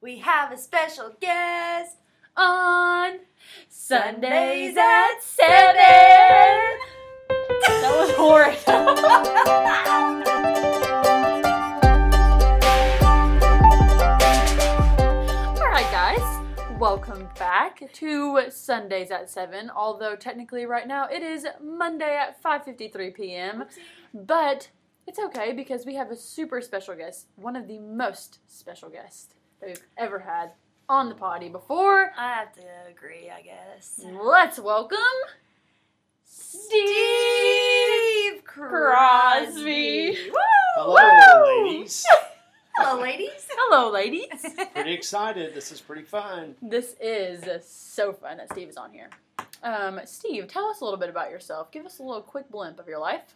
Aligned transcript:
we 0.00 0.18
have 0.18 0.52
a 0.52 0.58
special 0.58 1.14
guest. 1.20 1.96
on 2.36 3.20
Sundays 3.70 4.76
at 4.76 5.22
seven. 5.22 5.78
That 7.66 7.96
was 7.98 8.10
horrid. 8.14 8.58
All 15.58 15.70
right, 15.70 15.90
guys, 15.90 16.78
welcome 16.78 17.26
back 17.38 17.90
to 17.94 18.50
Sundays 18.50 19.10
at 19.10 19.30
seven. 19.30 19.70
Although 19.74 20.14
technically, 20.14 20.66
right 20.66 20.86
now 20.86 21.08
it 21.08 21.22
is 21.22 21.46
Monday 21.62 22.18
at 22.18 22.42
5:53 22.42 23.14
p.m. 23.14 23.64
But 24.12 24.68
it's 25.06 25.18
okay 25.18 25.54
because 25.54 25.86
we 25.86 25.94
have 25.94 26.10
a 26.10 26.16
super 26.16 26.60
special 26.60 26.94
guest, 26.96 27.28
one 27.36 27.56
of 27.56 27.66
the 27.66 27.78
most 27.78 28.40
special 28.46 28.90
guests 28.90 29.35
that 29.60 29.68
we've 29.68 29.82
ever 29.96 30.18
had 30.18 30.52
on 30.88 31.08
the 31.08 31.14
potty 31.14 31.48
before. 31.48 32.12
I 32.16 32.34
have 32.34 32.52
to 32.54 32.62
agree, 32.90 33.30
I 33.30 33.42
guess. 33.42 34.00
Let's 34.04 34.58
welcome 34.58 34.98
Steve 36.24 36.84
Crosby. 38.44 40.16
Woo! 40.30 40.36
Hello, 40.76 40.94
Woo! 40.94 41.64
ladies. 41.68 42.04
Hello, 42.76 43.00
ladies. 43.00 43.46
Hello, 43.50 43.90
ladies. 43.90 44.26
Pretty 44.74 44.92
excited. 44.92 45.54
This 45.54 45.72
is 45.72 45.80
pretty 45.80 46.02
fun. 46.02 46.54
This 46.60 46.94
is 47.00 47.42
so 47.66 48.12
fun 48.12 48.36
that 48.36 48.52
Steve 48.52 48.68
is 48.68 48.76
on 48.76 48.92
here. 48.92 49.08
Um, 49.62 49.98
Steve, 50.04 50.46
tell 50.46 50.66
us 50.66 50.82
a 50.82 50.84
little 50.84 50.98
bit 50.98 51.08
about 51.08 51.30
yourself. 51.30 51.72
Give 51.72 51.86
us 51.86 52.00
a 52.00 52.02
little 52.02 52.20
quick 52.20 52.50
blimp 52.50 52.78
of 52.78 52.86
your 52.86 52.98
life. 52.98 53.34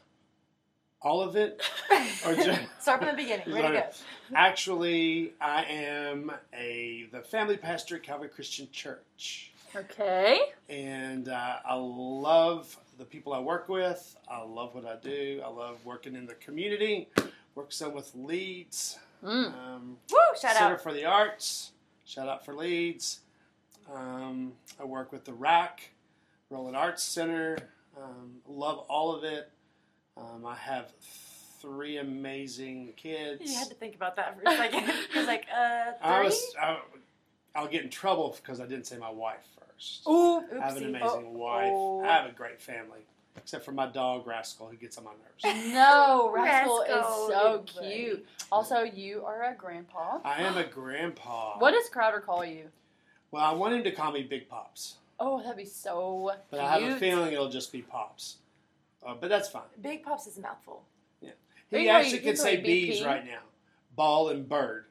All 1.03 1.23
of 1.23 1.35
it, 1.35 1.63
or 2.27 2.35
just 2.35 2.61
Start 2.81 3.01
from 3.01 3.09
the 3.09 3.15
beginning. 3.17 3.51
Ready 3.51 3.69
to 3.69 3.73
go. 3.75 3.87
actually, 4.35 5.33
I 5.41 5.65
am 5.65 6.31
a 6.53 7.09
the 7.11 7.23
family 7.23 7.57
pastor 7.57 7.97
at 7.97 8.03
Calvary 8.03 8.29
Christian 8.29 8.69
Church, 8.71 9.51
Okay. 9.75 10.39
and 10.69 11.29
uh, 11.31 11.57
I 11.65 11.75
love 11.75 12.77
the 12.99 13.07
people 13.07 13.33
I 13.33 13.39
work 13.41 13.71
with. 13.71 14.15
I 14.31 14.43
love 14.43 14.75
what 14.75 14.85
I 14.85 14.97
do. 14.97 15.41
I 15.43 15.49
love 15.49 15.79
working 15.87 16.15
in 16.15 16.27
the 16.27 16.35
community. 16.35 17.09
Work 17.55 17.73
some 17.73 17.95
with 17.95 18.11
Leeds. 18.15 18.99
Mm. 19.25 19.55
Um, 19.55 19.97
Woo! 20.13 20.19
Shout 20.39 20.55
Center 20.55 20.75
out. 20.75 20.83
for 20.83 20.93
the 20.93 21.07
Arts. 21.07 21.73
Shout 22.05 22.29
out 22.29 22.45
for 22.45 22.53
Leeds. 22.55 23.21
Um, 23.93 24.53
I 24.79 24.85
work 24.85 25.13
with 25.13 25.25
the 25.25 25.33
RAC, 25.33 25.93
Roland 26.51 26.77
Arts 26.77 27.03
Center. 27.03 27.57
Um, 27.97 28.33
love 28.47 28.79
all 28.89 29.15
of 29.15 29.25
it. 29.25 29.51
Um, 30.21 30.45
I 30.47 30.55
have 30.55 30.93
three 31.61 31.99
amazing 31.99 32.93
kids. 32.97 33.43
You 33.51 33.59
had 33.59 33.69
to 33.69 33.75
think 33.75 33.95
about 33.95 34.17
that 34.17 34.37
for 34.37 34.51
a 34.51 34.57
second. 34.57 34.91
He's 35.13 35.27
like, 35.27 35.47
uh, 35.55 35.85
three? 35.93 35.97
I 36.03 36.23
was, 36.23 36.55
I, 36.61 36.79
I'll 37.55 37.69
get 37.69 37.85
in 37.85 37.91
trouble 37.91 38.37
because 38.43 38.61
I 38.61 38.67
didn't 38.67 38.87
say 38.87 38.97
my 38.99 39.11
wife 39.11 39.47
first. 39.59 40.03
Ooh. 40.09 40.39
I 40.61 40.65
have 40.67 40.77
an 40.77 40.85
amazing 40.85 41.27
Oh, 41.29 41.39
wife. 41.39 41.69
oh. 41.73 42.03
I 42.05 42.09
have 42.13 42.27
a 42.31 42.33
great 42.33 42.61
family, 42.61 43.01
except 43.37 43.65
for 43.65 43.73
my 43.73 43.87
dog 43.87 44.27
Rascal, 44.27 44.69
who 44.69 44.77
gets 44.77 44.99
on 44.99 45.05
my 45.05 45.13
nerves. 45.13 45.73
No, 45.73 46.31
Rascal, 46.35 46.81
Rascal, 46.81 46.99
is 47.01 47.33
so 47.33 47.65
good 47.81 47.83
cute. 47.93 48.27
Also, 48.53 48.83
you 48.83 49.25
are 49.25 49.45
a 49.45 49.55
grandpa. 49.55 50.19
I 50.25 50.43
am 50.43 50.57
a 50.57 50.65
grandpa. 50.65 51.59
What 51.59 51.73
does 51.73 51.89
Crowder 51.89 52.21
call 52.21 52.45
you? 52.45 52.65
Well, 53.31 53.45
I 53.45 53.53
want 53.53 53.75
him 53.75 53.85
to 53.85 53.93
call 53.93 54.13
me 54.13 54.23
Big 54.23 54.49
Pops, 54.49 54.97
Oh, 55.23 55.41
that'd 55.43 55.57
be 55.57 55.67
so 55.67 56.33
but 56.51 56.57
cute. 56.59 56.63
I 56.63 56.79
have 56.79 56.97
a 56.97 56.99
feeling 56.99 57.33
it'll 57.33 57.51
just 57.51 57.71
be 57.73 57.83
Pops. 57.83 58.37
Uh, 59.07 59.15
but 59.21 59.29
that's 59.29 59.49
fine. 59.49 59.63
Big 59.81 60.03
Pops 60.03 60.27
is 60.27 60.37
a 60.39 60.41
mouthful. 60.41 60.83
He 61.21 61.29
He 61.71 61.85
you- 61.85 61.91
actually 61.91 62.19
can 62.19 62.29
can 62.29 62.37
say 62.37 62.57
bees 62.57 63.01
BP. 63.01 63.07
right 63.07 63.25
now. 63.25 63.41
Ball 63.95 64.31
and 64.31 64.49
bird. 64.49 64.87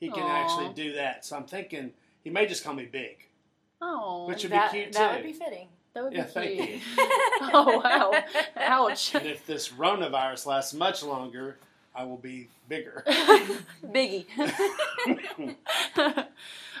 He 0.00 0.08
can 0.10 0.24
Aw. 0.24 0.42
actually 0.42 0.74
do 0.74 0.92
that. 0.94 1.24
So 1.24 1.36
I'm 1.36 1.44
thinking 1.44 1.92
he 2.24 2.30
may 2.30 2.46
just 2.46 2.64
call 2.64 2.74
me 2.74 2.84
big. 2.86 3.28
Oh, 3.80 4.26
Which 4.26 4.42
would 4.42 4.52
that 4.52 4.72
be 4.72 4.80
cute 4.80 4.92
that 4.94 5.08
too. 5.10 5.14
would 5.16 5.22
be 5.22 5.32
fitting. 5.32 5.68
that 5.94 6.02
would 6.04 6.12
Yeah, 6.12 6.24
be 6.24 6.30
thank 6.30 6.56
cute. 6.60 6.70
you. 6.70 6.80
oh 7.52 7.80
wow! 7.82 8.22
Ouch. 8.56 9.14
And 9.14 9.26
if 9.26 9.46
this 9.46 9.68
coronavirus 9.68 10.46
lasts 10.46 10.74
much 10.74 11.02
longer, 11.04 11.58
I 11.96 12.04
will 12.04 12.18
be 12.18 12.48
bigger. 12.68 13.02
Biggie. 13.86 14.26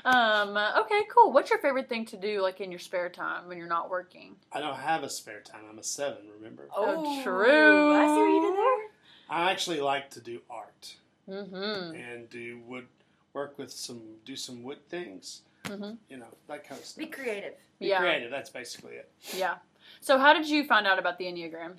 um. 0.04 0.56
Okay. 0.56 1.02
Cool. 1.14 1.32
What's 1.32 1.50
your 1.50 1.58
favorite 1.60 1.88
thing 1.88 2.04
to 2.06 2.16
do, 2.16 2.40
like 2.42 2.60
in 2.60 2.70
your 2.70 2.78
spare 2.80 3.08
time 3.08 3.48
when 3.48 3.56
you're 3.58 3.66
not 3.66 3.88
working? 3.90 4.36
I 4.52 4.60
don't 4.60 4.76
have 4.76 5.02
a 5.02 5.08
spare 5.08 5.40
time. 5.40 5.62
I'm 5.70 5.78
a 5.78 5.82
seven, 5.82 6.18
remember? 6.36 6.68
Oh, 6.76 7.22
true. 7.22 7.94
I 7.94 8.04
see 8.06 8.20
what 8.20 8.28
you 8.28 8.42
did 8.50 8.58
there. 8.58 8.90
I 9.28 9.50
actually 9.50 9.80
like 9.80 10.10
to 10.10 10.20
do 10.20 10.40
art 10.50 10.96
Mm-hmm. 11.28 11.96
and 11.96 12.30
do 12.30 12.60
wood 12.68 12.86
work 13.32 13.58
with 13.58 13.72
some 13.72 14.00
do 14.24 14.36
some 14.36 14.62
wood 14.62 14.78
things. 14.88 15.40
Mhm. 15.64 15.96
You 16.08 16.18
know, 16.18 16.28
that 16.46 16.62
kind 16.68 16.78
of 16.80 16.86
stuff. 16.86 16.98
Be 16.98 17.06
creative. 17.06 17.54
Be 17.80 17.88
Yeah. 17.88 17.98
creative, 17.98 18.30
that's 18.30 18.50
basically 18.50 18.92
it. 18.94 19.10
Yeah. 19.36 19.56
So, 20.00 20.18
how 20.18 20.32
did 20.34 20.48
you 20.48 20.64
find 20.64 20.86
out 20.86 21.00
about 21.00 21.18
the 21.18 21.24
Enneagram? 21.24 21.72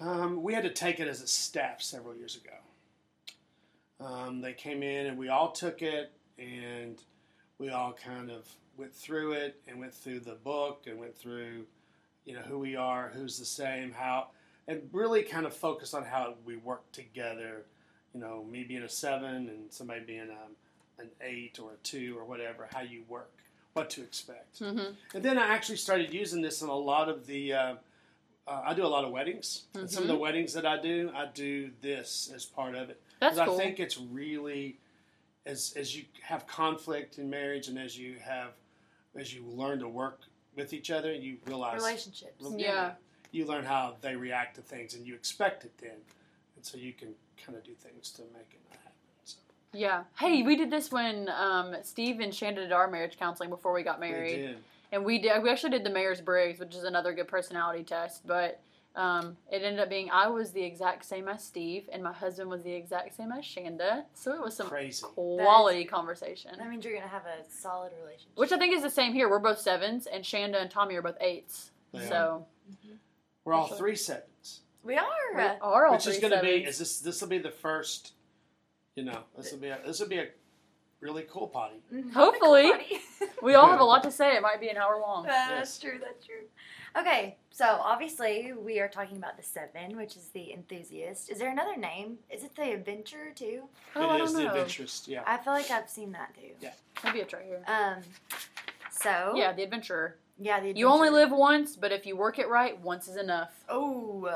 Um, 0.00 0.42
we 0.42 0.54
had 0.54 0.64
to 0.64 0.70
take 0.70 1.00
it 1.00 1.08
as 1.08 1.22
a 1.22 1.26
staff 1.26 1.80
several 1.82 2.14
years 2.16 2.36
ago. 2.36 2.56
Um, 4.04 4.40
they 4.40 4.52
came 4.52 4.82
in 4.82 5.06
and 5.06 5.16
we 5.16 5.28
all 5.28 5.52
took 5.52 5.82
it 5.82 6.12
and 6.38 7.00
we 7.58 7.70
all 7.70 7.92
kind 7.92 8.30
of 8.30 8.48
went 8.76 8.94
through 8.94 9.32
it 9.32 9.60
and 9.68 9.78
went 9.78 9.94
through 9.94 10.20
the 10.20 10.34
book 10.34 10.84
and 10.86 10.98
went 10.98 11.16
through, 11.16 11.66
you 12.24 12.34
know, 12.34 12.40
who 12.40 12.58
we 12.58 12.74
are, 12.74 13.12
who's 13.14 13.38
the 13.38 13.44
same, 13.44 13.92
how, 13.92 14.28
and 14.66 14.88
really 14.92 15.22
kind 15.22 15.46
of 15.46 15.54
focused 15.54 15.94
on 15.94 16.04
how 16.04 16.34
we 16.44 16.56
work 16.56 16.90
together. 16.92 17.64
You 18.14 18.20
know, 18.20 18.44
me 18.50 18.64
being 18.64 18.82
a 18.82 18.88
seven 18.88 19.48
and 19.48 19.72
somebody 19.72 20.00
being 20.00 20.28
a, 20.30 21.00
an 21.00 21.08
eight 21.20 21.58
or 21.62 21.72
a 21.72 21.76
two 21.82 22.16
or 22.18 22.24
whatever, 22.24 22.68
how 22.72 22.80
you 22.80 23.04
work, 23.08 23.30
what 23.72 23.88
to 23.90 24.02
expect. 24.02 24.60
Mm-hmm. 24.60 24.94
And 25.14 25.24
then 25.24 25.38
I 25.38 25.46
actually 25.46 25.76
started 25.76 26.12
using 26.12 26.42
this 26.42 26.60
in 26.62 26.68
a 26.68 26.74
lot 26.74 27.08
of 27.08 27.26
the. 27.26 27.52
Uh, 27.52 27.74
uh, 28.46 28.62
I 28.64 28.74
do 28.74 28.84
a 28.84 28.88
lot 28.88 29.04
of 29.04 29.10
weddings, 29.12 29.62
and 29.74 29.88
some 29.90 30.02
of 30.02 30.08
the 30.08 30.16
weddings 30.16 30.52
that 30.54 30.66
I 30.66 30.80
do, 30.80 31.10
I 31.14 31.26
do 31.32 31.70
this 31.80 32.30
as 32.34 32.44
part 32.44 32.74
of 32.74 32.90
it 32.90 33.00
That's 33.20 33.36
because 33.36 33.48
cool. 33.48 33.58
I 33.58 33.62
think 33.62 33.80
it's 33.80 33.98
really 33.98 34.78
as 35.46 35.74
as 35.76 35.96
you 35.96 36.04
have 36.22 36.46
conflict 36.46 37.18
in 37.18 37.30
marriage 37.30 37.68
and 37.68 37.78
as 37.78 37.96
you 37.98 38.16
have 38.24 38.50
as 39.16 39.34
you 39.34 39.44
learn 39.44 39.78
to 39.80 39.88
work 39.88 40.22
with 40.56 40.72
each 40.72 40.90
other, 40.90 41.12
and 41.12 41.22
you 41.22 41.36
realize 41.46 41.76
Relationships. 41.76 42.44
Yeah. 42.56 42.92
you 43.30 43.46
learn 43.46 43.64
how 43.64 43.96
they 44.00 44.16
react 44.16 44.56
to 44.56 44.62
things, 44.62 44.94
and 44.94 45.06
you 45.06 45.14
expect 45.14 45.64
it 45.64 45.72
then, 45.78 45.96
and 46.56 46.64
so 46.64 46.76
you 46.78 46.92
can 46.92 47.14
kind 47.44 47.56
of 47.56 47.64
do 47.64 47.72
things 47.74 48.10
to 48.12 48.22
make 48.32 48.50
it 48.52 48.60
happen. 48.70 48.92
So 49.24 49.38
Yeah. 49.72 50.02
Hey, 50.18 50.42
we 50.42 50.56
did 50.56 50.70
this 50.70 50.90
when 50.90 51.28
um, 51.28 51.76
Steve 51.84 52.18
and 52.20 52.32
Shanda 52.32 52.56
did 52.56 52.72
our 52.72 52.90
marriage 52.90 53.16
counseling 53.18 53.50
before 53.50 53.72
we 53.72 53.82
got 53.84 54.00
married. 54.00 54.56
Did. 54.92 54.96
and 54.96 55.04
we 55.04 55.18
did 55.18 55.42
we 55.42 55.50
actually 55.50 55.70
did 55.70 55.84
the 55.84 55.90
Myers 55.90 56.20
Briggs, 56.20 56.60
which 56.60 56.74
is 56.74 56.84
another 56.84 57.12
good 57.12 57.28
personality 57.28 57.82
test. 57.82 58.26
But 58.26 58.60
um, 58.94 59.38
it 59.50 59.62
ended 59.62 59.80
up 59.80 59.88
being 59.88 60.10
I 60.10 60.28
was 60.28 60.52
the 60.52 60.62
exact 60.62 61.04
same 61.06 61.26
as 61.28 61.42
Steve, 61.42 61.88
and 61.92 62.02
my 62.02 62.12
husband 62.12 62.50
was 62.50 62.62
the 62.62 62.72
exact 62.72 63.16
same 63.16 63.32
as 63.32 63.44
Shanda. 63.44 64.04
So 64.14 64.34
it 64.34 64.40
was 64.42 64.54
some 64.54 64.68
Crazy. 64.68 65.02
quality 65.02 65.84
conversation, 65.86 66.52
That 66.58 66.68
means 66.68 66.84
you're 66.84 66.94
gonna 66.94 67.08
have 67.08 67.24
a 67.24 67.50
solid 67.50 67.92
relationship. 67.98 68.32
which 68.36 68.52
I 68.52 68.58
think 68.58 68.74
is 68.76 68.82
the 68.82 68.90
same 68.90 69.12
here. 69.14 69.30
We're 69.30 69.38
both 69.38 69.58
sevens, 69.60 70.06
and 70.06 70.22
Shanda 70.22 70.60
and 70.60 70.70
Tommy 70.70 70.94
are 70.96 71.02
both 71.02 71.16
eights. 71.20 71.70
They 71.92 72.06
so 72.06 72.46
We're 73.44 73.54
all 73.54 73.64
Actually- 73.64 73.78
three 73.78 73.96
sevens. 73.96 74.60
we 74.82 74.96
are. 74.96 75.06
we 75.34 75.40
are 75.42 75.86
all 75.86 75.92
which 75.94 76.06
is 76.06 76.18
three 76.18 76.28
going 76.28 76.38
to 76.38 76.42
be 76.46 76.58
sevens. 76.58 76.68
is 76.74 76.78
this 76.78 77.00
this 77.00 77.20
will 77.22 77.28
be 77.28 77.38
the 77.38 77.50
first 77.50 78.12
you 78.94 79.04
know 79.04 79.20
this 79.36 79.52
will 79.52 79.58
be 79.58 79.68
a, 79.68 79.78
this 79.86 80.00
will 80.00 80.08
be 80.08 80.18
a 80.18 80.28
really 81.02 81.26
cool 81.28 81.48
potty 81.48 81.82
Hopefully. 82.14 82.70
Buddy. 82.70 83.00
we 83.42 83.54
all 83.54 83.68
have 83.68 83.80
a 83.80 83.84
lot 83.84 84.02
to 84.04 84.10
say. 84.10 84.36
It 84.36 84.40
might 84.42 84.60
be 84.60 84.68
an 84.68 84.76
hour 84.76 84.98
long. 85.00 85.24
That's 85.24 85.78
true. 85.78 85.98
That's 86.00 86.24
true. 86.24 86.44
Okay, 86.96 87.36
so 87.50 87.64
obviously 87.64 88.52
we 88.52 88.78
are 88.78 88.88
talking 88.88 89.16
about 89.16 89.36
the 89.36 89.42
seven, 89.42 89.96
which 89.96 90.14
is 90.16 90.28
the 90.32 90.52
enthusiast. 90.52 91.30
Is 91.30 91.38
there 91.38 91.50
another 91.50 91.76
name? 91.76 92.18
Is 92.30 92.44
it 92.44 92.54
the 92.54 92.72
adventurer 92.72 93.32
too? 93.34 93.64
Oh, 93.96 94.08
I 94.10 94.14
it 94.14 94.18
don't 94.18 94.28
is 94.28 94.34
know. 94.34 94.40
the 94.40 94.48
adventurous 94.50 95.04
yeah 95.08 95.22
I 95.26 95.36
feel 95.38 95.52
like 95.54 95.70
I've 95.70 95.88
seen 95.90 96.12
that 96.12 96.34
too. 96.34 96.52
Yeah. 96.60 96.70
Maybe 97.04 97.18
it's 97.20 97.32
right 97.32 97.44
here. 97.44 97.62
Um. 97.66 98.02
So 98.90 99.32
Yeah, 99.34 99.52
the 99.52 99.62
adventurer. 99.64 100.16
yeah. 100.38 100.60
The 100.60 100.72
You 100.76 100.86
only 100.88 101.08
adventurer. 101.08 101.30
live 101.30 101.38
once, 101.38 101.76
but 101.76 101.90
if 101.92 102.06
you 102.06 102.14
work 102.16 102.38
it 102.38 102.48
right, 102.48 102.78
once 102.80 103.08
is 103.08 103.16
enough. 103.16 103.50
Oh, 103.68 104.28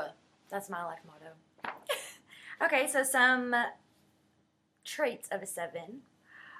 that's 0.49 0.69
my 0.69 0.83
life 0.83 0.99
motto. 1.05 1.73
okay, 2.65 2.87
so 2.87 3.03
some 3.03 3.55
traits 4.83 5.27
of 5.31 5.41
a 5.41 5.45
seven 5.45 5.99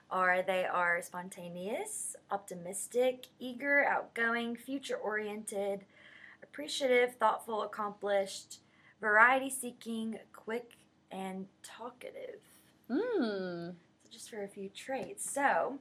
are 0.10 0.42
they 0.42 0.66
are 0.66 1.02
spontaneous, 1.02 2.16
optimistic, 2.32 3.28
eager, 3.40 3.86
outgoing, 3.86 4.56
future 4.56 4.96
oriented, 4.96 5.82
appreciative, 6.44 7.16
thoughtful, 7.16 7.64
accomplished, 7.64 8.60
variety 9.02 9.50
seeking, 9.50 10.18
quick, 10.34 10.72
and 11.12 11.46
talkative. 11.64 12.40
Hmm. 12.90 13.72
So 14.04 14.12
just 14.12 14.30
for 14.30 14.44
a 14.44 14.48
few 14.48 14.70
traits. 14.70 15.30
So, 15.30 15.80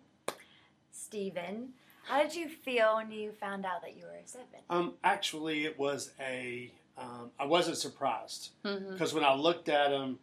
Stephen, 0.91 1.71
how 2.05 2.23
did 2.23 2.35
you 2.35 2.49
feel 2.49 2.97
when 2.97 3.11
you 3.11 3.33
found 3.33 3.65
out 3.65 3.83
that 3.83 3.97
you 3.97 4.05
were 4.05 4.19
a 4.23 4.27
seven? 4.27 4.47
um 4.71 4.95
actually 5.05 5.65
it 5.65 5.79
was 5.79 6.13
a 6.21 6.71
um, 6.99 7.31
I 7.39 7.45
wasn't 7.45 7.77
surprised 7.77 8.51
because 8.63 9.13
when 9.13 9.23
I 9.23 9.35
looked 9.35 9.69
at 9.69 9.91
them 9.91 10.19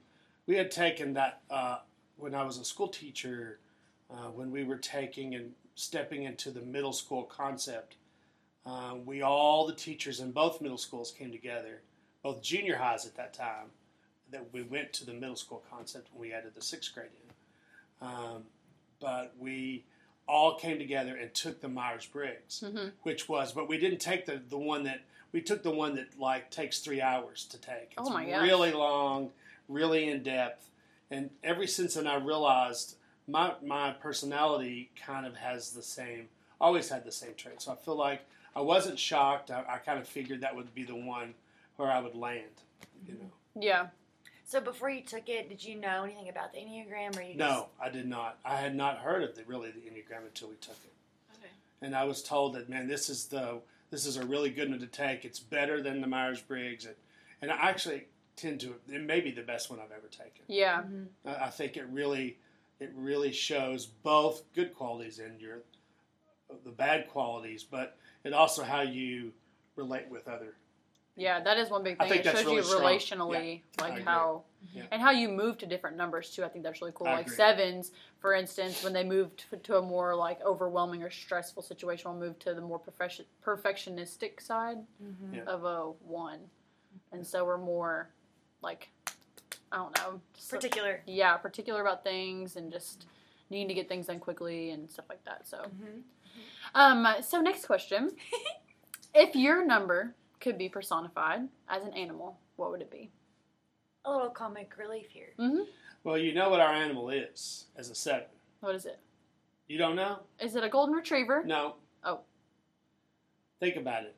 we 0.48 0.56
had 0.56 0.72
taken 0.72 1.14
that 1.14 1.42
uh, 1.50 1.78
when 2.18 2.34
I 2.34 2.44
was 2.44 2.58
a 2.58 2.66
school 2.66 2.88
teacher 2.88 3.60
uh, 4.14 4.28
when 4.30 4.52
we 4.52 4.64
were 4.64 4.78
taking 4.78 5.36
and 5.36 5.54
stepping 5.76 6.24
into 6.24 6.52
the 6.52 6.62
middle 6.62 6.94
school 6.94 7.24
concept. 7.24 7.96
Uh, 8.66 8.96
we 9.06 9.22
all 9.22 9.68
the 9.68 9.74
teachers 9.74 10.20
in 10.20 10.32
both 10.32 10.62
middle 10.62 10.78
schools 10.78 11.12
came 11.12 11.32
together, 11.32 11.82
both 12.22 12.42
junior 12.42 12.78
highs 12.78 13.06
at 13.06 13.16
that 13.16 13.34
time. 13.34 13.68
That 14.32 14.52
we 14.54 14.64
went 14.64 14.94
to 14.94 15.06
the 15.06 15.14
middle 15.14 15.36
school 15.36 15.64
concept 15.70 16.08
when 16.12 16.22
we 16.30 16.34
added 16.34 16.56
the 16.56 16.62
sixth 16.62 16.94
grade 16.94 17.10
in, 18.02 18.08
um, 18.08 18.44
but 19.00 19.34
we 19.38 19.84
all 20.28 20.56
came 20.58 20.80
together 20.80 21.16
and 21.16 21.32
took 21.36 21.62
the 21.62 21.68
Myers 21.68 22.06
Briggs, 22.08 22.62
Mhm. 22.66 22.94
which 23.04 23.28
was, 23.30 23.52
but 23.52 23.68
we 23.68 23.78
didn't 23.78 24.00
take 24.00 24.26
the 24.26 24.38
the 24.38 24.58
one 24.58 24.84
that 24.86 25.02
we 25.34 25.42
took 25.42 25.62
the 25.62 25.70
one 25.72 25.96
that 25.96 26.18
like 26.18 26.50
takes 26.50 26.80
three 26.80 27.02
hours 27.02 27.46
to 27.46 27.60
take. 27.60 27.92
It's 27.98 28.10
Oh 28.10 28.10
my 28.10 28.26
gosh. 28.28 28.42
really 28.42 28.72
long, 28.72 29.34
really 29.68 30.08
in 30.08 30.24
depth, 30.24 30.70
and 31.12 31.30
ever 31.44 31.68
since 31.68 31.94
then 31.96 32.08
I 32.08 32.16
realized 32.16 32.96
my 33.28 33.54
my 33.64 33.92
personality 33.92 34.92
kind 35.06 35.26
of 35.26 35.36
has 35.36 35.72
the 35.72 35.84
same, 35.84 36.28
always 36.60 36.90
had 36.90 37.06
the 37.06 37.12
same 37.12 37.34
trait. 37.36 37.62
So 37.62 37.72
I 37.72 37.76
feel 37.76 37.96
like 37.96 38.22
I 38.56 38.62
wasn't 38.62 39.00
shocked. 39.00 39.52
I, 39.52 39.64
I 39.68 39.78
kind 39.78 40.00
of 40.00 40.08
figured 40.08 40.42
that 40.42 40.56
would 40.56 40.74
be 40.76 40.84
the 40.84 40.96
one 40.96 41.34
where 41.78 41.92
I 41.92 42.00
would 42.00 42.16
land. 42.16 42.62
You 43.08 43.14
know, 43.16 43.32
Yeah. 43.60 43.88
So 44.46 44.60
before 44.60 44.90
you 44.90 45.02
took 45.02 45.30
it, 45.30 45.50
did 45.50 45.64
you 45.64 45.76
know 45.80 46.04
anything 46.04 46.30
about 46.30 46.54
the 46.54 46.60
Enneagram, 46.60 47.18
or 47.18 47.22
you 47.22 47.36
no, 47.36 47.70
I 47.82 47.90
did 47.90 48.08
not. 48.08 48.38
I 48.46 48.58
had 48.58 48.76
not 48.76 49.00
heard 49.00 49.24
of 49.24 49.36
the 49.36 49.44
really 49.46 49.72
the 49.72 49.80
enneagram 49.80 50.26
until 50.28 50.50
we 50.50 50.56
took 50.56 50.78
it. 50.84 50.94
Okay. 51.40 51.52
and 51.82 51.96
I 51.96 52.04
was 52.04 52.22
told 52.22 52.54
that 52.56 52.70
man, 52.70 52.88
this 52.88 53.10
is 53.10 53.26
the 53.26 53.62
this 53.90 54.06
is 54.06 54.18
a 54.18 54.26
really 54.26 54.50
good 54.50 54.70
one 54.70 54.80
to 54.80 54.86
take. 54.88 55.24
It's 55.26 55.40
better 55.40 55.82
than 55.82 56.02
the 56.02 56.08
Myers 56.08 56.42
Briggs, 56.42 56.86
and, 56.86 56.96
and 57.42 57.52
I 57.52 57.56
actually 57.70 58.06
tend 58.36 58.60
to 58.62 58.76
it 58.90 59.02
may 59.02 59.22
be 59.22 59.32
the 59.32 59.42
best 59.44 59.70
one 59.70 59.80
I've 59.80 59.92
ever 59.96 60.08
taken. 60.08 60.44
Yeah. 60.48 60.82
Mhm. 60.84 61.08
I, 61.26 61.46
I 61.46 61.50
think 61.50 61.78
it 61.78 61.86
really 61.92 62.38
it 62.84 62.92
really 62.96 63.32
shows 63.32 63.86
both 63.86 64.44
good 64.54 64.76
qualities 64.76 65.20
and 65.20 65.40
your 65.40 65.60
the 66.66 66.72
bad 66.72 67.08
qualities, 67.10 67.64
but 67.64 67.98
it 68.24 68.34
also 68.34 68.64
how 68.64 68.82
you 68.82 69.32
relate 69.76 70.08
with 70.10 70.28
other. 70.28 70.54
Yeah, 71.16 71.40
that 71.42 71.58
is 71.58 71.70
one 71.70 71.84
big 71.84 71.96
I 72.00 72.04
thing. 72.04 72.10
think 72.10 72.20
It 72.22 72.24
that's 72.26 72.38
shows 72.40 72.46
really 72.46 72.58
you 72.58 72.64
relationally, 72.64 73.62
I 73.80 73.90
like 73.90 74.04
how, 74.04 74.44
Yeah. 74.74 74.84
and 74.92 75.02
how 75.02 75.12
you 75.12 75.30
move 75.30 75.58
to 75.60 75.66
different 75.66 75.96
numbers 75.96 76.32
too. 76.32 76.44
I 76.44 76.50
think 76.50 76.64
that's 76.64 76.82
really 76.82 76.92
cool. 76.96 77.08
I 77.08 77.14
like 77.14 77.26
agree. 77.28 77.36
sevens, 77.36 77.92
for 78.20 78.34
instance, 78.34 78.84
when 78.84 78.94
they 78.94 79.04
moved 79.04 79.46
to, 79.50 79.58
to 79.58 79.78
a 79.78 79.82
more 79.82 80.16
like 80.16 80.42
overwhelming 80.42 81.02
or 81.04 81.10
stressful 81.10 81.64
situation, 81.64 82.12
will 82.12 82.20
move 82.20 82.38
to 82.40 82.54
the 82.54 82.62
more 82.62 82.80
perfection, 82.80 83.26
perfectionistic 83.44 84.42
side 84.42 84.86
Mhm. 85.02 85.36
Yeah. 85.36 85.44
of 85.44 85.64
a 85.66 85.92
one, 86.06 86.50
and 87.12 87.26
so 87.26 87.46
we're 87.46 87.58
more 87.58 88.10
like, 88.62 88.90
I 89.74 89.78
don't 89.78 89.98
know, 89.98 90.22
just 90.36 90.52
Particular. 90.52 91.02
yeah, 91.08 91.36
particular 91.36 91.82
about 91.82 92.04
things 92.04 92.56
and 92.58 92.72
just 92.72 93.08
needing 93.50 93.68
to 93.70 93.74
get 93.74 93.90
things 93.90 94.06
done 94.06 94.20
quickly 94.20 94.70
and 94.70 94.90
stuff 94.90 95.06
like 95.10 95.24
that. 95.26 95.48
So, 95.48 95.66
Mhm. 95.82 96.04
um, 96.76 97.22
so 97.24 97.42
next 97.42 97.66
question: 97.66 98.12
If 99.16 99.36
your 99.36 99.66
number 99.66 100.16
could 100.40 100.58
be 100.60 100.70
personified 100.70 101.50
as 101.68 101.84
an 101.84 101.94
animal, 101.94 102.40
what 102.56 102.70
would 102.72 102.82
it 102.82 102.92
be? 102.92 103.12
A 104.06 104.12
little 104.12 104.30
comic 104.30 104.78
relief 104.78 105.10
here. 105.10 105.34
Mm-hmm. 105.40 105.64
Well, 106.04 106.18
you 106.18 106.34
know 106.34 106.50
what 106.50 106.60
our 106.60 106.74
animal 106.74 107.10
is 107.10 107.66
as 107.76 107.90
a 107.90 107.96
seven. 107.96 108.28
What 108.60 108.76
is 108.76 108.86
it? 108.86 109.00
You 109.68 109.78
don't 109.80 109.96
know? 109.96 110.20
Is 110.40 110.56
it 110.56 110.64
a 110.64 110.70
golden 110.70 110.94
retriever? 110.94 111.44
No. 111.46 111.76
Oh. 112.04 112.20
Think 113.60 113.76
about 113.78 114.04
it. 114.04 114.16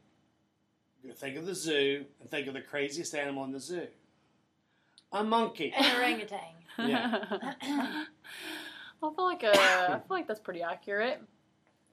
Think 1.18 1.38
of 1.38 1.46
the 1.46 1.54
zoo 1.56 2.04
and 2.20 2.30
think 2.30 2.48
of 2.48 2.56
the 2.56 2.62
craziest 2.62 3.14
animal 3.16 3.44
in 3.44 3.52
the 3.52 3.60
zoo. 3.60 3.88
A 5.16 5.24
monkey. 5.24 5.74
An 5.76 5.96
orangutan. 5.98 6.40
Yeah. 6.78 7.24
I 7.62 8.06
feel 9.00 9.26
like 9.26 9.46
uh, 9.46 9.52
I 9.54 9.88
feel 9.92 10.02
like 10.10 10.28
that's 10.28 10.42
pretty 10.42 10.62
accurate. 10.62 11.22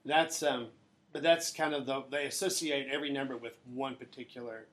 That's 0.03 0.43
um, 0.43 0.67
but 1.13 1.23
that's 1.23 1.51
kind 1.51 1.73
of 1.73 1.85
the 1.85 2.03
they 2.11 2.25
associate 2.25 2.87
every 2.91 3.09
number 3.09 3.37
with 3.37 3.53
one 3.73 3.95
particular 3.95 4.65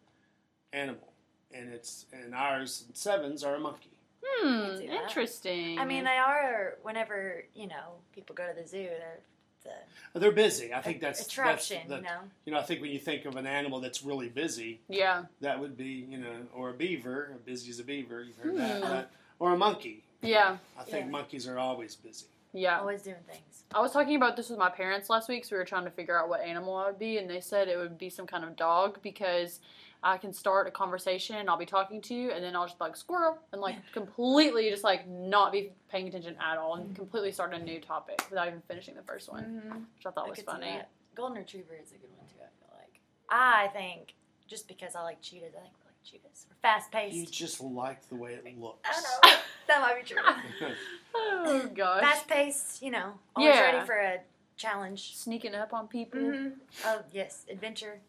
animal, 0.73 1.13
and 1.53 1.73
it's 1.73 2.07
and 2.13 2.35
ours 2.35 2.85
and 2.89 2.97
sevens 2.97 3.45
are 3.45 3.55
a 3.55 3.61
monkey. 3.61 3.91
Hmm, 4.25 4.81
interesting. 4.81 5.79
I 5.79 5.85
mean, 5.85 6.03
they 6.03 6.19
are. 6.19 6.79
Whenever 6.83 7.45
you 7.55 7.69
know 7.69 8.01
people 8.13 8.35
go 8.35 8.49
to 8.49 8.61
the 8.61 8.67
zoo, 8.67 8.89
they're 8.89 9.21
the 9.65 10.19
They're 10.21 10.33
busy. 10.33 10.73
I 10.75 10.81
think 10.81 11.01
that's 11.01 11.27
attraction. 11.27 11.79
That's 11.89 11.89
the, 11.89 11.97
you 11.97 12.03
know. 12.03 12.21
you 12.47 12.53
know, 12.53 12.59
I 12.59 12.63
think 12.63 12.81
when 12.81 12.91
you 12.91 12.99
think 12.99 13.25
of 13.25 13.37
an 13.37 13.47
animal 13.47 13.81
that's 13.81 14.03
really 14.03 14.29
busy, 14.29 14.81
yeah, 14.89 15.25
that 15.41 15.59
would 15.61 15.77
be 15.77 16.07
you 16.09 16.19
know, 16.19 16.33
or 16.55 16.71
a 16.71 16.75
beaver. 16.75 17.37
Busy 17.45 17.71
as 17.71 17.79
a 17.81 17.85
beaver. 17.85 18.23
You've 18.23 18.37
heard 18.39 18.57
that, 18.59 18.83
Hmm. 18.83 18.89
but, 18.89 19.11
or 19.39 19.53
a 19.53 19.57
monkey. 19.57 20.03
yeah, 20.23 20.57
I 20.79 20.83
think 20.85 21.07
Yeah. 21.07 21.11
monkeys 21.11 21.47
are 21.49 21.59
always 21.59 21.95
busy. 21.97 22.27
yeah. 22.53 22.81
Always 22.81 23.03
doing 23.03 23.17
things. 23.29 23.65
I 23.73 23.81
was 23.81 23.93
talking 23.93 24.17
about 24.17 24.37
this 24.37 24.49
with 24.51 24.59
my 24.59 24.69
parents 24.71 25.09
last 25.09 25.29
week, 25.29 25.45
so 25.45 25.55
we 25.55 25.59
were 25.59 25.65
trying 25.65 25.85
to 25.85 25.91
figure 25.93 26.19
out 26.19 26.29
what 26.29 26.41
animal 26.41 26.75
I 26.77 26.87
would 26.87 26.99
be, 26.99 27.19
and 27.19 27.31
they 27.31 27.41
said 27.41 27.69
it 27.69 27.77
would 27.77 27.97
be 27.99 28.11
some 28.11 28.27
kind 28.27 28.43
of 28.45 28.57
dog 28.57 28.99
because 29.03 29.61
I 30.03 30.17
can 30.17 30.33
start 30.33 30.67
a 30.67 30.71
conversation 30.71 31.37
and 31.37 31.51
I'll 31.51 31.59
be 31.59 31.67
talking 31.67 32.01
to 32.03 32.15
you, 32.15 32.31
and 32.31 32.43
then 32.43 32.57
I'll 32.57 32.67
just 32.67 32.81
like 32.81 32.97
squirrel 32.97 33.37
and 33.53 33.61
like 33.61 33.77
completely 33.93 34.71
just 34.71 34.85
like 34.85 35.07
not 35.09 35.53
be 35.53 35.73
paying 35.91 36.09
attention 36.09 36.37
at 36.41 36.57
all 36.59 36.77
and 36.77 36.95
completely 36.95 37.33
start 37.33 37.53
a 37.55 37.59
new 37.59 37.81
topic 37.81 38.23
without 38.31 38.49
even 38.49 38.63
finishing 38.69 38.95
the 38.95 39.03
first 39.03 39.31
one, 39.31 39.45
Mm-hmm. 39.45 39.69
which 39.97 40.07
I 40.07 40.11
thought 40.11 40.29
was 40.29 40.41
funny. 40.41 40.81
Golden 41.15 41.39
Retriever 41.39 41.75
is 41.75 41.91
a 41.93 41.97
good 41.97 42.11
one 42.17 42.27
too. 42.29 42.37
I 42.41 42.49
feel 42.59 42.75
like. 42.79 43.01
I 43.29 43.69
think 43.73 44.15
just 44.49 44.67
because 44.69 44.95
I 44.95 45.03
like 45.03 45.21
cheetahs, 45.21 45.55
I 45.57 45.61
think 45.61 45.75
we 45.81 45.87
like 45.87 46.03
cheetahs. 46.05 46.47
We're 46.49 46.57
fast 46.63 46.91
paced. 46.91 47.17
You 47.17 47.27
just 47.27 47.61
like 47.61 48.09
the 48.09 48.17
way 48.17 48.35
it 48.35 48.59
looks. 48.59 48.89
I 48.89 49.01
know 49.31 49.39
that 49.69 49.81
might 49.81 49.97
be 50.03 50.07
true. 50.15 50.75
Oh 51.15 51.69
gosh, 51.75 52.03
Fast 52.03 52.29
paced, 52.29 52.83
you 52.83 52.91
know, 52.91 53.15
always 53.35 53.55
Yeah. 53.55 53.63
ready 53.73 53.87
for 53.87 53.97
a 53.99 54.21
challenge. 54.57 55.17
sneaking 55.17 55.55
up 55.55 55.73
on 55.73 55.89
people. 55.89 56.21
hmm 56.21 56.49
Oh 56.85 57.01
yes, 57.13 57.45
adventure. 57.51 58.01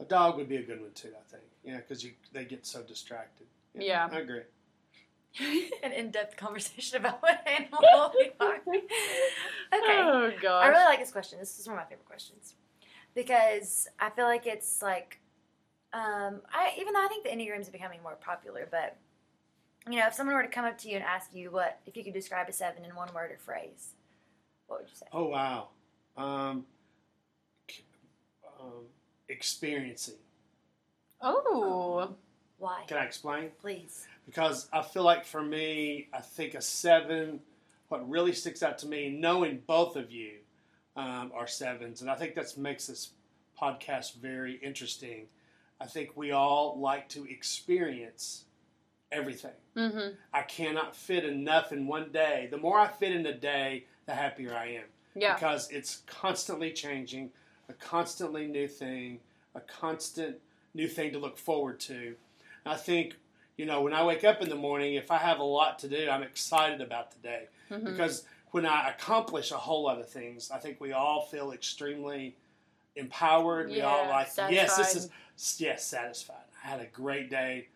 A 0.00 0.04
dog 0.04 0.36
would 0.36 0.48
be 0.48 0.56
a 0.56 0.62
good 0.62 0.80
one 0.80 0.92
too. 0.92 1.08
I 1.08 1.30
think. 1.30 1.44
Yeah, 1.64 1.78
because 1.78 2.04
you 2.04 2.12
they 2.32 2.44
get 2.44 2.66
so 2.66 2.82
distracted. 2.82 3.46
Yeah. 3.74 4.08
I 4.10 4.18
agree. 4.18 4.42
An 5.82 5.92
in-depth 5.92 6.36
conversation 6.36 6.96
about 7.00 7.22
what 7.22 7.46
animal 7.46 8.12
we 8.18 8.30
are. 8.40 8.56
okay. 8.66 8.82
Oh 9.72 10.30
gosh. 10.40 10.64
I 10.64 10.68
really 10.68 10.84
like 10.84 11.00
this 11.00 11.12
question. 11.12 11.38
This 11.38 11.58
is 11.58 11.66
one 11.66 11.76
of 11.76 11.82
my 11.82 11.88
favorite 11.88 12.06
questions 12.06 12.54
because 13.14 13.88
I 13.98 14.10
feel 14.10 14.24
like 14.24 14.46
it's 14.46 14.82
like, 14.82 15.20
um, 15.92 16.40
I 16.52 16.74
even 16.78 16.92
though 16.92 17.04
I 17.04 17.08
think 17.08 17.24
the 17.24 17.30
enneagrams 17.30 17.68
are 17.68 17.72
becoming 17.72 18.02
more 18.02 18.16
popular, 18.16 18.68
but 18.70 18.96
you 19.88 19.98
know, 19.98 20.06
if 20.06 20.14
someone 20.14 20.36
were 20.36 20.42
to 20.42 20.48
come 20.48 20.64
up 20.64 20.78
to 20.78 20.88
you 20.88 20.96
and 20.96 21.04
ask 21.04 21.34
you 21.34 21.50
what 21.50 21.80
if 21.86 21.96
you 21.96 22.04
could 22.04 22.14
describe 22.14 22.48
a 22.48 22.52
seven 22.52 22.84
in 22.84 22.94
one 22.94 23.08
word 23.14 23.30
or 23.32 23.38
phrase, 23.38 23.94
what 24.66 24.80
would 24.80 24.88
you 24.88 24.96
say? 24.96 25.06
Oh 25.12 25.26
wow. 25.26 25.68
Um, 26.16 26.66
um, 28.60 28.84
experiencing. 29.28 30.14
oh. 31.20 32.14
Why? 32.58 32.82
Can 32.88 32.96
I 32.96 33.04
explain? 33.04 33.50
Please. 33.60 34.06
Because 34.26 34.68
I 34.72 34.82
feel 34.82 35.04
like 35.04 35.24
for 35.24 35.42
me, 35.42 36.08
I 36.12 36.20
think 36.20 36.54
a 36.54 36.60
seven. 36.60 37.40
What 37.88 38.08
really 38.10 38.32
sticks 38.32 38.62
out 38.62 38.78
to 38.78 38.86
me, 38.88 39.08
knowing 39.08 39.62
both 39.66 39.96
of 39.96 40.10
you 40.10 40.32
um, 40.96 41.30
are 41.34 41.46
sevens, 41.46 42.02
and 42.02 42.10
I 42.10 42.16
think 42.16 42.34
that 42.34 42.58
makes 42.58 42.86
this 42.88 43.10
podcast 43.60 44.16
very 44.16 44.56
interesting. 44.56 45.26
I 45.80 45.86
think 45.86 46.16
we 46.16 46.32
all 46.32 46.78
like 46.78 47.08
to 47.10 47.24
experience 47.24 48.44
everything. 49.12 49.52
Mm-hmm. 49.76 50.14
I 50.34 50.42
cannot 50.42 50.96
fit 50.96 51.24
enough 51.24 51.72
in 51.72 51.86
one 51.86 52.10
day. 52.10 52.48
The 52.50 52.58
more 52.58 52.78
I 52.78 52.88
fit 52.88 53.12
in 53.12 53.24
a 53.26 53.32
day, 53.32 53.84
the 54.06 54.14
happier 54.14 54.54
I 54.54 54.66
am. 54.72 54.84
Yeah. 55.14 55.34
Because 55.34 55.70
it's 55.70 56.02
constantly 56.06 56.72
changing, 56.72 57.30
a 57.68 57.72
constantly 57.74 58.46
new 58.46 58.66
thing, 58.68 59.20
a 59.54 59.60
constant 59.60 60.36
new 60.74 60.88
thing 60.88 61.12
to 61.12 61.18
look 61.18 61.38
forward 61.38 61.80
to. 61.80 62.14
I 62.64 62.76
think, 62.76 63.16
you 63.56 63.66
know, 63.66 63.80
when 63.82 63.92
I 63.92 64.04
wake 64.04 64.24
up 64.24 64.42
in 64.42 64.48
the 64.48 64.54
morning, 64.56 64.94
if 64.94 65.10
I 65.10 65.18
have 65.18 65.38
a 65.38 65.44
lot 65.44 65.78
to 65.80 65.88
do, 65.88 66.08
I'm 66.08 66.22
excited 66.22 66.80
about 66.80 67.10
the 67.12 67.18
day. 67.18 67.48
Mhm. 67.70 67.84
Because 67.84 68.24
when 68.50 68.66
I 68.66 68.90
accomplish 68.90 69.50
a 69.50 69.56
whole 69.56 69.82
lot 69.84 69.98
of 69.98 70.08
things, 70.08 70.50
I 70.50 70.58
think 70.58 70.80
we 70.80 70.92
all 70.92 71.22
feel 71.22 71.52
extremely 71.52 72.36
empowered. 72.96 73.68
we 73.70 73.80
all 73.80 74.04
Yeah, 74.04 74.10
like, 74.10 74.28
yes, 74.50 74.76
this 74.76 74.96
is, 74.96 75.60
yes, 75.60 75.84
satisfied. 75.84 76.44
I 76.62 76.68
had 76.68 76.80
a 76.80 76.86
great 76.86 77.30
day. 77.30 77.68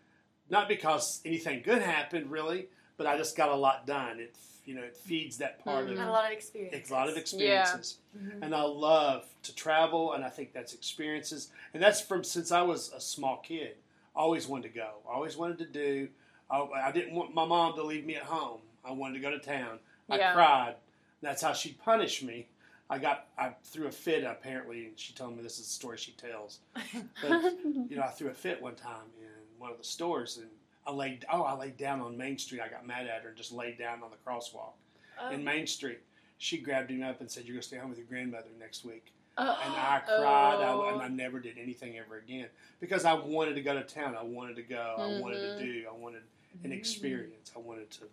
Not 0.50 0.68
because 0.68 1.20
anything 1.24 1.62
good 1.62 1.80
happened, 1.82 2.30
really, 2.30 2.68
but 2.96 3.06
I 3.06 3.16
just 3.16 3.36
got 3.36 3.48
a 3.48 3.54
lot 3.54 3.86
done. 3.86 4.20
It, 4.20 4.34
you 4.64 4.74
know, 4.74 4.82
it 4.82 4.96
feeds 4.96 5.38
that 5.38 5.62
part 5.64 5.86
Mhm. 5.86 5.96
Had 5.96 5.98
a 5.98 6.02
of 6.08 6.08
lot 6.12 6.26
of 6.26 6.32
experience. 6.32 6.74
it's 6.76 6.90
a 6.90 6.94
lot 6.94 7.08
of 7.08 7.16
experiences. 7.16 7.98
Mhm. 8.16 8.42
And 8.42 8.54
I 8.54 8.62
love 8.62 9.26
to 9.42 9.54
travel, 9.54 10.12
and 10.12 10.24
I 10.24 10.28
think 10.28 10.52
that's 10.52 10.72
experiences. 10.74 11.50
And 11.74 11.82
that's 11.82 12.00
from 12.00 12.22
since 12.24 12.52
I 12.52 12.62
was 12.62 12.92
a 12.92 13.00
small 13.00 13.38
kid. 13.38 13.76
Always 14.14 14.46
wanted 14.46 14.68
to 14.72 14.74
go. 14.78 14.90
Always 15.06 15.36
wanted 15.36 15.58
to 15.58 15.64
do. 15.66 16.08
I, 16.50 16.60
I 16.88 16.92
didn't 16.92 17.14
want 17.14 17.34
my 17.34 17.44
mom 17.46 17.74
to 17.76 17.82
leave 17.82 18.04
me 18.04 18.14
at 18.16 18.24
home. 18.24 18.60
I 18.84 18.92
wanted 18.92 19.14
to 19.14 19.20
go 19.20 19.30
to 19.30 19.38
town. 19.38 19.80
I 20.10 20.18
Yeah. 20.18 20.32
cried. 20.34 20.76
That's 21.22 21.40
how 21.42 21.52
she 21.54 21.72
punished 21.72 22.22
me. 22.22 22.48
I 22.90 22.98
got 22.98 23.28
I 23.38 23.50
threw 23.64 23.86
a 23.86 23.92
fit 23.92 24.22
apparently, 24.22 24.86
and 24.86 24.98
she 24.98 25.12
told 25.14 25.34
me 25.36 25.42
this 25.42 25.58
is 25.58 25.66
the 25.66 25.72
story 25.72 25.96
she 25.96 26.12
tells. 26.12 26.58
But 27.22 27.42
you 27.88 27.96
know, 27.96 28.02
I 28.02 28.08
threw 28.08 28.28
a 28.28 28.34
fit 28.34 28.60
one 28.60 28.74
time 28.74 29.06
in 29.18 29.58
one 29.58 29.70
of 29.70 29.78
the 29.78 29.84
stores, 29.84 30.36
and 30.36 30.50
I 30.86 30.92
laid 30.92 31.24
oh 31.32 31.42
I 31.42 31.54
laid 31.54 31.76
down 31.76 32.00
on 32.00 32.16
Main 32.16 32.38
Street. 32.38 32.60
I 32.60 32.68
got 32.68 32.86
mad 32.86 33.06
at 33.06 33.22
her 33.22 33.28
and 33.28 33.36
just 33.36 33.52
laid 33.52 33.78
down 33.78 34.02
on 34.02 34.10
the 34.10 34.16
crosswalk 34.30 34.72
Oh. 35.20 35.30
in 35.30 35.44
Main 35.44 35.66
Street. 35.66 36.00
she 36.38 36.58
grabbed 36.58 36.90
him 36.90 37.02
up 37.04 37.20
and 37.20 37.30
said, 37.30 37.44
"You're 37.44 37.54
gonna 37.54 37.62
stay 37.62 37.76
home 37.76 37.90
with 37.90 37.98
your 37.98 38.06
grandmother 38.08 38.48
next 38.58 38.84
week." 38.84 39.12
Uh, 39.38 39.56
And 39.64 39.72
I 39.74 40.00
cried, 40.04 40.56
oh. 40.60 40.80
I, 40.82 40.92
and 40.92 41.00
I 41.02 41.08
never 41.08 41.38
did 41.40 41.56
anything 41.56 41.96
ever 41.98 42.18
again 42.18 42.48
because 42.80 43.04
I 43.04 43.12
wanted 43.14 43.54
to 43.54 43.62
go 43.62 43.74
to 43.74 43.82
town. 43.84 44.16
I 44.16 44.22
wanted 44.22 44.56
to 44.56 44.62
go. 44.62 44.96
I 44.98 45.20
wanted 45.20 45.38
to 45.58 45.64
do. 45.64 45.86
I 45.88 45.92
wanted 45.92 46.22
an 46.64 46.72
experience. 46.72 47.52
I 47.54 47.60
wanted 47.60 47.90
to 47.92 48.04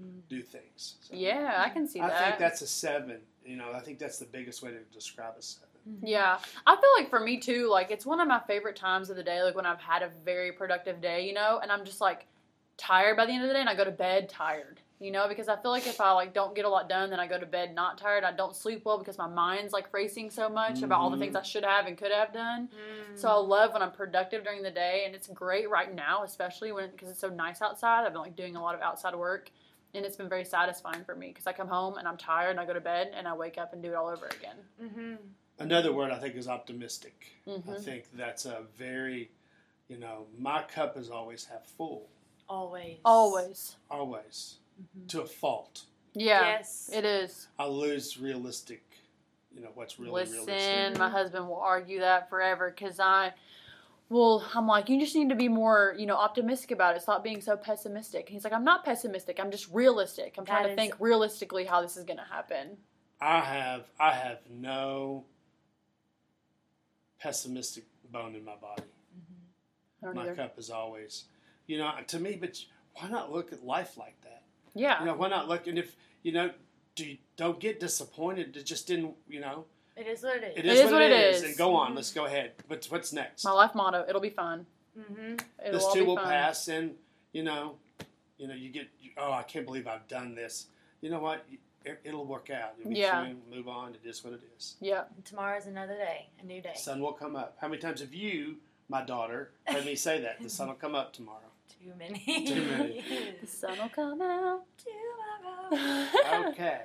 Mm. 0.00 0.22
do 0.28 0.42
things. 0.42 0.96
So 1.02 1.14
Yeah, 1.14 1.54
I 1.64 1.68
can 1.68 1.86
see 1.86 2.00
I 2.00 2.08
that. 2.08 2.20
I 2.20 2.24
think 2.30 2.38
that's 2.40 2.62
a 2.62 2.66
seven. 2.66 3.20
You 3.44 3.54
know, 3.56 3.70
I 3.72 3.78
think 3.78 4.00
that's 4.00 4.18
the 4.18 4.24
biggest 4.24 4.60
way 4.60 4.72
to 4.72 4.80
describe 4.92 5.34
a 5.38 5.42
seven. 5.42 5.68
Yeah, 6.02 6.38
I 6.66 6.76
feel 6.76 6.90
like 6.96 7.10
for 7.10 7.20
me 7.20 7.38
too, 7.38 7.68
like 7.68 7.90
it's 7.90 8.06
one 8.06 8.20
of 8.20 8.28
my 8.28 8.40
favorite 8.46 8.76
times 8.76 9.10
of 9.10 9.16
the 9.16 9.22
day, 9.22 9.42
like 9.42 9.54
when 9.54 9.66
I've 9.66 9.80
had 9.80 10.02
a 10.02 10.10
very 10.24 10.52
productive 10.52 11.00
day, 11.00 11.26
you 11.26 11.34
know, 11.34 11.60
and 11.62 11.70
I'm 11.70 11.84
just 11.84 12.00
like 12.00 12.26
tired 12.76 13.16
by 13.16 13.26
the 13.26 13.32
end 13.32 13.42
of 13.42 13.48
the 13.48 13.54
day 13.54 13.60
and 13.60 13.68
I 13.68 13.74
go 13.74 13.84
to 13.84 13.90
bed 13.90 14.28
tired, 14.28 14.80
you 14.98 15.10
know, 15.10 15.28
because 15.28 15.48
I 15.48 15.56
feel 15.56 15.70
like 15.70 15.86
if 15.86 16.00
I 16.00 16.12
like 16.12 16.32
don't 16.32 16.54
get 16.54 16.64
a 16.64 16.68
lot 16.68 16.88
done, 16.88 17.10
then 17.10 17.20
I 17.20 17.26
go 17.26 17.38
to 17.38 17.46
bed 17.46 17.74
not 17.74 17.98
tired. 17.98 18.24
I 18.24 18.32
don't 18.32 18.56
sleep 18.56 18.82
well 18.84 18.98
because 18.98 19.18
my 19.18 19.28
mind's 19.28 19.72
like 19.72 19.92
racing 19.92 20.30
so 20.30 20.48
much 20.48 20.82
about 20.82 21.00
all 21.00 21.10
the 21.10 21.18
things 21.18 21.36
I 21.36 21.42
should 21.42 21.64
have 21.64 21.86
and 21.86 21.98
could 21.98 22.12
have 22.12 22.32
done. 22.32 22.68
Mm. 22.68 23.18
So 23.18 23.28
I 23.28 23.34
love 23.34 23.72
when 23.72 23.82
I'm 23.82 23.92
productive 23.92 24.42
during 24.42 24.62
the 24.62 24.70
day, 24.70 25.02
and 25.06 25.14
it's 25.14 25.28
great 25.28 25.68
right 25.68 25.94
now, 25.94 26.24
especially 26.24 26.72
when 26.72 26.90
because 26.90 27.10
it's 27.10 27.20
so 27.20 27.28
nice 27.28 27.60
outside. 27.62 28.06
I've 28.06 28.12
been 28.12 28.22
like 28.22 28.36
doing 28.36 28.56
a 28.56 28.62
lot 28.62 28.74
of 28.74 28.80
outside 28.80 29.14
work, 29.14 29.50
and 29.94 30.04
it's 30.04 30.16
been 30.16 30.28
very 30.28 30.44
satisfying 30.44 31.04
for 31.04 31.14
me 31.14 31.28
because 31.28 31.46
I 31.46 31.52
come 31.52 31.68
home 31.68 31.98
and 31.98 32.08
I'm 32.08 32.16
tired, 32.16 32.50
and 32.50 32.60
I 32.60 32.66
go 32.66 32.72
to 32.72 32.80
bed, 32.80 33.12
and 33.14 33.28
I 33.28 33.34
wake 33.34 33.58
up 33.58 33.72
and 33.72 33.82
do 33.82 33.90
it 33.90 33.94
all 33.94 34.08
over 34.08 34.26
again. 34.26 34.56
Mm-hmm. 34.82 35.14
Another 35.58 35.92
word 35.92 36.10
I 36.10 36.18
think 36.18 36.34
is 36.34 36.48
optimistic. 36.48 37.26
I 37.46 37.50
Mhm. 37.50 37.80
think 37.80 38.10
that's 38.12 38.44
a 38.44 38.62
very, 38.76 39.30
you 39.88 39.96
know, 39.98 40.26
my 40.38 40.62
cup 40.62 40.96
is 40.96 41.10
always 41.10 41.44
half 41.46 41.64
full, 41.66 42.08
Always. 42.48 42.98
Always, 43.04 43.76
always 43.90 44.58
Mhm. 44.80 45.08
to 45.08 45.22
a 45.22 45.26
fault. 45.26 45.84
yeah, 46.14 46.42
Yes. 46.58 46.90
it 46.92 47.04
is. 47.04 47.48
I 47.58 47.66
lose 47.66 48.18
realistic, 48.18 48.84
you 49.52 49.60
know, 49.60 49.70
what's 49.74 49.98
really 49.98 50.10
realistic? 50.12 50.38
Listen, 50.46 50.46
realistic. 50.74 50.98
my 50.98 51.08
husband 51.10 51.48
will 51.48 51.56
argue 51.60 52.00
that 52.00 52.28
forever 52.28 52.70
because 52.70 53.00
I, 53.00 53.32
well, 54.10 54.44
I'm 54.54 54.66
like, 54.66 54.88
you 54.88 55.00
just 55.00 55.16
need 55.16 55.28
to 55.30 55.34
be 55.34 55.48
more, 55.48 55.94
you 55.98 56.06
know, 56.06 56.16
optimistic 56.16 56.70
about 56.72 56.94
it. 56.96 57.00
Stop 57.02 57.24
being 57.24 57.40
so 57.40 57.56
pessimistic. 57.56 58.26
And 58.26 58.34
he's 58.34 58.44
like, 58.44 58.52
I'm 58.52 58.62
not 58.64 58.84
pessimistic. 58.84 59.40
I'm 59.40 59.50
just 59.50 59.68
realistic. 59.72 60.36
I'm 60.38 60.44
trying 60.44 60.62
That 60.64 60.68
to 60.68 60.72
is- 60.74 60.76
think 60.90 61.00
realistically 61.00 61.64
how 61.64 61.80
this 61.80 61.96
is 61.96 62.04
going 62.04 62.18
to 62.18 62.24
happen. 62.24 62.76
I 63.20 63.40
have 63.40 63.86
I 63.98 64.12
have 64.12 64.48
no 64.50 65.24
pessimistic 67.24 67.84
bone 68.12 68.34
in 68.34 68.44
my 68.44 68.54
body. 68.56 68.82
I 70.02 70.06
don't 70.06 70.14
My 70.14 70.22
either. 70.24 70.34
cup 70.34 70.58
is 70.58 70.68
always, 70.68 71.24
you 71.66 71.78
know, 71.78 71.90
to 72.06 72.20
me. 72.20 72.36
But 72.38 72.62
why 72.94 73.08
not 73.08 73.32
look 73.32 73.52
at 73.52 73.64
life 73.64 73.96
like 73.96 74.20
that? 74.22 74.42
Yeah. 74.74 75.00
You 75.00 75.06
know, 75.06 75.14
why 75.14 75.28
not 75.30 75.48
look? 75.48 75.66
And 75.66 75.78
if 75.78 75.96
you 76.22 76.32
know, 76.32 76.50
do 76.94 77.06
you, 77.06 77.16
don't 77.36 77.58
get 77.58 77.80
disappointed. 77.80 78.56
It 78.56 78.66
just 78.66 78.86
didn't. 78.86 79.14
You 79.26 79.40
know, 79.40 79.64
It 79.96 80.06
is 80.06 80.22
what 80.22 80.36
it 80.36 80.44
is. 80.44 80.58
it 80.58 80.66
is, 80.66 80.92
what, 80.92 81.00
it 81.00 81.12
is. 81.12 81.36
is. 81.38 81.42
And 81.44 81.56
go 81.56 81.74
on. 81.74 81.94
Let's 81.94 82.12
go 82.12 82.26
ahead. 82.26 82.52
But 82.68 82.84
what's 82.90 83.12
next? 83.12 83.44
My 83.44 83.52
life 83.52 83.74
motto, 83.74 84.04
it'll 84.06 84.20
be 84.20 84.30
fun. 84.30 84.66
Mm-hmm. 84.98 85.36
It'll 85.66 85.72
this 85.80 85.92
too 85.94 86.04
will 86.04 86.16
fun. 86.16 86.26
pass, 86.26 86.68
and 86.68 86.92
you 87.32 87.42
know, 87.42 87.76
you 88.36 88.46
know, 88.48 88.54
you 88.54 88.68
get. 88.68 88.88
Oh, 89.16 89.32
I 89.32 89.42
can't 89.44 89.64
believe 89.64 89.86
I've 89.86 90.06
done 90.08 90.34
this. 90.34 90.66
You 91.00 91.08
know 91.10 91.20
what? 91.20 91.46
It, 91.84 92.00
it'll 92.04 92.24
work 92.26 92.50
out. 92.50 92.74
You'll 92.78 92.90
be 92.90 92.96
Yeah. 93.00 93.26
through, 93.26 93.36
move 93.54 93.68
on. 93.68 93.94
It 93.94 94.08
is 94.08 94.24
what 94.24 94.32
it 94.32 94.40
is. 94.56 94.76
Yeah. 94.80 95.04
Tomorrow's 95.24 95.66
another 95.66 95.94
day, 95.96 96.28
a 96.40 96.44
new 96.44 96.60
day. 96.62 96.72
sun 96.76 97.00
will 97.00 97.12
come 97.12 97.36
up. 97.36 97.56
How 97.60 97.68
many 97.68 97.80
times 97.80 98.00
have 98.00 98.14
you, 98.14 98.56
my 98.88 99.02
daughter, 99.02 99.50
heard 99.66 99.84
me 99.84 99.94
say 99.94 100.20
that? 100.22 100.40
The 100.42 100.48
sun 100.48 100.68
will 100.68 100.74
come 100.74 100.94
up 100.94 101.12
tomorrow. 101.12 101.40
Too 101.82 101.92
many. 101.98 102.18
Too 102.46 102.64
many. 102.64 103.04
The 103.40 103.46
sun 103.46 103.78
will 103.78 103.88
come 103.90 104.20
out. 104.22 104.62
Tomorrow. 104.78 105.30
Okay. 106.50 106.82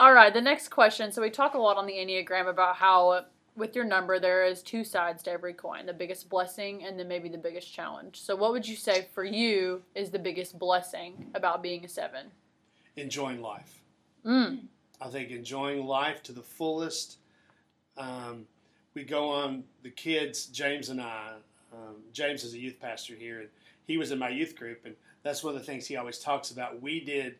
All 0.00 0.12
right, 0.12 0.32
the 0.34 0.40
next 0.40 0.68
question. 0.68 1.10
So 1.12 1.22
we 1.22 1.30
talk 1.30 1.54
a 1.54 1.58
lot 1.58 1.76
on 1.76 1.86
the 1.86 1.94
Enneagram 1.94 2.48
about 2.48 2.76
how 2.76 3.24
with 3.56 3.74
your 3.76 3.84
number 3.84 4.18
there 4.18 4.44
is 4.44 4.62
two 4.62 4.84
sides 4.84 5.22
to 5.24 5.30
every 5.30 5.52
coin, 5.54 5.86
the 5.86 5.92
biggest 5.92 6.28
blessing 6.28 6.84
and 6.84 6.98
then 6.98 7.06
maybe 7.08 7.28
the 7.28 7.38
biggest 7.38 7.72
challenge. 7.72 8.20
So 8.20 8.34
what 8.36 8.52
would 8.52 8.66
you 8.66 8.76
say 8.76 9.08
for 9.14 9.24
you 9.24 9.82
is 9.94 10.10
the 10.10 10.18
biggest 10.18 10.58
blessing 10.58 11.30
about 11.34 11.62
being 11.62 11.84
a 11.84 11.88
7? 11.88 12.26
Enjoying 12.96 13.40
life. 13.42 13.82
Mm. 14.24 14.66
I 15.00 15.08
think 15.08 15.30
enjoying 15.30 15.84
life 15.86 16.22
to 16.24 16.32
the 16.32 16.42
fullest. 16.42 17.18
Um, 17.96 18.46
we 18.94 19.04
go 19.04 19.28
on 19.28 19.64
the 19.82 19.90
kids, 19.90 20.46
James 20.46 20.88
and 20.88 21.00
I. 21.00 21.32
Um, 21.72 21.96
James 22.12 22.44
is 22.44 22.54
a 22.54 22.58
youth 22.58 22.78
pastor 22.80 23.14
here, 23.14 23.40
and 23.40 23.48
he 23.86 23.98
was 23.98 24.12
in 24.12 24.18
my 24.18 24.28
youth 24.28 24.56
group, 24.56 24.82
and 24.84 24.94
that's 25.22 25.42
one 25.42 25.54
of 25.54 25.60
the 25.60 25.66
things 25.66 25.86
he 25.86 25.96
always 25.96 26.18
talks 26.18 26.50
about. 26.50 26.80
We 26.80 27.00
did. 27.00 27.36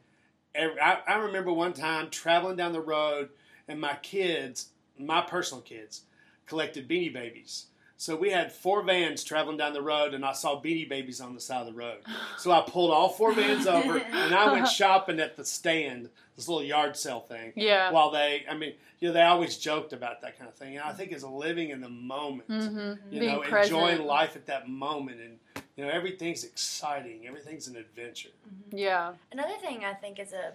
Every, 0.55 0.81
I, 0.81 0.99
I 1.07 1.15
remember 1.17 1.53
one 1.53 1.73
time 1.73 2.11
traveling 2.11 2.57
down 2.57 2.73
the 2.73 2.81
road, 2.81 3.29
and 3.69 3.81
my 3.81 3.97
kids, 4.03 4.71
my 4.99 5.21
personal 5.21 5.63
kids, 5.63 6.03
collected 6.47 6.89
Beanie 6.89 7.13
Babies. 7.13 7.67
So 7.97 8.17
we 8.17 8.31
had 8.31 8.53
four 8.53 8.83
vans 8.83 9.23
traveling 9.25 9.57
down 9.57 9.73
the 9.73 9.81
road, 9.83 10.15
and 10.15 10.25
I 10.25 10.33
saw 10.33 10.61
Beanie 10.61 10.89
Babies 10.89 11.21
on 11.21 11.33
the 11.35 11.41
side 11.41 11.61
of 11.61 11.67
the 11.67 11.73
road. 11.73 11.99
So 12.39 12.51
I 12.51 12.61
pulled 12.63 12.91
all 12.91 13.09
four 13.09 13.33
vans 13.33 13.67
over, 13.67 13.97
and 13.99 14.35
I 14.35 14.51
went 14.53 14.69
shopping 14.81 15.21
at 15.21 15.37
the 15.37 15.45
stand, 15.45 16.11
this 16.37 16.49
little 16.49 16.63
yard 16.65 16.97
sale 16.97 17.21
thing 17.21 17.53
Yeah. 17.57 17.91
while 17.93 18.11
they 18.11 18.45
i 18.51 18.55
mean 18.57 18.73
you 18.99 19.09
know 19.09 19.15
they 19.15 19.23
always 19.23 19.57
joked 19.57 19.93
about 19.93 20.21
that 20.23 20.37
kind 20.37 20.49
of 20.49 20.57
thing 20.57 20.77
and 20.77 20.85
i 20.85 20.93
think 20.93 21.13
it's 21.13 21.23
living 21.23 21.71
in 21.71 21.81
the 21.81 21.89
moment 21.89 22.49
hmm 22.49 22.95
you 23.13 23.21
Being 23.21 23.27
know 23.33 23.41
present. 23.41 23.73
enjoying 23.73 24.05
life 24.07 24.35
at 24.35 24.47
that 24.47 24.69
moment 24.69 25.21
and 25.21 25.39
you 25.77 25.85
know 25.85 25.91
everything's 25.93 26.43
exciting 26.43 27.27
everything's 27.29 27.69
an 27.69 27.77
adventure 27.77 28.31
Yeah. 28.73 29.13
Another 29.31 29.55
thing 29.61 29.85
I 29.85 29.95
think 29.95 30.19
is 30.19 30.33
a 30.33 30.53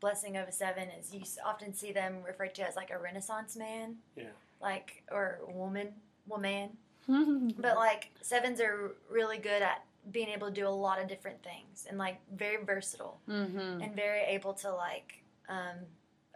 blessing 0.00 0.36
of 0.38 0.48
a 0.48 0.52
seven 0.52 0.88
is 0.98 1.12
you 1.14 1.20
often 1.44 1.74
see 1.74 1.92
them 1.92 2.22
referred 2.26 2.54
to 2.54 2.66
as 2.66 2.74
like 2.76 2.90
a 2.90 2.98
Renaissance 2.98 3.54
man. 3.56 3.96
Yeah. 4.16 4.24
Like 4.62 5.02
or 5.10 5.40
woman, 5.48 5.88
woman. 6.28 6.70
But 7.58 7.76
like 7.76 8.10
sevens 8.20 8.60
are 8.60 8.92
really 9.10 9.38
good 9.38 9.62
at 9.62 9.84
being 10.12 10.28
able 10.28 10.48
to 10.48 10.52
do 10.52 10.66
a 10.66 10.70
lot 10.86 11.00
of 11.00 11.08
different 11.08 11.42
things 11.42 11.86
and 11.88 11.98
like 11.98 12.18
very 12.36 12.62
versatile 12.64 13.18
hmm 13.26 13.80
and 13.82 13.94
very 13.94 14.20
able 14.22 14.54
to 14.54 14.70
like 14.72 15.22
um, 15.48 15.76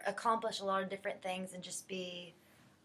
accomplish 0.05 0.59
a 0.61 0.65
lot 0.65 0.83
of 0.83 0.89
different 0.89 1.21
things 1.21 1.53
and 1.53 1.63
just 1.63 1.87
be 1.87 2.33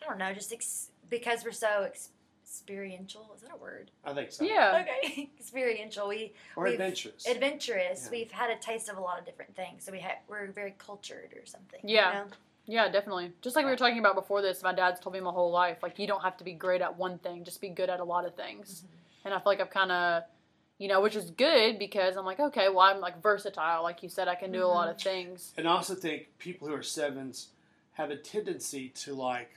I 0.02 0.06
don't 0.08 0.18
know 0.18 0.32
just 0.32 0.52
ex- 0.52 0.90
because 1.10 1.44
we're 1.44 1.52
so 1.52 1.82
ex- 1.84 2.10
experiential 2.42 3.30
is 3.34 3.42
that 3.42 3.50
a 3.52 3.56
word 3.56 3.90
i 4.04 4.12
think 4.14 4.32
so 4.32 4.44
Yeah. 4.44 4.82
okay 4.82 5.30
experiential 5.38 6.08
we 6.08 6.32
or 6.56 6.64
We've- 6.64 6.74
adventurous 6.74 7.26
adventurous 7.26 8.04
Yeah. 8.04 8.10
we've 8.10 8.30
had 8.30 8.50
a 8.50 8.56
taste 8.58 8.88
of 8.88 8.96
a 8.96 9.00
lot 9.00 9.18
of 9.18 9.24
different 9.26 9.54
things 9.56 9.84
so 9.84 9.92
we 9.92 10.00
ha- 10.00 10.20
we're 10.28 10.46
very 10.52 10.74
cultured 10.78 11.30
or 11.36 11.44
something 11.46 11.80
you 11.84 11.96
Yeah. 11.96 12.12
know? 12.12 12.24
Yeah, 12.68 12.88
definitely. 12.90 13.32
Just 13.40 13.56
like 13.56 13.64
we 13.64 13.70
were 13.70 13.76
talking 13.78 13.98
about 13.98 14.14
before 14.14 14.42
this, 14.42 14.62
my 14.62 14.74
dad's 14.74 15.00
told 15.00 15.14
me 15.14 15.20
my 15.20 15.30
whole 15.30 15.50
life, 15.50 15.78
like 15.82 15.98
you 15.98 16.06
don't 16.06 16.22
have 16.22 16.36
to 16.36 16.44
be 16.44 16.52
great 16.52 16.82
at 16.82 16.96
one 16.98 17.18
thing, 17.18 17.42
just 17.42 17.60
be 17.62 17.70
good 17.70 17.88
at 17.88 17.98
a 17.98 18.04
lot 18.04 18.26
of 18.26 18.34
things. 18.36 18.84
Mm-hmm. 18.84 19.26
And 19.26 19.34
I 19.34 19.38
feel 19.38 19.44
like 19.46 19.60
I've 19.60 19.70
kind 19.70 19.90
of, 19.90 20.22
you 20.78 20.86
know, 20.86 21.00
which 21.00 21.16
is 21.16 21.30
good 21.30 21.78
because 21.78 22.16
I'm 22.16 22.26
like, 22.26 22.38
okay, 22.38 22.68
well, 22.68 22.80
I'm 22.80 23.00
like 23.00 23.22
versatile, 23.22 23.82
like 23.82 24.02
you 24.02 24.10
said, 24.10 24.28
I 24.28 24.34
can 24.34 24.52
do 24.52 24.62
a 24.64 24.66
lot 24.66 24.88
of 24.90 24.96
mm-hmm. 24.98 25.08
things. 25.08 25.52
and 25.56 25.66
i 25.66 25.70
also 25.72 25.94
think 25.94 26.28
people 26.38 26.68
who 26.68 26.74
are 26.74 26.82
sevens 26.82 27.48
have 27.92 28.10
a 28.10 28.16
tendency 28.16 28.90
to 28.90 29.14
like 29.14 29.50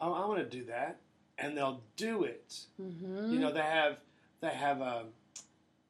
oh 0.00 0.12
i 0.12 0.26
want 0.26 0.38
to 0.40 0.58
do 0.58 0.64
that 0.64 0.96
and 1.38 1.56
they'll 1.56 1.80
do 1.96 2.24
it 2.24 2.60
Mm-hmm. 2.80 3.32
you 3.32 3.38
know 3.38 3.52
they 3.52 3.60
have 3.60 3.98
they 4.40 4.48
have 4.48 4.80
a 4.80 5.04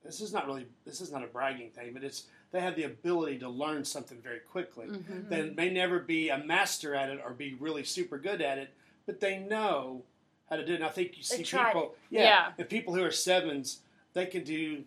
this 0.05 0.21
is 0.21 0.33
not 0.33 0.47
really 0.47 0.67
this 0.85 1.01
is 1.01 1.11
not 1.13 1.23
a 1.23 1.27
bragging 1.29 1.71
thing 1.71 1.93
but 1.95 2.03
it's 2.05 2.25
they 2.55 2.61
have 2.61 2.77
the 2.77 2.85
ability 2.85 3.37
to 3.41 3.49
learn 3.49 3.85
something 3.85 4.19
very 4.23 4.39
quickly 4.39 4.87
Mhm. 4.87 5.29
they 5.29 5.51
may 5.51 5.71
never 5.71 5.99
be 5.99 6.29
a 6.29 6.39
master 6.39 6.95
at 6.95 7.11
it 7.11 7.21
or 7.25 7.31
be 7.35 7.55
really 7.55 7.83
super 7.83 8.17
good 8.17 8.41
at 8.41 8.59
it 8.59 8.73
but 9.07 9.19
they 9.19 9.39
know 9.41 10.05
how 10.49 10.55
to 10.55 10.65
do 10.65 10.73
it 10.75 10.77
and 10.77 10.85
i 10.85 10.89
think 10.89 11.17
you 11.17 11.25
see 11.25 11.39
people 11.43 11.97
yeah, 12.11 12.23
Yeah. 12.23 12.53
and 12.57 12.69
people 12.69 12.95
who 12.95 13.03
are 13.03 13.11
sevens 13.11 13.81
they 14.13 14.27
can 14.27 14.45
do 14.45 14.85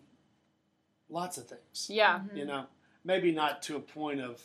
lots 1.09 1.37
of 1.37 1.47
things 1.49 1.89
Yeah. 1.89 2.19
Mhm. 2.19 2.37
you 2.37 2.45
know 2.45 2.67
maybe 3.03 3.33
not 3.33 3.61
to 3.63 3.75
a 3.75 3.81
point 3.81 4.21
of 4.21 4.41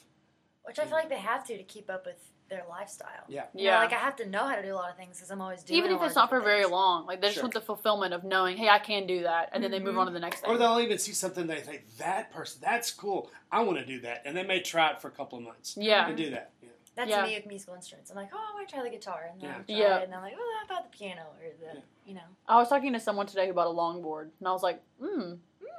which 0.64 0.79
I 0.81 0.85
feel 0.85 0.93
like 0.95 1.09
they 1.09 1.19
have 1.19 1.45
to 1.49 1.57
to 1.57 1.62
keep 1.64 1.88
up 1.91 2.07
with 2.07 2.32
their 2.52 2.64
lifestyle 2.68 3.25
yeah 3.28 3.44
You 3.54 3.64
know, 3.64 3.71
Yeah. 3.71 3.78
like 3.78 3.92
I 3.92 3.99
have 3.99 4.16
to 4.16 4.26
know 4.28 4.47
how 4.47 4.56
to 4.56 4.62
do 4.62 4.73
a 4.73 4.76
lot 4.82 4.90
of 4.90 4.97
things 4.97 5.16
because 5.16 5.30
I'm 5.30 5.40
always 5.40 5.62
doing 5.62 5.78
Even 5.78 5.90
if 5.92 6.02
it's 6.02 6.14
not 6.14 6.28
for 6.28 6.38
different 6.40 6.61
very 6.62 6.66
long, 6.71 7.06
like 7.06 7.21
they 7.21 7.28
just 7.28 7.37
Sure. 7.37 7.44
want 7.44 7.54
the 7.54 7.61
fulfillment 7.62 8.12
of 8.14 8.25
knowing, 8.25 8.56
hey, 8.56 8.68
I 8.68 8.78
can 8.78 9.06
do 9.06 9.23
that, 9.23 9.49
and 9.52 9.62
then 9.64 9.71
they 9.71 9.78
move 9.80 9.94
Mhm. 9.94 10.00
on 10.00 10.06
to 10.06 10.12
the 10.12 10.21
next 10.21 10.40
thing. 10.40 10.50
or 10.50 10.59
they'll 10.59 10.80
even 10.80 10.99
see 10.99 11.12
something 11.12 11.47
they 11.47 11.61
think 11.61 11.80
that 11.99 12.30
person 12.32 12.61
that's 12.62 12.90
cool 12.92 13.30
i 13.50 13.61
want 13.62 13.78
to 13.78 13.85
do 13.87 14.00
that 14.00 14.23
and 14.25 14.37
they 14.37 14.42
may 14.42 14.61
try 14.61 14.90
it 14.90 15.00
for 15.00 15.09
a 15.09 15.11
couple 15.11 15.38
of 15.38 15.44
months 15.44 15.76
yeah. 15.76 16.06
and 16.06 16.16
do 16.16 16.30
that 16.30 16.52
yeah. 16.62 16.68
That's 16.94 17.09
Yeah. 17.09 17.25
me 17.25 17.35
with 17.37 17.47
musical 17.47 17.75
instruments. 17.75 18.11
I'm 18.11 18.18
like, 18.18 18.28
oh, 18.35 18.38
I 18.50 18.52
want 18.54 18.68
to 18.68 18.75
try 18.75 18.85
the 18.85 18.90
guitar, 18.90 19.26
and 19.32 19.40
then 19.40 19.49
Yeah. 19.49 19.56
I'll 19.56 19.64
try 19.64 19.75
Yeah. 19.76 19.99
it, 20.00 20.04
and 20.04 20.14
I'm 20.14 20.21
like, 20.21 20.35
oh, 20.38 20.56
how 20.59 20.64
about 20.66 20.92
the 20.92 20.99
piano 20.99 21.23
or 21.40 21.49
the, 21.59 21.76
Yeah. 21.78 21.80
you 22.04 22.12
know. 22.12 22.28
I 22.47 22.56
was 22.56 22.68
talking 22.68 22.92
to 22.92 23.00
someone 23.00 23.26
today 23.26 23.47
who 23.47 23.54
bought 23.54 23.66
a 23.66 23.71
longboard, 23.71 24.28
and 24.38 24.47
I 24.47 24.52
was 24.52 24.62
like, 24.62 24.82
hmm, 25.00 25.37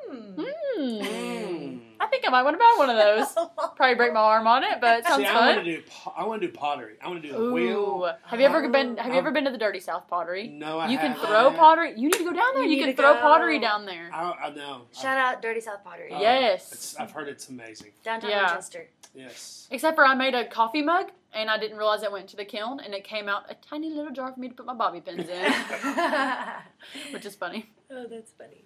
Hmm. 0.09 0.41
hmm. 0.41 1.77
I 2.13 2.15
think 2.17 2.27
I 2.27 2.32
might 2.32 2.43
want 2.43 2.53
to 2.53 2.60
buy 2.60 2.75
one 2.77 2.89
of 2.91 2.96
those. 2.98 3.48
Probably 3.75 3.96
break 3.96 4.13
my 4.13 4.20
arm 4.20 4.46
on 4.46 4.63
it, 4.63 4.79
but 4.79 5.00
it 5.00 5.05
sounds 5.05 5.24
See, 5.24 5.25
I 5.27 5.34
want 5.48 5.55
fun. 5.58 5.65
to 5.65 5.72
do. 5.77 5.82
po- 5.89 6.13
I 6.15 6.25
want 6.25 6.41
to 6.41 6.48
do 6.48 6.53
pottery. 6.53 6.93
I 7.01 7.08
want 7.08 7.24
to 7.24 7.27
do 7.27 7.34
the 7.34 7.41
Ooh, 7.41 7.53
wheel. 7.53 8.13
have 8.25 8.39
you 8.39 8.46
ever 8.46 8.63
uh, 8.63 8.70
been? 8.70 8.98
Have 8.98 9.12
you 9.13 9.17
ever 9.17 9.32
been 9.32 9.46
to 9.46 9.51
the 9.51 9.58
Dirty 9.58 9.79
South 9.79 10.08
Pottery? 10.08 10.48
No, 10.48 10.77
I 10.77 10.89
You 10.89 11.00
can 11.00 11.13
haven't. 11.13 11.27
throw 11.27 11.51
pottery. 11.51 11.93
You 11.98 12.03
need 12.10 12.13
to 12.20 12.24
go 12.24 12.34
down 12.34 12.53
there. 12.53 12.63
You 12.65 12.70
You, 12.70 12.75
need 12.75 12.82
can 12.84 12.96
to 12.96 13.01
throw 13.01 13.13
go. 13.15 13.20
pottery 13.22 13.58
down 13.60 13.86
there. 13.88 14.12
I, 14.13 14.32
I 14.43 14.50
know. 14.51 14.84
Shout 14.93 15.17
out 15.17 15.41
Dirty 15.41 15.60
South 15.60 15.84
Pottery, 15.84 16.13
I, 16.13 16.22
Yes. 16.22 16.72
it's, 16.72 16.96
I've 16.98 17.10
heard 17.12 17.27
it's 17.27 17.50
amazing. 17.50 17.91
downtown 18.03 18.29
Yeah. 18.29 18.41
Winchester. 18.46 18.88
Yes. 19.15 19.67
Except 19.72 19.96
for 19.96 20.05
I 20.05 20.13
made 20.13 20.36
a 20.36 20.46
coffee 20.46 20.82
mug 20.84 21.08
and 21.34 21.50
I 21.50 21.58
didn't 21.58 21.77
realize 21.77 22.03
it 22.03 22.12
went 22.12 22.27
to 22.29 22.36
the 22.36 22.46
kiln 22.46 22.79
and 22.79 22.93
it 22.93 23.03
came 23.03 23.27
out 23.27 23.43
a 23.50 23.55
tiny 23.55 23.89
little 23.89 24.12
jar 24.12 24.32
for 24.32 24.39
me 24.39 24.50
to 24.50 24.53
put 24.53 24.65
my 24.67 24.74
bobby 24.75 25.01
pins 25.01 25.27
in, 25.29 25.53
which 27.12 27.25
is 27.25 27.34
funny. 27.36 27.70
oh, 27.91 28.05
that's 28.08 28.32
funny. 28.32 28.65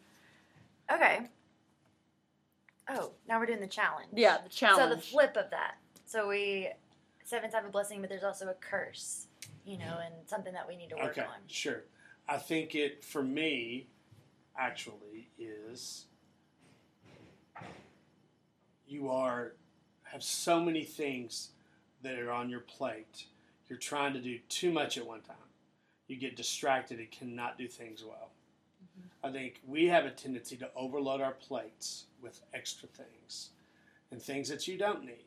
Okay. 0.94 1.28
Oh, 2.90 3.12
now 3.28 3.40
we're 3.40 3.46
doing 3.46 3.60
the 3.60 3.68
challenge. 3.68 4.10
Yeah, 4.14 4.38
the 4.44 4.50
challenge. 4.50 4.90
So 4.90 4.96
the 4.96 5.02
flip 5.02 5.38
of 5.38 5.50
that. 5.52 5.76
So 6.06 6.28
we 6.28 6.70
seven's 7.24 7.54
have 7.54 7.66
a 7.66 7.70
blessing, 7.70 8.00
but 8.02 8.10
there's 8.10 8.24
also 8.24 8.48
a 8.48 8.54
curse, 8.54 9.28
you 9.66 9.78
know, 9.78 9.86
mm-hmm. 9.86 10.02
and 10.02 10.30
something 10.30 10.54
that 10.54 10.68
we 10.68 10.76
need 10.78 10.90
to 10.90 10.96
work 10.96 11.12
Okay, 11.12 11.22
on. 11.22 11.28
sure. 11.48 11.84
I 12.30 12.38
think 12.38 12.76
it 12.76 13.04
for 13.04 13.24
me 13.24 13.88
actually 14.58 15.30
is 15.38 16.06
you 18.88 19.10
are 19.10 19.54
have 20.04 20.24
so 20.24 20.60
many 20.60 20.84
things 20.84 21.50
that 22.02 22.18
are 22.18 22.32
on 22.32 22.50
your 22.50 22.62
plate. 22.62 23.26
You're 23.68 23.80
trying 23.80 24.14
to 24.14 24.20
do 24.20 24.40
too 24.48 24.72
much 24.72 24.98
at 24.98 25.06
one 25.06 25.22
time. 25.22 25.36
You 26.08 26.16
get 26.16 26.38
distracted 26.38 27.00
and 27.00 27.12
cannot 27.12 27.58
do 27.58 27.68
things 27.68 28.04
well. 28.04 28.32
I 29.28 29.32
think 29.32 29.60
we 29.68 29.88
have 29.88 30.06
a 30.06 30.10
tendency 30.12 30.56
to 30.58 30.70
overload 30.74 31.20
our 31.20 31.34
plates 31.34 32.06
with 32.22 32.42
extra 32.54 32.88
things 32.88 33.50
and 34.12 34.22
things 34.22 34.48
that 34.48 34.68
you 34.70 34.78
don't 34.78 35.04
need 35.04 35.26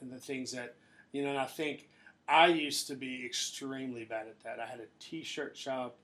and 0.00 0.10
the 0.10 0.18
things 0.18 0.50
that 0.52 0.74
you 1.12 1.22
know 1.22 1.28
and 1.30 1.38
I 1.38 1.44
think 1.44 1.88
I 2.28 2.48
used 2.48 2.88
to 2.88 2.94
be 2.94 3.24
extremely 3.24 4.04
bad 4.04 4.26
at 4.26 4.40
that. 4.42 4.58
I 4.60 4.66
had 4.66 4.80
a 4.80 4.86
t-shirt 4.98 5.56
shop. 5.56 5.96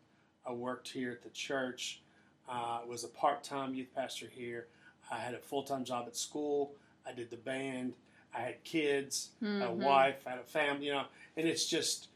I 0.46 0.52
worked 0.52 0.88
here 0.88 1.10
at 1.10 1.22
the 1.22 1.28
church. 1.30 2.00
Uh, 2.48 2.80
was 2.86 3.04
a 3.04 3.08
part-time 3.08 3.74
youth 3.74 3.88
pastor 3.94 4.26
here. 4.30 4.68
I 5.10 5.16
had 5.16 5.34
a 5.34 5.38
full-time 5.38 5.84
job 5.84 6.04
at 6.06 6.16
school. 6.16 6.72
I 7.06 7.12
did 7.12 7.30
the 7.30 7.36
band. 7.36 7.94
I 8.34 8.40
had 8.40 8.62
kids, 8.64 9.30
a 9.42 9.44
Mhm. 9.44 9.76
wife, 9.76 10.26
I 10.26 10.30
had 10.30 10.38
a 10.38 10.44
family. 10.44 10.86
You 10.86 10.92
know, 10.92 11.06
and 11.36 11.46
it's 11.48 11.66
just 11.66 12.08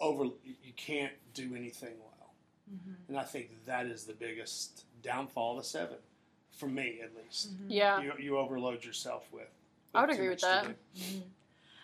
over. 0.00 0.24
You 0.44 0.72
can't 0.76 1.12
do 1.34 1.54
anything 1.56 1.94
well, 2.70 2.96
and 3.08 3.18
I 3.18 3.24
think 3.24 3.64
that 3.66 3.86
is 3.86 4.04
the 4.04 4.12
biggest 4.12 4.84
downfall 5.02 5.58
of 5.58 5.64
a 5.64 5.66
seven, 5.66 5.96
for 6.50 6.66
me 6.66 7.00
at 7.02 7.10
least. 7.16 7.54
Mm-hmm. 7.54 7.70
Yeah. 7.70 8.00
You, 8.00 8.12
you 8.18 8.38
overload 8.38 8.84
yourself 8.84 9.28
with. 9.32 9.48
I 9.94 10.02
would 10.02 10.10
agree 10.10 10.28
with 10.28 10.42
much 10.42 10.62
to 10.62 10.68
that. 10.68 10.76
Mm-hmm. 10.96 11.20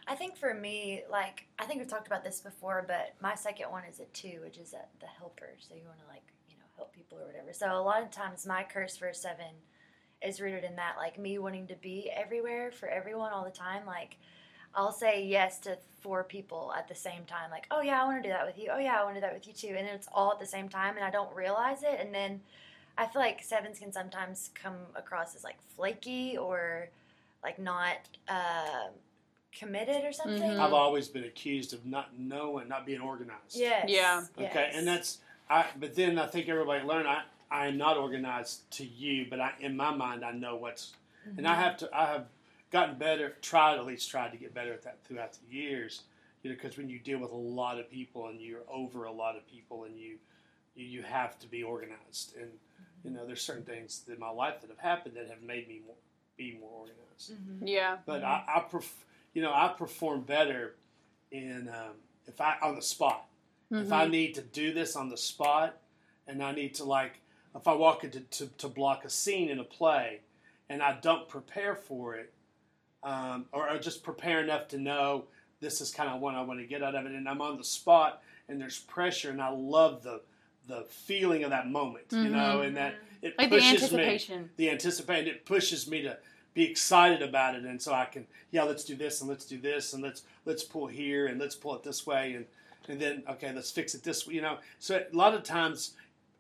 I 0.09 0.14
think 0.14 0.37
for 0.37 0.55
me, 0.55 1.02
like 1.11 1.47
I 1.59 1.64
think 1.64 1.81
we've 1.81 1.88
talked 1.88 2.07
about 2.07 2.23
this 2.23 2.40
before, 2.40 2.85
but 2.87 3.14
my 3.21 3.35
second 3.35 3.71
one 3.71 3.83
is 3.90 3.99
a 3.99 4.05
two, 4.07 4.38
which 4.43 4.59
is 4.59 4.73
a, 4.73 4.85
the 5.00 5.07
helper. 5.07 5.55
So 5.59 5.75
you 5.75 5.83
want 5.87 5.99
to 6.00 6.07
like 6.07 6.23
you 6.49 6.57
know 6.57 6.64
help 6.76 6.95
people 6.95 7.19
or 7.19 7.26
whatever. 7.26 7.52
So 7.52 7.73
a 7.73 7.83
lot 7.83 8.02
of 8.02 8.11
times 8.11 8.47
my 8.47 8.62
curse 8.62 8.97
for 8.97 9.09
a 9.09 9.14
seven 9.14 9.47
is 10.23 10.40
rooted 10.40 10.64
in 10.64 10.76
that, 10.76 10.95
like 10.97 11.19
me 11.19 11.38
wanting 11.38 11.66
to 11.66 11.75
be 11.76 12.11
everywhere 12.14 12.71
for 12.71 12.88
everyone 12.88 13.33
all 13.33 13.45
the 13.45 13.50
time. 13.50 13.85
Like 13.85 14.16
I'll 14.76 14.92
say 14.92 15.25
yes 15.25 15.59
to 15.61 15.78
four 16.02 16.23
people 16.23 16.73
at 16.76 16.87
the 16.87 16.95
same 16.95 17.25
time. 17.26 17.50
Like 17.50 17.66
oh 17.71 17.80
yeah, 17.80 18.00
I 18.02 18.04
want 18.04 18.23
to 18.23 18.28
do 18.28 18.33
that 18.33 18.47
with 18.47 18.59
you. 18.59 18.71
Oh 18.73 18.78
yeah, 18.78 19.00
I 19.00 19.04
want 19.04 19.16
to 19.16 19.21
do 19.21 19.26
that 19.26 19.35
with 19.35 19.47
you 19.49 19.52
too. 19.52 19.75
And 19.76 19.87
it's 19.88 20.09
all 20.12 20.30
at 20.33 20.38
the 20.38 20.47
same 20.47 20.68
time, 20.68 20.97
and 20.97 21.04
I 21.04 21.11
don't 21.11 21.35
realize 21.35 21.83
it. 21.83 21.99
And 22.00 22.14
then 22.14 22.40
I 22.99 23.06
feel 23.06 23.21
like 23.23 23.42
sevens 23.42 23.78
can 23.78 23.92
sometimes 23.92 24.50
come 24.54 24.76
across 24.95 25.35
as 25.35 25.42
like 25.45 25.56
flaky 25.75 26.37
or 26.37 26.88
like 27.42 27.59
not. 27.59 27.97
Uh, 28.28 28.88
committed 29.59 30.04
or 30.04 30.12
something. 30.12 30.42
Mhm. 30.50 30.61
I've 30.61 30.75
always 30.75 31.09
been 31.09 31.25
accused 31.25 31.73
of 31.73 31.87
not 31.87 32.18
knowing, 32.18 32.68
not 32.68 32.85
being 32.85 33.00
organized. 33.00 33.54
Yes. 33.56 33.87
Yeah. 33.88 34.23
Okay, 34.37 34.50
yes. 34.68 34.75
and 34.76 34.87
that's 34.87 35.18
I. 35.49 35.64
But 35.80 35.95
then 35.95 36.18
I 36.18 36.26
think 36.26 36.49
everybody 36.50 36.85
learned 36.85 37.09
I. 37.09 37.23
I 37.50 37.68
am 37.68 37.78
not 37.78 37.97
organized 37.97 38.71
to 38.73 38.85
you, 38.85 39.25
but 39.30 39.40
I, 39.40 39.52
in 39.61 39.75
my 39.75 39.95
mind, 39.95 40.25
I 40.26 40.33
know 40.33 40.56
what's, 40.56 40.92
and 41.38 41.47
I 41.49 41.52
Mm-hmm. 41.52 41.62
have 41.62 41.76
to. 41.78 41.88
I 41.97 42.04
have 42.06 42.26
gotten 42.76 42.99
better. 42.99 43.37
Tried 43.42 43.78
at 43.78 43.87
least 43.87 44.11
tried 44.11 44.33
to 44.33 44.37
get 44.38 44.52
better 44.54 44.73
at 44.73 44.83
that 44.83 44.99
throughout 45.04 45.33
the 45.35 45.54
years. 45.56 46.02
You 46.42 46.50
know, 46.50 46.56
because 46.61 46.76
when 46.76 46.88
you 46.88 46.99
deal 46.99 47.18
with 47.18 47.33
a 47.33 47.37
lot 47.37 47.78
of 47.78 47.90
people 47.90 48.28
and 48.28 48.40
you're 48.40 48.61
over 48.71 49.04
a 49.04 49.12
lot 49.12 49.37
of 49.37 49.47
people, 49.49 49.85
and 49.85 49.99
you, 49.99 50.16
you, 50.75 50.86
you 50.86 51.02
have 51.02 51.39
to 51.41 51.47
be 51.49 51.62
organized. 51.62 52.34
And 52.41 52.50
you 53.04 53.10
know, 53.10 53.26
there's 53.26 53.41
certain 53.43 53.65
things 53.65 54.02
in 54.12 54.19
my 54.19 54.30
life 54.30 54.60
that 54.60 54.71
have 54.71 54.78
happened 54.78 55.17
that 55.17 55.28
have 55.28 55.43
made 55.43 55.69
me 55.69 55.80
more, 55.86 55.95
be 56.36 56.58
more 56.60 56.71
organized. 56.71 57.32
Mhm. 57.32 57.67
Yeah. 57.69 57.97
But 58.04 58.23
I, 58.25 58.45
I 58.56 58.60
pref- 58.60 59.04
you 59.32 59.43
know, 59.43 59.52
I 59.52 59.73
perform 59.76 60.23
better 60.23 60.75
in 61.30 61.69
um, 61.69 61.95
if 62.26 62.41
I 62.41 62.56
on 62.62 62.75
the 62.76 62.82
spot. 62.82 63.26
If 63.71 63.91
I 63.93 64.06
Mhm. 64.06 64.10
need 64.10 64.34
to 64.36 64.43
do 64.43 64.73
this 64.73 64.95
on 64.95 65.08
the 65.08 65.17
spot, 65.17 65.76
and 66.28 66.41
I 66.43 66.52
need 66.52 66.75
to 66.76 66.84
like, 66.84 67.21
if 67.56 67.67
I 67.67 67.73
walk 67.75 68.04
into 68.04 68.21
to, 68.21 68.47
to 68.58 68.69
block 68.69 69.04
a 69.04 69.10
scene 69.10 69.49
in 69.49 69.58
a 69.58 69.65
play, 69.65 70.21
and 70.69 70.80
I 70.82 70.99
don't 71.00 71.28
prepare 71.28 71.75
for 71.75 72.15
it, 72.15 72.32
um, 73.06 73.47
or, 73.52 73.71
or 73.71 73.78
just 73.78 74.02
prepare 74.02 74.42
enough 74.42 74.69
to 74.69 74.78
know 74.78 75.25
this 75.60 75.80
is 75.80 75.90
kind 75.90 76.10
of 76.10 76.21
what 76.21 76.34
I 76.34 76.42
want 76.42 76.60
to 76.60 76.66
get 76.66 76.82
out 76.82 76.95
of 76.95 77.06
it, 77.06 77.12
and 77.12 77.26
I'm 77.28 77.40
on 77.40 77.56
the 77.56 77.64
spot, 77.64 78.21
and 78.49 78.60
there's 78.60 78.80
pressure, 78.80 79.30
and 79.30 79.40
I 79.40 79.49
love 79.50 80.02
the 80.02 80.21
the 80.69 80.84
feeling 80.90 81.45
of 81.45 81.50
that 81.50 81.69
moment, 81.71 82.06
you 82.10 82.28
know, 82.28 82.62
and 82.62 82.76
that 82.76 82.97
it 83.23 83.38
Like 83.38 83.50
the 83.50 83.56
pushes 83.60 83.92
me. 83.92 84.49
the 84.56 84.69
anticipation 84.71 85.28
it 85.28 85.47
pushes 85.47 85.88
me 85.88 86.02
to 86.02 86.19
be 86.54 86.64
excited 86.64 87.23
about 87.23 87.54
it 87.54 87.64
and 87.64 87.80
so 87.80 87.92
i 87.92 88.06
can 88.06 88.26
yeah 88.50 88.62
let's 88.64 88.82
do 88.82 88.97
this 88.97 89.21
and 89.21 89.28
let's 89.28 89.45
do 89.45 89.58
this 89.58 89.92
and 89.92 90.02
let's 90.02 90.23
let's 90.47 90.64
pull 90.64 90.86
here 90.86 91.26
and 91.26 91.38
let's 91.38 91.54
pull 91.54 91.75
it 91.76 91.82
this 91.84 92.06
way 92.06 92.32
and 92.32 92.47
and 92.88 92.99
then 93.00 93.23
okay 93.28 93.52
let's 93.54 93.71
fix 93.71 93.95
it 93.95 94.02
this 94.02 94.26
way 94.26 94.34
you 94.34 94.40
know. 94.42 94.56
So 94.80 94.97
a 95.12 95.16
lot 95.16 95.34
of 95.34 95.45
times 95.45 95.92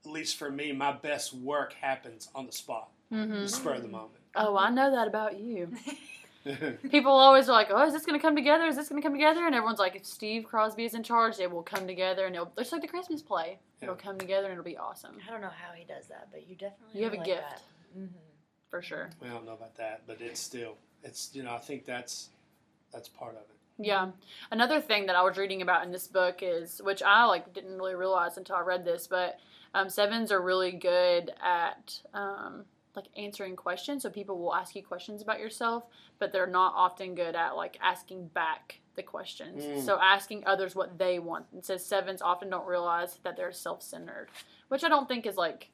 at 0.04 0.10
least 0.10 0.36
for 0.36 0.50
me 0.50 0.72
my 0.72 0.90
best 0.92 1.32
work 1.32 1.74
happens 1.74 2.28
on 2.34 2.46
the 2.46 2.52
spot. 2.52 2.88
Hmm 3.10 3.30
the 3.30 3.48
spur 3.48 3.74
of 3.74 3.82
the 3.82 3.88
moment. 3.88 4.10
Oh, 4.34 4.56
I 4.56 4.70
know 4.70 4.90
that 4.90 5.06
about 5.06 5.38
you. 5.38 5.68
People 6.90 7.12
always 7.12 7.48
are 7.48 7.52
like, 7.52 7.68
"Oh, 7.70 7.86
is 7.86 7.92
this 7.92 8.06
going 8.06 8.18
to 8.18 8.22
come 8.22 8.36
together? 8.36 8.64
Is 8.66 8.76
this 8.76 8.88
going 8.88 9.00
to 9.00 9.06
come 9.06 9.14
together?" 9.14 9.46
And 9.46 9.54
everyone's 9.54 9.78
like, 9.78 9.96
"If 9.96 10.06
Steve 10.06 10.44
Crosby 10.44 10.84
is 10.84 10.94
in 10.94 11.02
charge, 11.02 11.38
it 11.38 11.50
will 11.50 11.62
come 11.62 11.86
together, 11.86 12.26
and 12.26 12.34
it'll 12.34 12.52
it's 12.56 12.72
like 12.72 12.82
the 12.82 12.88
Christmas 12.88 13.22
play. 13.22 13.58
It'll 13.82 13.94
come 13.94 14.18
together, 14.18 14.46
and 14.46 14.52
it'll 14.52 14.64
be 14.64 14.76
awesome 14.76 15.18
I 15.26 15.30
don't 15.30 15.40
know 15.40 15.48
how 15.48 15.72
he 15.74 15.84
does 15.84 16.06
that, 16.08 16.28
but 16.30 16.48
you 16.48 16.54
definitely 16.54 16.98
You 16.98 17.04
have 17.04 17.14
a 17.14 17.16
like 17.16 17.26
gift. 17.26 17.40
That. 17.50 17.62
hmm 17.94 18.06
for 18.70 18.82
sure." 18.82 19.10
i 19.22 19.28
don't 19.28 19.46
know 19.46 19.52
about 19.52 19.76
that 19.76 20.02
but 20.06 20.20
it's 20.20 20.40
still 20.40 20.76
it's 21.04 21.30
you 21.32 21.42
know 21.42 21.54
i 21.54 21.58
think 21.58 21.84
that's 21.84 22.30
that's 22.92 23.08
part 23.08 23.32
of 23.32 23.42
it 23.42 23.56
Yeah. 23.78 24.10
Another 24.50 24.80
thing 24.80 25.06
that 25.06 25.16
I 25.16 25.22
was 25.22 25.36
reading 25.36 25.62
about 25.62 25.84
in 25.84 25.92
this 25.92 26.06
book 26.08 26.38
is, 26.42 26.80
which 26.82 27.02
I 27.02 27.24
like 27.26 27.52
didn't 27.52 27.76
really 27.76 27.94
realize 27.94 28.36
until 28.38 28.56
I 28.56 28.60
read 28.60 28.84
this, 28.84 29.06
but 29.06 29.38
um, 29.74 29.90
sevens 29.90 30.32
are 30.32 30.40
really 30.40 30.72
good 30.72 31.32
at 31.42 32.00
um, 32.14 32.64
like 32.96 33.06
answering 33.16 33.56
questions. 33.56 34.02
So 34.02 34.10
people 34.10 34.38
will 34.38 34.54
ask 34.54 34.74
you 34.74 34.82
questions 34.82 35.22
about 35.22 35.38
yourself, 35.38 35.84
but 36.18 36.32
they're 36.32 36.46
not 36.46 36.72
often 36.74 37.14
good 37.14 37.34
at 37.34 37.56
like 37.56 37.78
asking 37.82 38.28
back 38.28 38.80
the 38.94 39.02
questions. 39.02 39.62
Mm. 39.62 39.84
So 39.84 39.98
asking 40.00 40.44
others 40.46 40.74
what 40.74 40.98
they 40.98 41.18
want. 41.18 41.46
It 41.56 41.64
says 41.64 41.84
sevens 41.84 42.22
often 42.22 42.50
don't 42.50 42.66
realize 42.66 43.18
that 43.22 43.36
they're 43.36 43.52
self-centered, 43.52 44.28
which 44.68 44.84
I 44.84 44.88
don't 44.88 45.08
think 45.08 45.26
is 45.26 45.36
like 45.36 45.70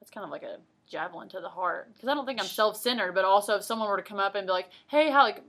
that's 0.00 0.10
kind 0.10 0.24
of 0.24 0.30
like 0.30 0.42
a 0.42 0.58
javelin 0.88 1.28
to 1.28 1.40
the 1.40 1.48
heart 1.48 1.92
because 1.94 2.08
I 2.08 2.14
don't 2.14 2.26
think 2.26 2.40
I'm 2.40 2.46
self-centered, 2.46 3.14
but 3.14 3.24
also 3.24 3.56
if 3.56 3.62
someone 3.62 3.88
were 3.88 3.96
to 3.96 4.02
come 4.02 4.18
up 4.18 4.34
and 4.34 4.46
be 4.46 4.52
like, 4.52 4.68
"Hey, 4.88 5.10
how 5.10 5.22
like 5.22 5.42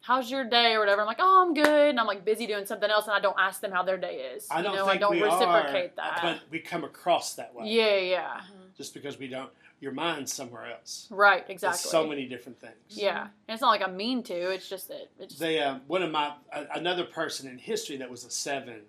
how's 0.00 0.30
your 0.30 0.44
day 0.44 0.74
or 0.74 0.80
whatever. 0.80 1.00
I'm 1.02 1.06
like, 1.06 1.18
oh, 1.20 1.44
I'm 1.46 1.54
good, 1.54 1.90
and 1.90 2.00
I'm 2.00 2.06
like 2.06 2.24
busy 2.24 2.46
doing 2.46 2.66
something 2.66 2.90
else, 2.90 3.06
and 3.06 3.14
I 3.14 3.20
don't 3.20 3.36
ask 3.38 3.60
them 3.60 3.72
how 3.72 3.82
their 3.82 3.98
day 3.98 4.32
is. 4.34 4.46
i 4.50 4.62
don't 4.62 4.72
you 4.72 4.78
know, 4.78 4.86
think 4.86 4.96
I 4.96 5.00
don't 5.00 5.12
we 5.12 5.22
reciprocate 5.22 5.92
are 5.92 5.96
that. 5.96 6.20
but 6.22 6.40
we 6.50 6.60
come 6.60 6.84
across 6.84 7.34
that 7.34 7.54
way 7.54 7.68
yeah, 7.68 7.96
yeah, 7.98 8.40
just 8.76 8.94
because 8.94 9.18
we 9.18 9.28
don't 9.28 9.50
your 9.80 9.92
mind's 9.92 10.32
somewhere 10.32 10.70
else 10.72 11.06
right, 11.10 11.42
It's 11.42 11.50
exactly. 11.50 11.90
so 11.90 12.06
many 12.06 12.26
different 12.26 12.60
things 12.60 12.74
Yeah, 12.88 13.22
and 13.22 13.30
it's 13.48 13.60
not 13.60 13.68
like 13.68 13.82
I'm 13.82 13.96
mean 13.96 14.22
to. 14.24 14.34
It's 14.34 14.68
just 14.68 14.88
that 14.88 15.08
it's 15.18 15.34
just, 15.34 15.40
They 15.40 15.60
uh, 15.60 15.78
one 15.86 16.02
of 16.02 16.10
my 16.10 16.32
uh, 16.52 16.64
another 16.74 17.04
person 17.04 17.48
in 17.48 17.58
history 17.58 17.96
that 17.98 18.10
was 18.10 18.24
a 18.24 18.30
seven 18.30 18.82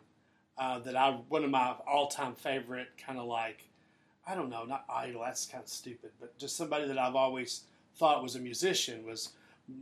uh, 0.58 0.80
that 0.80 0.95
I 0.95 1.12
one 1.30 1.43
of 1.43 1.52
my 1.52 1.75
all 1.88 2.08
time 2.08 2.36
favorite 2.36 2.88
kind 3.04 3.19
of 3.19 3.25
like 3.25 3.67
I 4.28 4.36
don't 4.36 4.49
know 4.49 4.65
not 4.65 4.86
idol 4.89 5.21
that's 5.23 5.45
kind 5.45 5.63
of 5.63 5.69
stupid 5.69 6.12
but 6.19 6.38
just 6.38 6.56
somebody 6.58 6.88
that 6.88 6.97
I've 6.97 7.15
always 7.15 7.62
thought 7.95 8.21
was 8.23 8.36
a 8.36 8.39
musician 8.39 9.06
was 9.06 9.30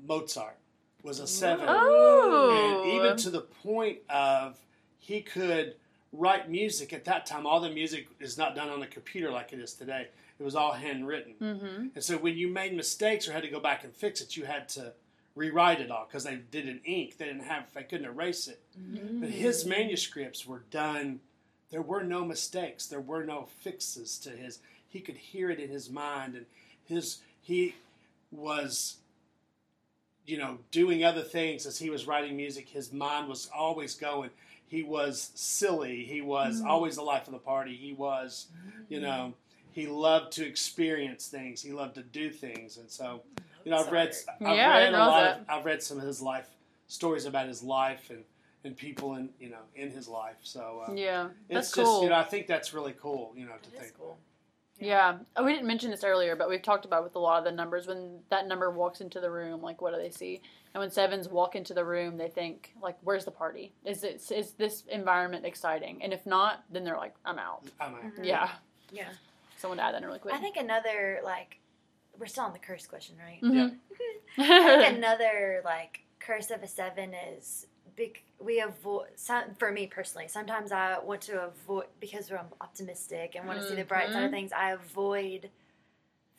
Mozart 0.07 0.57
was 1.03 1.19
a 1.19 1.27
seven 1.27 1.65
oh, 1.67 2.83
and 2.83 2.91
even 2.93 3.17
to 3.17 3.29
the 3.29 3.41
point 3.41 3.99
of 4.09 4.59
he 4.99 5.21
could 5.21 5.75
write 6.11 6.49
music 6.49 6.93
at 6.93 7.05
that 7.05 7.25
time 7.25 7.45
all 7.45 7.59
the 7.59 7.69
music 7.69 8.07
is 8.19 8.37
not 8.37 8.55
done 8.55 8.69
on 8.69 8.81
a 8.81 8.87
computer 8.87 9.31
like 9.31 9.53
it 9.53 9.59
is 9.59 9.73
today 9.73 10.07
it 10.39 10.43
was 10.43 10.55
all 10.55 10.73
handwritten 10.73 11.33
hmm 11.39 11.87
and 11.95 12.03
so 12.03 12.17
when 12.17 12.37
you 12.37 12.47
made 12.47 12.75
mistakes 12.75 13.27
or 13.27 13.33
had 13.33 13.43
to 13.43 13.49
go 13.49 13.59
back 13.59 13.83
and 13.83 13.93
fix 13.93 14.21
it, 14.21 14.37
you 14.37 14.45
had 14.45 14.67
to 14.69 14.93
rewrite 15.37 15.79
it 15.79 15.91
all 15.91 16.05
because 16.07 16.23
they 16.23 16.35
did 16.35 16.67
in 16.67 16.81
ink. 16.83 17.17
They 17.17 17.25
didn't 17.25 17.43
have, 17.43 17.71
they 17.73 17.83
couldn't 17.83 18.07
erase 18.07 18.47
it. 18.47 18.61
Mm-hmm. 18.77 19.21
But 19.21 19.29
his 19.29 19.65
manuscripts 19.65 20.45
were 20.45 20.63
done. 20.71 21.19
There 21.69 21.81
were 21.81 22.03
no 22.03 22.25
mistakes. 22.25 22.87
There 22.87 23.01
were 23.01 23.23
no 23.23 23.47
fixes 23.61 24.17
to 24.19 24.31
his. 24.31 24.59
He 24.87 24.99
could 24.99 25.17
hear 25.17 25.49
it 25.49 25.59
in 25.59 25.69
his 25.69 25.89
mind, 25.89 26.35
and 26.35 26.45
his 26.85 27.19
he 27.41 27.75
was, 28.31 28.97
you 30.25 30.37
know, 30.37 30.59
doing 30.71 31.03
other 31.03 31.21
things 31.21 31.65
as 31.65 31.77
he 31.77 31.89
was 31.89 32.07
writing 32.07 32.35
music. 32.35 32.69
His 32.69 32.91
mind 32.91 33.27
was 33.29 33.49
always 33.55 33.95
going. 33.95 34.29
He 34.65 34.83
was 34.83 35.31
silly. 35.35 36.03
He 36.03 36.21
was 36.21 36.59
mm-hmm. 36.59 36.67
always 36.67 36.95
the 36.95 37.03
life 37.03 37.27
of 37.27 37.33
the 37.33 37.39
party. 37.39 37.75
He 37.75 37.93
was, 37.93 38.47
you 38.89 38.97
mm-hmm. 38.97 39.05
know, 39.05 39.33
he 39.77 39.85
loved 39.85 40.31
to 40.31 40.43
experience 40.43 41.27
things. 41.27 41.61
He 41.61 41.71
loved 41.71 41.93
to 41.95 42.01
do 42.01 42.31
things, 42.31 42.77
and 42.77 42.89
so 42.89 43.21
You 43.63 43.69
know, 43.71 43.77
I've 43.77 43.91
read, 43.91 44.15
I've 44.43 44.55
Yeah, 44.57 44.71
I 44.71 44.77
read 44.79 44.87
a 44.87 44.91
know 44.91 45.05
lot. 45.05 45.21
that. 45.21 45.39
Of, 45.41 45.45
I've 45.49 45.65
read 45.65 45.83
some 45.83 45.99
of 45.99 46.03
his 46.07 46.19
life 46.19 46.47
stories 46.87 47.25
about 47.25 47.47
his 47.47 47.61
life 47.61 48.09
and, 48.09 48.23
and 48.63 48.75
people 48.75 49.13
in 49.15 49.29
you 49.39 49.49
know 49.49 49.61
in 49.75 49.91
his 49.91 50.07
life. 50.07 50.37
So 50.41 50.83
uh, 50.87 50.93
Yeah, 50.93 51.29
that's 51.47 51.67
it's 51.67 51.75
cool. 51.75 51.83
just 51.83 52.01
you 52.01 52.09
know 52.09 52.15
I 52.15 52.23
think 52.23 52.47
that's 52.47 52.73
really 52.73 52.95
cool. 52.99 53.33
You 53.35 53.45
know 53.45 53.51
to 53.61 53.69
It 53.69 53.75
is 53.75 53.81
think. 53.81 53.97
cool. 53.99 54.17
Yeah. 54.79 55.19
Oh, 55.35 55.43
we 55.43 55.53
didn't 55.53 55.67
mention 55.67 55.91
this 55.91 56.03
earlier, 56.03 56.35
but 56.35 56.49
we've 56.49 56.61
talked 56.63 56.85
about 56.85 57.03
with 57.03 57.15
a 57.15 57.19
lot 57.19 57.37
of 57.37 57.43
the 57.45 57.51
numbers. 57.51 57.85
When 57.85 58.19
that 58.29 58.47
number 58.47 58.71
walks 58.71 58.99
into 59.01 59.19
the 59.19 59.29
room, 59.29 59.61
like 59.61 59.79
what 59.81 59.93
do 59.93 60.01
they 60.01 60.09
see? 60.09 60.41
And 60.73 60.81
when 60.81 60.89
sevens 60.89 61.29
walk 61.29 61.55
into 61.55 61.75
the 61.75 61.85
room, 61.85 62.17
they 62.17 62.29
think 62.29 62.73
like, 62.81 62.97
"Where's 63.03 63.25
the 63.25 63.31
party? 63.31 63.73
Is 63.85 64.03
it 64.03 64.23
is 64.31 64.53
this 64.53 64.85
environment 64.89 65.45
exciting?" 65.45 66.01
And 66.01 66.13
if 66.13 66.25
not, 66.25 66.63
then 66.71 66.83
they're 66.83 66.97
like, 66.97 67.13
"I'm 67.25 67.37
out." 67.37 67.63
I 67.79 67.89
mean, 67.89 68.11
Mhm. 68.17 68.25
Yeah. 68.25 68.49
Yeah. 68.91 69.09
Someone 69.57 69.79
add 69.79 69.93
that 69.93 70.01
in 70.01 70.05
really 70.07 70.19
quick. 70.19 70.33
I 70.33 70.37
think 70.39 70.55
another 70.57 71.19
like 71.23 71.59
we're 72.17 72.25
still 72.27 72.45
on 72.45 72.53
the 72.53 72.59
curse 72.59 72.87
question, 72.87 73.15
right? 73.17 73.41
Mhm. 73.41 73.77
I 74.37 74.77
think 74.83 74.97
another 74.97 75.61
like 75.65 76.01
curse 76.19 76.51
of 76.51 76.63
a 76.63 76.67
seven 76.67 77.13
is 77.13 77.67
big. 77.95 78.21
We 78.39 78.59
avoid. 78.61 79.07
Some, 79.15 79.55
for 79.57 79.71
me 79.71 79.87
personally, 79.87 80.27
sometimes 80.27 80.71
I 80.71 80.99
want 80.99 81.21
to 81.21 81.41
avoid 81.45 81.85
because 81.99 82.31
I'm 82.31 82.47
optimistic 82.61 83.35
and 83.35 83.47
want 83.47 83.59
to 83.61 83.67
see 83.67 83.75
the 83.75 83.83
bright 83.83 84.11
side 84.11 84.23
of 84.23 84.29
Mhm. 84.29 84.33
things. 84.33 84.51
I 84.51 84.71
avoid 84.71 85.49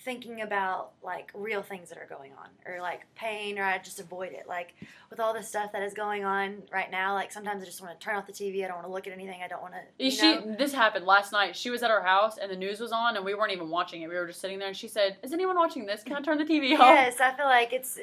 thinking 0.00 0.42
about 0.42 0.92
like 1.02 1.30
real 1.34 1.62
things 1.62 1.88
that 1.88 1.98
are 1.98 2.06
going 2.06 2.32
on 2.32 2.48
or 2.64 2.80
like 2.80 3.02
pain 3.16 3.58
or 3.58 3.64
I 3.64 3.78
just 3.78 3.98
avoid 3.98 4.32
it. 4.32 4.46
Like 4.48 4.74
with 5.10 5.18
all 5.18 5.34
the 5.34 5.42
stuff 5.42 5.72
that 5.72 5.82
is 5.82 5.92
going 5.92 6.24
on 6.24 6.62
right 6.72 6.90
now, 6.90 7.14
like 7.14 7.32
sometimes 7.32 7.62
I 7.62 7.66
just 7.66 7.82
want 7.82 7.98
to 7.98 8.04
turn 8.04 8.16
off 8.16 8.26
the 8.26 8.32
TV. 8.32 8.64
I 8.64 8.68
don't 8.68 8.76
want 8.76 8.86
to 8.86 8.92
look 8.92 9.06
at 9.06 9.12
anything. 9.12 9.40
I 9.42 9.48
don't 9.48 9.62
want 9.62 9.74
to. 9.74 10.04
You 10.04 10.10
she 10.10 10.34
know? 10.34 10.54
this 10.56 10.72
happened 10.72 11.04
last 11.04 11.32
night. 11.32 11.56
She 11.56 11.70
was 11.70 11.82
at 11.82 11.90
our 11.90 12.02
house 12.02 12.38
and 12.38 12.50
the 12.50 12.56
news 12.56 12.80
was 12.80 12.92
on 12.92 13.16
and 13.16 13.24
we 13.24 13.34
weren't 13.34 13.52
even 13.52 13.70
watching 13.70 14.02
it. 14.02 14.08
We 14.08 14.14
were 14.14 14.26
just 14.26 14.40
sitting 14.40 14.58
there 14.58 14.68
and 14.68 14.76
she 14.76 14.88
said, 14.88 15.16
"Is 15.22 15.32
anyone 15.32 15.56
watching 15.56 15.84
this? 15.84 16.02
Can 16.04 16.16
I 16.16 16.20
turn 16.20 16.38
the 16.38 16.44
TV 16.44 16.74
off?" 16.74 16.80
Yes, 16.80 17.20
I 17.20 17.34
feel 17.34 17.46
like 17.46 17.72
it's 17.72 17.98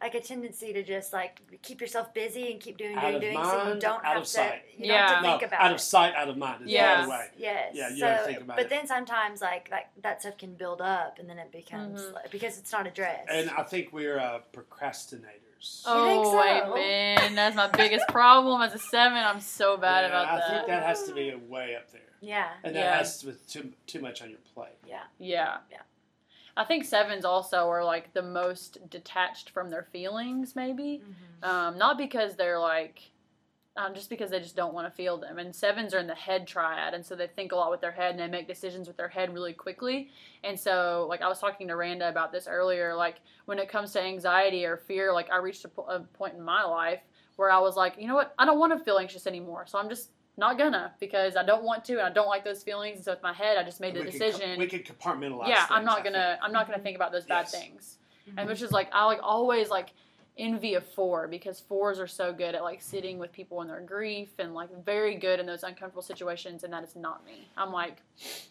like 0.00 0.14
a 0.14 0.20
tendency 0.20 0.72
to 0.72 0.82
just 0.82 1.12
like 1.12 1.40
keep 1.62 1.80
yourself 1.80 2.14
busy 2.14 2.50
and 2.52 2.60
keep 2.60 2.78
doing, 2.78 2.96
Out 2.96 3.02
doing, 3.02 3.14
of 3.16 3.20
doing, 3.20 3.34
so 3.44 3.68
you 3.74 3.80
don't 3.80 3.98
out 3.98 4.04
have 4.04 4.16
of 4.18 4.22
to, 4.24 4.28
sight. 4.30 4.62
you 4.78 4.86
don't 4.88 4.96
have 4.96 5.10
Yeah. 5.10 5.16
to 5.16 5.22
no, 5.22 5.28
think 5.38 5.42
about 5.52 5.60
out 5.60 5.70
it. 5.70 5.74
of 5.74 5.80
sight, 5.80 6.14
out 6.14 6.28
of 6.28 6.36
mind. 6.38 6.62
Is 6.62 6.70
Yes. 6.70 7.04
the 7.04 7.10
way. 7.10 7.26
Yes. 7.36 7.74
Yeah, 7.74 7.88
you 7.90 7.96
so, 7.98 8.06
don't 8.06 8.24
think 8.26 8.40
about 8.40 8.56
but 8.56 8.66
it. 8.66 8.70
then 8.70 8.86
sometimes 8.86 9.42
like 9.42 9.68
that 9.70 9.90
that 10.02 10.20
stuff 10.22 10.38
can 10.38 10.54
build 10.54 10.80
up, 10.80 11.18
and 11.18 11.28
then 11.28 11.38
it 11.38 11.52
becomes 11.52 12.00
Mhm. 12.00 12.14
like, 12.14 12.30
because 12.30 12.58
it's 12.58 12.72
not 12.72 12.86
addressed. 12.86 13.28
And 13.30 13.50
I 13.50 13.62
think 13.62 13.92
we're 13.92 14.18
uh, 14.18 14.40
procrastinators. 14.52 15.82
Oh, 15.84 16.06
think 16.06 16.24
so? 16.24 16.72
amen. 16.78 17.34
That's 17.34 17.54
my 17.56 17.66
biggest 17.68 18.08
problem 18.08 18.62
as 18.62 18.74
a 18.74 18.78
seven. 18.78 19.18
I'm 19.18 19.40
so 19.40 19.76
bad 19.76 20.02
Yeah, 20.02 20.06
about 20.08 20.28
I 20.28 20.36
that. 20.36 20.44
I 20.50 20.54
think 20.54 20.66
that 20.68 20.82
has 20.84 21.02
to 21.04 21.12
be 21.14 21.34
way 21.34 21.76
up 21.76 21.90
there, 21.92 22.00
yeah, 22.22 22.48
and 22.64 22.74
that 22.74 22.80
Yeah. 22.80 22.96
has 22.96 23.22
with 23.24 23.46
too 23.46 23.72
too 23.86 24.00
much 24.00 24.22
on 24.22 24.30
your 24.30 24.38
plate. 24.54 24.70
yeah, 24.86 25.02
Yeah. 25.18 25.58
Yeah. 25.70 25.78
I 26.60 26.64
think 26.64 26.84
sevens 26.84 27.24
also 27.24 27.70
are 27.70 27.82
like 27.82 28.12
the 28.12 28.20
most 28.22 28.90
detached 28.90 29.48
from 29.48 29.70
their 29.70 29.84
feelings, 29.92 30.54
maybe. 30.54 31.02
Um, 31.42 31.78
not 31.78 31.96
because 31.96 32.36
they're 32.36 32.58
like, 32.58 33.00
um, 33.78 33.94
just 33.94 34.10
because 34.10 34.30
they 34.30 34.40
just 34.40 34.56
don't 34.56 34.74
want 34.74 34.86
to 34.86 34.94
feel 34.94 35.16
them. 35.16 35.38
And 35.38 35.56
sevens 35.56 35.94
are 35.94 35.98
in 35.98 36.06
the 36.06 36.14
head 36.14 36.46
triad, 36.46 36.92
and 36.92 37.06
so 37.06 37.14
they 37.16 37.28
think 37.28 37.52
a 37.52 37.56
lot 37.56 37.70
with 37.70 37.80
their 37.80 37.92
head 37.92 38.10
and 38.10 38.20
they 38.20 38.26
make 38.26 38.46
decisions 38.46 38.88
with 38.88 38.98
their 38.98 39.08
head 39.08 39.32
really 39.32 39.54
quickly. 39.54 40.10
And 40.44 40.60
so, 40.60 41.06
like 41.08 41.22
I 41.22 41.28
was 41.28 41.38
talking 41.38 41.66
to 41.68 41.76
Randa 41.76 42.10
about 42.10 42.30
this 42.30 42.46
earlier, 42.46 42.94
like 42.94 43.22
when 43.46 43.58
it 43.58 43.70
comes 43.70 43.92
to 43.92 44.02
anxiety 44.02 44.66
or 44.66 44.76
fear, 44.76 45.14
like 45.14 45.30
I 45.32 45.38
reached 45.38 45.64
a, 45.64 45.68
po- 45.68 45.88
a 45.88 46.00
point 46.00 46.34
in 46.34 46.42
my 46.42 46.62
life 46.62 47.00
where 47.36 47.50
I 47.50 47.58
was 47.58 47.74
like, 47.74 47.94
you 47.98 48.06
know 48.06 48.16
what, 48.16 48.34
I 48.38 48.44
don't 48.44 48.58
want 48.58 48.76
to 48.76 48.84
feel 48.84 48.98
anxious 48.98 49.26
anymore, 49.26 49.64
so 49.66 49.78
I'm 49.78 49.88
just 49.88 50.10
not 50.40 50.58
gonna 50.58 50.92
because 50.98 51.36
I 51.36 51.44
don't 51.44 51.62
want 51.62 51.84
to 51.84 51.92
and 51.92 52.02
I 52.02 52.10
don't 52.10 52.26
like 52.26 52.44
those 52.44 52.64
feelings. 52.64 52.96
And 52.96 53.04
so 53.04 53.12
with 53.12 53.22
my 53.22 53.32
head, 53.32 53.56
I 53.56 53.62
just 53.62 53.80
made 53.80 53.94
the 53.94 54.00
we 54.00 54.06
decision. 54.06 54.50
Could, 54.50 54.58
we 54.58 54.66
could 54.66 54.84
compartmentalize. 54.84 55.46
yeah, 55.48 55.66
I'm 55.70 55.84
not 55.84 56.02
gonna. 56.02 56.38
I'm 56.42 56.50
not 56.52 56.66
gonna 56.66 56.82
think 56.82 56.96
about 56.96 57.12
those 57.12 57.24
bad 57.24 57.42
Yes. 57.42 57.52
things 57.52 57.96
and 58.36 58.48
which 58.48 58.62
is 58.62 58.72
like 58.72 58.88
I 58.92 59.04
like 59.04 59.20
always 59.22 59.70
like 59.70 59.90
envy 60.38 60.74
a 60.74 60.80
four 60.80 61.28
because 61.28 61.60
fours 61.60 61.98
are 62.00 62.06
so 62.06 62.32
good 62.32 62.54
at 62.54 62.62
like 62.62 62.80
sitting 62.80 63.18
with 63.18 63.30
people 63.32 63.60
in 63.62 63.68
their 63.68 63.80
grief 63.80 64.30
and 64.38 64.54
like 64.54 64.70
very 64.84 65.16
good 65.16 65.38
in 65.40 65.44
those 65.46 65.62
uncomfortable 65.64 66.02
situations 66.02 66.64
and 66.64 66.72
that 66.72 66.82
is 66.82 66.96
not 66.96 67.24
me. 67.26 67.48
I'm 67.56 67.72
like 67.72 67.98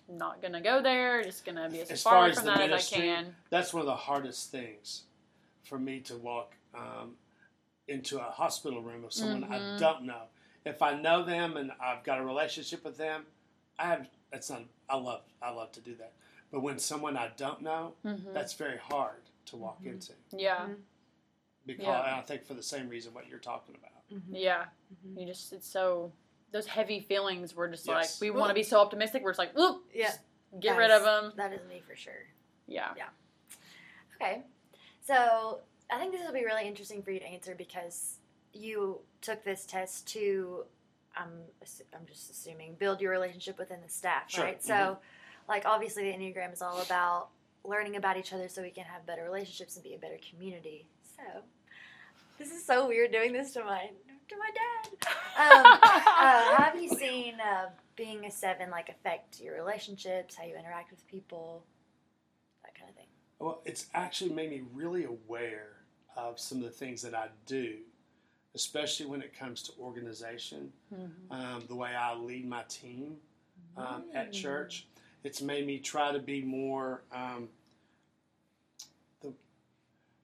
not 0.08 0.42
gonna 0.42 0.62
go 0.62 0.82
there, 0.82 1.24
just 1.24 1.46
gonna 1.46 1.70
be 1.70 1.82
as, 1.82 1.90
As 1.92 2.04
far, 2.04 2.14
far 2.14 2.28
as 2.28 2.36
from 2.36 2.46
the 2.46 2.52
that 2.52 2.62
as 2.62 2.66
I 2.66 2.70
ministry, 2.70 3.02
can. 3.02 3.36
That's 3.50 3.74
one 3.74 3.82
of 3.82 3.88
the 3.88 3.96
hardest 3.96 4.52
things 4.52 5.04
for 5.64 5.80
me 5.80 6.00
to 6.02 6.16
walk 6.18 6.54
um, 6.76 7.16
into 7.88 8.20
a 8.20 8.24
hospital 8.30 8.82
room 8.82 9.04
of 9.06 9.14
someone 9.14 9.44
I 9.46 9.60
Mhm. 9.60 9.78
don't 9.78 10.04
know. 10.04 10.24
If 10.66 10.82
I 10.82 11.00
know 11.00 11.24
them 11.24 11.58
and 11.58 11.72
I've 11.82 12.04
got 12.04 12.20
a 12.20 12.24
relationship 12.26 12.84
with 12.84 12.98
them, 12.98 13.26
I 13.78 13.88
have. 13.88 14.08
That's 14.32 14.50
not. 14.50 14.64
I 14.90 14.98
love. 14.98 15.22
I 15.42 15.50
love 15.52 15.72
to 15.74 15.82
do 15.82 15.96
that. 15.96 16.14
But 16.52 16.62
when 16.62 16.80
someone 16.80 17.16
I 17.18 17.30
don't 17.38 17.62
know, 17.62 17.94
hmm 18.04 18.34
that's 18.34 18.54
very 18.54 18.78
hard 18.78 19.22
to 19.48 19.56
walk 19.56 19.82
Mhm. 19.84 19.94
into 19.94 20.14
Yeah, 20.32 20.68
because 21.66 21.86
Yeah. 21.86 22.06
and 22.06 22.16
I 22.16 22.22
think 22.22 22.46
for 22.46 22.54
the 22.56 22.64
same 22.64 22.90
reason 22.90 23.14
what 23.14 23.28
you're 23.28 23.40
talking 23.40 23.76
about. 23.76 23.92
Mm-hmm. 24.12 24.36
yeah. 24.36 24.66
Mhm. 25.08 25.20
You 25.22 25.26
just 25.28 25.54
it's 25.54 25.68
so 25.68 26.12
those 26.52 26.68
heavy 26.68 27.00
feelings. 27.00 27.56
We're 27.56 27.70
just 27.70 27.86
Yes. 27.88 28.20
like 28.22 28.22
we 28.22 28.32
want 28.32 28.50
to 28.50 28.54
be 28.56 28.64
so 28.64 28.80
optimistic. 28.82 29.24
We're 29.24 29.32
just 29.32 29.40
like, 29.40 29.54
whoop, 29.56 29.86
Yeah. 29.94 30.12
get 30.60 30.74
That 30.74 30.78
rid 30.78 30.92
is- 30.92 30.98
of 30.98 31.04
them. 31.04 31.34
That 31.38 31.54
is 31.54 31.64
me 31.68 31.80
for 31.82 31.96
sure. 31.96 32.26
Yeah 32.68 32.94
yeah. 32.98 33.10
Okay, 34.16 34.44
so 35.02 35.62
I 35.90 35.98
think 36.00 36.12
this 36.12 36.24
will 36.26 36.34
be 36.34 36.44
really 36.46 36.68
interesting 36.68 37.02
for 37.02 37.12
you 37.12 37.20
to 37.20 37.26
answer 37.26 37.56
because 37.56 38.19
you 38.54 39.00
took 39.22 39.44
this 39.44 39.66
test 39.66 40.08
to, 40.10 40.66
um, 41.18 41.30
I'm 41.94 42.06
just 42.08 42.30
assuming, 42.30 42.76
build 42.80 43.02
your 43.02 43.12
relationship 43.12 43.58
within 43.58 43.80
the 43.84 43.90
staff, 43.90 44.24
Sure, 44.30 44.44
right? 44.44 44.64
So, 44.64 44.98
like, 45.48 45.66
obviously, 45.66 46.04
the 46.04 46.18
Enneagram 46.18 46.54
is 46.54 46.62
all 46.62 46.82
about 46.82 47.30
learning 47.64 47.96
about 47.96 48.18
each 48.18 48.34
other 48.34 48.48
so 48.48 48.62
we 48.62 48.72
can 48.72 48.86
have 48.86 49.06
better 49.06 49.24
relationships 49.24 49.76
and 49.76 49.84
be 49.84 49.94
a 49.94 49.98
better 49.98 50.18
community. 50.30 50.88
So, 51.16 51.42
this 52.38 52.52
is 52.52 52.66
so 52.66 52.88
weird 52.88 53.12
doing 53.12 53.34
this 53.34 53.52
to 53.54 53.64
my 53.64 53.90
to 54.30 54.36
my 54.38 54.50
dad. 54.54 55.08
Um, 55.38 55.66
uh, 55.84 56.64
have 56.64 56.82
you 56.82 56.90
seen 56.90 57.36
uh, 57.40 57.70
being 57.96 58.26
a 58.26 58.32
seven 58.32 58.70
like 58.70 58.90
affect 58.90 59.42
your 59.42 59.56
relationships, 59.56 60.36
how 60.36 60.46
you 60.46 60.56
interact 60.56 60.92
with 60.92 61.06
people, 61.08 61.64
that 62.64 62.76
kind 62.76 62.90
of 62.90 62.96
thing? 62.96 63.08
Well, 63.40 63.62
it's 63.66 63.88
actually 63.94 64.32
made 64.32 64.52
me 64.52 64.62
really 64.74 65.06
aware 65.06 65.80
of 66.16 66.40
some 66.40 66.60
of 66.60 66.64
the 66.64 66.70
things 66.70 67.02
that 67.02 67.14
I 67.14 67.28
do, 67.46 67.78
especially 68.64 69.06
when 69.06 69.22
it 69.22 69.34
comes 69.34 69.64
to 69.64 69.72
organization, 69.80 70.74
Mhm. 70.94 71.32
um, 71.32 71.66
the 71.68 71.76
way 71.76 71.96
I 71.96 72.14
lead 72.14 72.46
my 72.46 72.64
team 72.64 73.22
um, 73.78 74.04
at 74.14 74.32
Mm. 74.32 74.34
church. 74.34 74.86
It's 75.24 75.42
made 75.42 75.66
me 75.66 75.80
try 75.80 76.12
to 76.12 76.20
be 76.20 76.42
more. 76.42 77.04
Um, 77.14 77.50
the, 79.22 79.28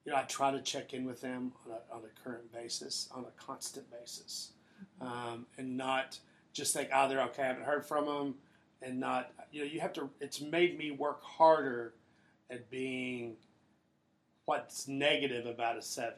you 0.04 0.12
know, 0.12 0.16
I 0.18 0.24
try 0.24 0.52
to 0.52 0.62
check 0.62 0.94
in 0.94 1.06
with 1.06 1.22
them 1.22 1.54
on 1.66 1.72
a, 1.72 1.94
on 1.96 2.04
a 2.04 2.10
current 2.24 2.52
basis, 2.52 3.08
on 3.14 3.24
a 3.24 3.32
constant 3.42 3.90
basis, 3.90 4.52
um, 5.00 5.48
and 5.58 5.78
not 5.78 6.20
just 6.52 6.74
think, 6.74 6.90
oh, 6.94 7.08
they're 7.08 7.22
okay. 7.24 7.44
I 7.44 7.48
haven't 7.48 7.64
heard 7.64 7.86
from 7.86 8.06
them, 8.06 8.38
and 8.82 9.00
not. 9.00 9.32
You 9.54 9.62
know, 9.64 9.72
you 9.72 9.80
have 9.80 9.94
to. 9.94 10.10
It's 10.20 10.42
made 10.42 10.78
me 10.78 10.92
work 10.92 11.24
harder 11.24 11.94
at 12.50 12.70
being 12.70 13.38
what's 14.46 14.88
negative 14.90 15.46
about 15.46 15.78
a 15.78 15.82
7 15.82 16.14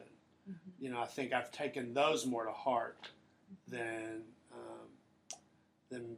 Mm-hmm. 0.48 0.84
You 0.84 0.90
know, 0.90 1.00
I 1.00 1.06
think 1.06 1.32
I've 1.32 1.50
taken 1.52 1.92
those 1.94 2.26
more 2.26 2.44
to 2.44 2.52
heart 2.52 3.08
than 3.68 4.22
um, 4.52 4.88
than 5.90 6.16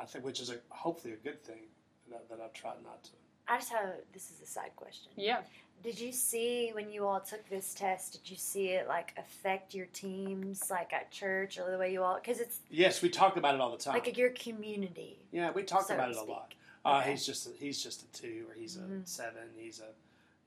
I 0.00 0.04
think, 0.04 0.24
which 0.24 0.40
is 0.40 0.50
a 0.50 0.56
hopefully 0.68 1.14
a 1.14 1.16
good 1.16 1.42
thing 1.44 1.62
that, 2.10 2.28
that 2.28 2.38
I've 2.44 2.52
tried 2.52 2.82
not 2.84 3.02
to. 3.04 3.10
I 3.48 3.58
just 3.58 3.72
have 3.72 3.94
this 4.12 4.30
is 4.30 4.40
a 4.42 4.46
side 4.46 4.70
question. 4.76 5.12
Yeah. 5.16 5.40
Did 5.82 5.98
you 5.98 6.12
see 6.12 6.70
when 6.74 6.88
you 6.92 7.04
all 7.06 7.18
took 7.18 7.48
this 7.48 7.74
test? 7.74 8.12
Did 8.12 8.30
you 8.30 8.36
see 8.36 8.68
it 8.68 8.86
like 8.86 9.12
affect 9.18 9.74
your 9.74 9.86
teams, 9.86 10.70
like 10.70 10.92
at 10.92 11.10
church, 11.10 11.58
or 11.58 11.68
the 11.72 11.78
way 11.78 11.92
you 11.92 12.04
all? 12.04 12.14
Because 12.14 12.38
it's 12.38 12.60
Yes, 12.70 13.02
we 13.02 13.08
talk 13.08 13.36
about 13.36 13.56
it 13.56 13.60
all 13.60 13.72
the 13.72 13.78
time. 13.78 13.94
like 13.94 14.16
your 14.16 14.30
community. 14.30 15.18
yeah, 15.32 15.50
we 15.50 15.64
talk 15.64 15.88
so 15.88 15.94
about 15.94 16.04
to 16.04 16.10
it 16.12 16.16
a 16.16 16.18
speak. 16.20 16.28
lot. 16.28 16.54
Uh, 16.84 17.00
He's 17.02 17.26
just 17.26 17.48
a, 17.48 17.50
he's 17.58 17.82
just 17.82 18.02
a 18.04 18.06
two, 18.12 18.44
or 18.48 18.54
he's 18.54 18.76
a 18.76 18.80
Mhm. 18.80 19.06
seven. 19.08 19.42
He's 19.56 19.80
a 19.80 19.90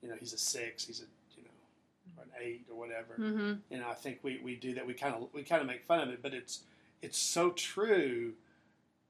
you 0.01 0.09
know 0.09 0.15
he's 0.17 0.31
a 0.31 0.37
six. 0.37 0.85
He's 0.85 1.01
a 1.01 1.05
you 1.37 1.43
know 1.43 1.49
or 2.17 2.23
an 2.23 2.24
eight 2.41 2.65
or 2.69 2.77
whatever. 2.77 3.15
Mm-hmm. 3.19 3.79
Know, 3.79 3.89
I 3.89 3.93
think 3.93 4.19
we, 4.23 4.39
we 4.43 4.55
do 4.55 4.73
that. 4.75 4.85
We 4.85 4.93
kind 4.93 5.15
of 5.15 5.27
we 5.33 5.43
kind 5.43 5.61
of 5.61 5.67
make 5.67 5.83
fun 5.83 5.99
of 5.99 6.09
it, 6.09 6.21
but 6.21 6.33
it's 6.33 6.61
it's 7.01 7.17
so 7.17 7.51
true 7.51 8.33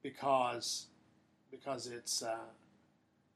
because 0.01 0.87
because 1.51 1.87
it's 1.87 2.21
uh, 2.21 2.37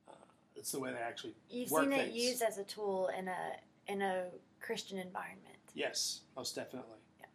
uh, 0.08 0.12
it's 0.56 0.72
the 0.72 0.80
way 0.80 0.92
they 0.92 1.00
actually 1.00 1.34
You've 1.50 1.72
work 1.72 1.84
seen 1.84 1.94
it 1.94 2.06
things. 2.12 2.16
used 2.16 2.42
as 2.42 2.58
a 2.58 2.64
tool 2.64 3.10
in 3.18 3.28
a 3.28 3.92
in 3.92 4.02
a 4.02 4.26
Christian 4.62 4.98
environment. 4.98 5.56
Yes, 5.74 6.22
most 6.36 6.56
definitely. 6.56 6.98
Yeah. 7.20 7.26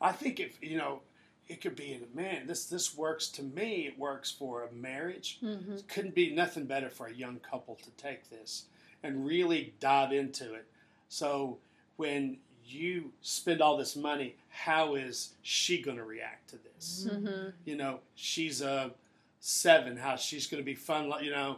I 0.00 0.12
think 0.12 0.40
if 0.40 0.62
you 0.62 0.76
know, 0.76 1.00
it 1.48 1.60
could 1.60 1.76
be 1.76 1.92
a 1.92 2.16
man. 2.16 2.46
This 2.46 2.66
this 2.66 2.96
works 2.96 3.28
to 3.28 3.42
me. 3.42 3.86
It 3.86 3.98
works 3.98 4.30
for 4.30 4.64
a 4.64 4.72
marriage. 4.72 5.38
Mm-hmm. 5.42 5.76
Couldn't 5.88 6.14
be 6.14 6.34
nothing 6.34 6.64
better 6.64 6.90
for 6.90 7.06
a 7.06 7.14
young 7.14 7.38
couple 7.38 7.76
to 7.76 7.90
take 7.92 8.30
this 8.30 8.64
and 9.02 9.26
really 9.26 9.74
dive 9.80 10.12
into 10.12 10.54
it. 10.54 10.66
So 11.08 11.58
when 11.96 12.38
you 12.64 13.12
spend 13.20 13.60
all 13.60 13.76
this 13.76 13.94
money, 13.96 14.36
how 14.48 14.94
is 14.94 15.30
she 15.42 15.80
going 15.82 15.96
to 15.96 16.04
react 16.04 16.50
to 16.50 16.56
this? 16.74 17.06
Mm-hmm. 17.10 17.50
You 17.64 17.76
know, 17.76 18.00
she's 18.14 18.62
a 18.62 18.90
seven. 19.40 19.96
How 19.96 20.16
she's 20.16 20.46
going 20.46 20.62
to 20.62 20.64
be 20.64 20.74
fun? 20.74 21.12
You 21.22 21.30
know, 21.30 21.56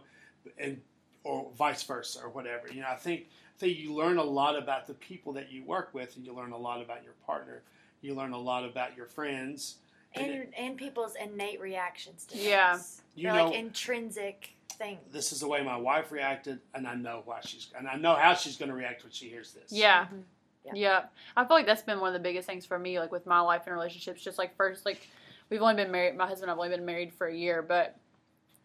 and 0.58 0.80
or 1.24 1.48
vice 1.56 1.82
versa 1.82 2.20
or 2.22 2.28
whatever. 2.30 2.68
You 2.72 2.80
know, 2.82 2.88
I 2.90 2.96
think 2.96 3.26
think 3.58 3.78
you 3.78 3.94
learn 3.94 4.18
a 4.18 4.22
lot 4.24 4.56
about 4.56 4.86
the 4.86 4.94
people 4.94 5.32
that 5.34 5.50
you 5.50 5.64
work 5.64 5.90
with, 5.92 6.16
and 6.16 6.26
you 6.26 6.34
learn 6.34 6.52
a 6.52 6.58
lot 6.58 6.82
about 6.82 7.02
your 7.02 7.14
partner. 7.26 7.62
You 8.02 8.14
learn 8.14 8.32
a 8.32 8.38
lot 8.38 8.64
about 8.64 8.96
your 8.96 9.06
friends. 9.06 9.76
And 10.14 10.26
and 10.32 10.54
and 10.56 10.76
people's 10.76 11.14
innate 11.22 11.60
reactions 11.60 12.24
to 12.26 12.38
Yeah. 12.38 12.74
things. 12.74 13.02
You 13.14 13.24
They're 13.24 13.34
know- 13.36 13.46
like 13.46 13.54
intrinsic 13.58 14.50
things. 14.76 15.00
This 15.12 15.32
is 15.32 15.40
the 15.40 15.48
way 15.48 15.62
my 15.62 15.76
wife 15.76 16.12
reacted, 16.12 16.60
and 16.74 16.86
I 16.86 16.94
know 16.94 17.22
why 17.24 17.40
she's, 17.44 17.68
and 17.76 17.88
I 17.88 17.96
know 17.96 18.14
how 18.14 18.34
she's 18.34 18.56
going 18.56 18.68
to 18.70 18.74
react 18.76 19.02
when 19.02 19.12
she 19.12 19.28
hears 19.28 19.52
this. 19.52 19.72
Yeah. 19.72 20.04
Mhm. 20.06 20.22
yeah. 20.64 20.72
Yeah. 20.74 21.02
I 21.36 21.44
feel 21.44 21.56
like 21.56 21.66
that's 21.66 21.82
been 21.82 22.00
one 22.00 22.08
of 22.08 22.14
the 22.14 22.20
biggest 22.28 22.46
things 22.46 22.64
for 22.66 22.78
me, 22.78 22.98
like 23.00 23.12
with 23.12 23.26
my 23.26 23.40
life 23.40 23.62
and 23.66 23.74
relationships. 23.74 24.22
Just 24.22 24.38
like 24.38 24.56
first, 24.56 24.84
like 24.86 25.08
we've 25.50 25.62
only 25.62 25.74
been 25.74 25.90
married. 25.90 26.16
My 26.16 26.26
husband 26.26 26.44
and 26.44 26.52
I've 26.52 26.58
only 26.64 26.76
been 26.76 26.86
married 26.86 27.12
for 27.14 27.26
a 27.26 27.34
year, 27.34 27.62
but 27.62 27.96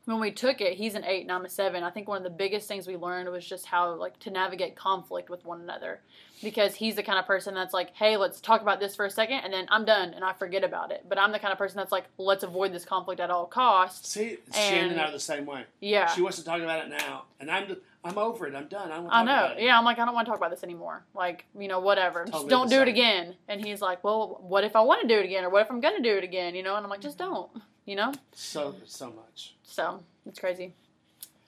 when 0.06 0.19
we 0.19 0.32
took 0.32 0.62
it, 0.62 0.74
he's 0.74 0.95
an 0.95 1.04
eight 1.06 1.21
and 1.21 1.32
I'm 1.32 1.45
a 1.45 1.50
seven. 1.50 1.84
I 1.84 1.91
think 1.91 2.08
one 2.08 2.17
of 2.17 2.24
the 2.24 2.30
biggest 2.32 2.67
things 2.67 2.88
we 2.88 2.97
learned 2.97 3.30
was 3.30 3.45
just 3.45 3.65
how 3.67 3.93
like 3.95 4.17
to 4.21 4.32
navigate 4.32 4.76
conflict 4.76 5.30
with 5.30 5.45
one 5.45 5.62
another, 5.62 6.02
because 6.43 6.75
he's 6.75 6.95
the 6.95 7.04
kind 7.04 7.19
of 7.19 7.25
person 7.25 7.54
that's 7.54 7.73
like, 7.73 7.95
hey, 7.95 8.17
let's 8.17 8.39
talk 8.41 8.62
about 8.62 8.80
this 8.80 8.95
for 8.95 9.06
a 9.06 9.10
second, 9.10 9.39
and 9.43 9.54
then 9.54 9.67
I'm 9.69 9.86
done 9.86 10.13
and 10.13 10.23
I 10.23 10.34
forget 10.34 10.63
about 10.63 10.91
it. 10.91 11.06
But 11.08 11.17
I'm 11.19 11.32
the 11.32 11.39
kind 11.39 11.51
of 11.51 11.58
person 11.58 11.77
that's 11.77 11.91
like, 11.91 12.06
let's 12.17 12.43
avoid 12.43 12.73
this 12.73 12.86
conflict 12.86 13.19
at 13.21 13.30
all 13.30 13.45
costs. 13.45 14.10
See, 14.10 14.38
Shannon 14.54 14.84
And- 14.84 14.91
and 14.93 15.01
I 15.01 15.06
are 15.10 15.12
the 15.12 15.19
same 15.19 15.45
way. 15.45 15.65
Yeah. 15.80 16.08
She 16.08 16.21
wants 16.21 16.38
to 16.38 16.43
talk 16.43 16.62
about 16.62 16.86
it 16.86 16.89
now, 16.89 17.23
and 17.39 17.49
I'm 17.51 17.77
I'm 18.04 18.17
over 18.17 18.47
it. 18.47 18.56
I'm 18.56 18.67
done. 18.67 18.91
I 18.91 19.21
I 19.21 19.23
know. 19.23 19.54
Yeah, 19.60 19.77
I'm 19.77 19.86
like, 19.86 19.99
I 19.99 20.06
don't 20.06 20.15
want 20.15 20.25
to 20.25 20.32
talk 20.32 20.39
about 20.39 20.49
this 20.49 20.63
anymore. 20.63 21.04
Like, 21.13 21.45
you 21.56 21.67
know, 21.67 21.80
whatever. 21.80 22.25
Just 22.25 22.47
don't 22.47 22.67
do 22.67 22.82
it 22.82 22.88
again. 22.88 23.36
And 23.47 23.63
he's 23.63 23.80
like, 23.80 24.04
well, 24.04 24.39
what 24.41 24.63
if 24.63 24.75
I 24.75 24.82
want 24.82 25.04
to 25.04 25.08
do 25.08 25.19
it 25.19 25.25
again? 25.25 25.43
Or 25.43 25.51
what 25.51 25.62
if 25.62 25.69
I'm 25.69 25.80
going 25.82 25.97
to 25.97 26.01
do 26.01 26.17
it 26.17 26.23
again? 26.23 26.56
You 26.56 26.63
know? 26.63 26.75
And 26.75 26.84
I'm 26.84 26.89
like, 26.89 27.01
just 27.01 27.19
don't. 27.19 27.51
You 27.86 27.95
know? 27.97 28.12
So 28.32 28.73
so 28.86 29.12
much. 29.12 29.54
So 29.63 30.01
it's 30.25 30.39
crazy. 30.39 30.73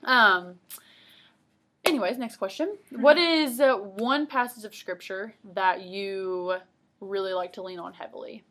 Um. 0.03 0.59
Anyways, 1.85 2.17
next 2.17 2.37
question. 2.37 2.77
What 2.91 3.17
is 3.17 3.59
uh, 3.59 3.75
one 3.75 4.25
passage 4.25 4.63
of 4.63 4.73
scripture 4.73 5.33
that 5.53 5.81
you 5.81 6.55
really 7.01 7.33
like 7.33 7.53
to 7.53 7.61
lean 7.61 7.79
on 7.79 7.93
heavily? 7.93 8.43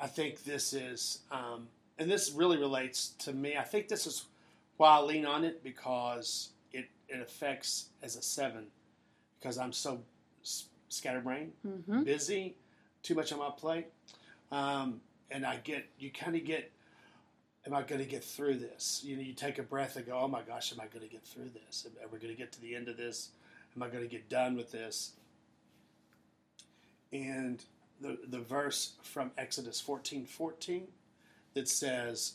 I 0.00 0.08
think 0.08 0.42
this 0.42 0.72
is, 0.72 1.20
um, 1.30 1.68
and 1.98 2.10
this 2.10 2.32
really 2.32 2.58
relates 2.58 3.10
to 3.20 3.32
me. 3.32 3.56
I 3.56 3.62
think 3.62 3.86
this 3.88 4.06
is 4.06 4.24
why 4.78 4.96
I 4.96 5.00
lean 5.00 5.24
on 5.24 5.44
it 5.44 5.62
because 5.62 6.50
it, 6.72 6.86
it 7.08 7.20
affects 7.20 7.90
as 8.02 8.16
a 8.16 8.22
seven 8.22 8.66
because 9.38 9.56
I'm 9.56 9.72
so 9.72 10.00
s- 10.42 10.64
scatterbrained, 10.88 11.52
Mm-hmm. 11.66 12.02
busy, 12.02 12.56
too 13.04 13.14
much 13.14 13.32
on 13.32 13.38
my 13.38 13.50
plate, 13.56 13.86
um, 14.50 15.00
and 15.30 15.46
I 15.46 15.56
get 15.62 15.86
you 15.98 16.10
kind 16.10 16.34
of 16.34 16.44
get. 16.44 16.70
Am 17.66 17.72
I 17.72 17.82
going 17.82 18.00
to 18.00 18.06
get 18.06 18.22
through 18.22 18.56
this? 18.56 19.00
You 19.04 19.16
know, 19.16 19.22
you 19.22 19.32
take 19.32 19.58
a 19.58 19.62
breath 19.62 19.96
and 19.96 20.04
go, 20.04 20.18
"Oh 20.18 20.28
my 20.28 20.42
gosh, 20.42 20.72
am 20.72 20.80
I 20.80 20.86
going 20.86 21.06
to 21.06 21.10
get 21.10 21.24
through 21.24 21.50
this? 21.66 21.86
Am 21.86 22.08
we 22.12 22.18
going 22.18 22.32
to 22.32 22.38
get 22.38 22.52
to 22.52 22.60
the 22.60 22.74
end 22.74 22.88
of 22.88 22.96
this? 22.96 23.30
Am 23.74 23.82
I 23.82 23.88
going 23.88 24.02
to 24.04 24.08
get 24.08 24.28
done 24.28 24.56
with 24.56 24.70
this?" 24.70 25.12
And 27.12 27.64
the 28.00 28.18
the 28.28 28.40
verse 28.40 28.92
from 29.02 29.30
Exodus 29.38 29.80
fourteen 29.80 30.26
fourteen 30.26 30.88
that 31.54 31.68
says, 31.68 32.34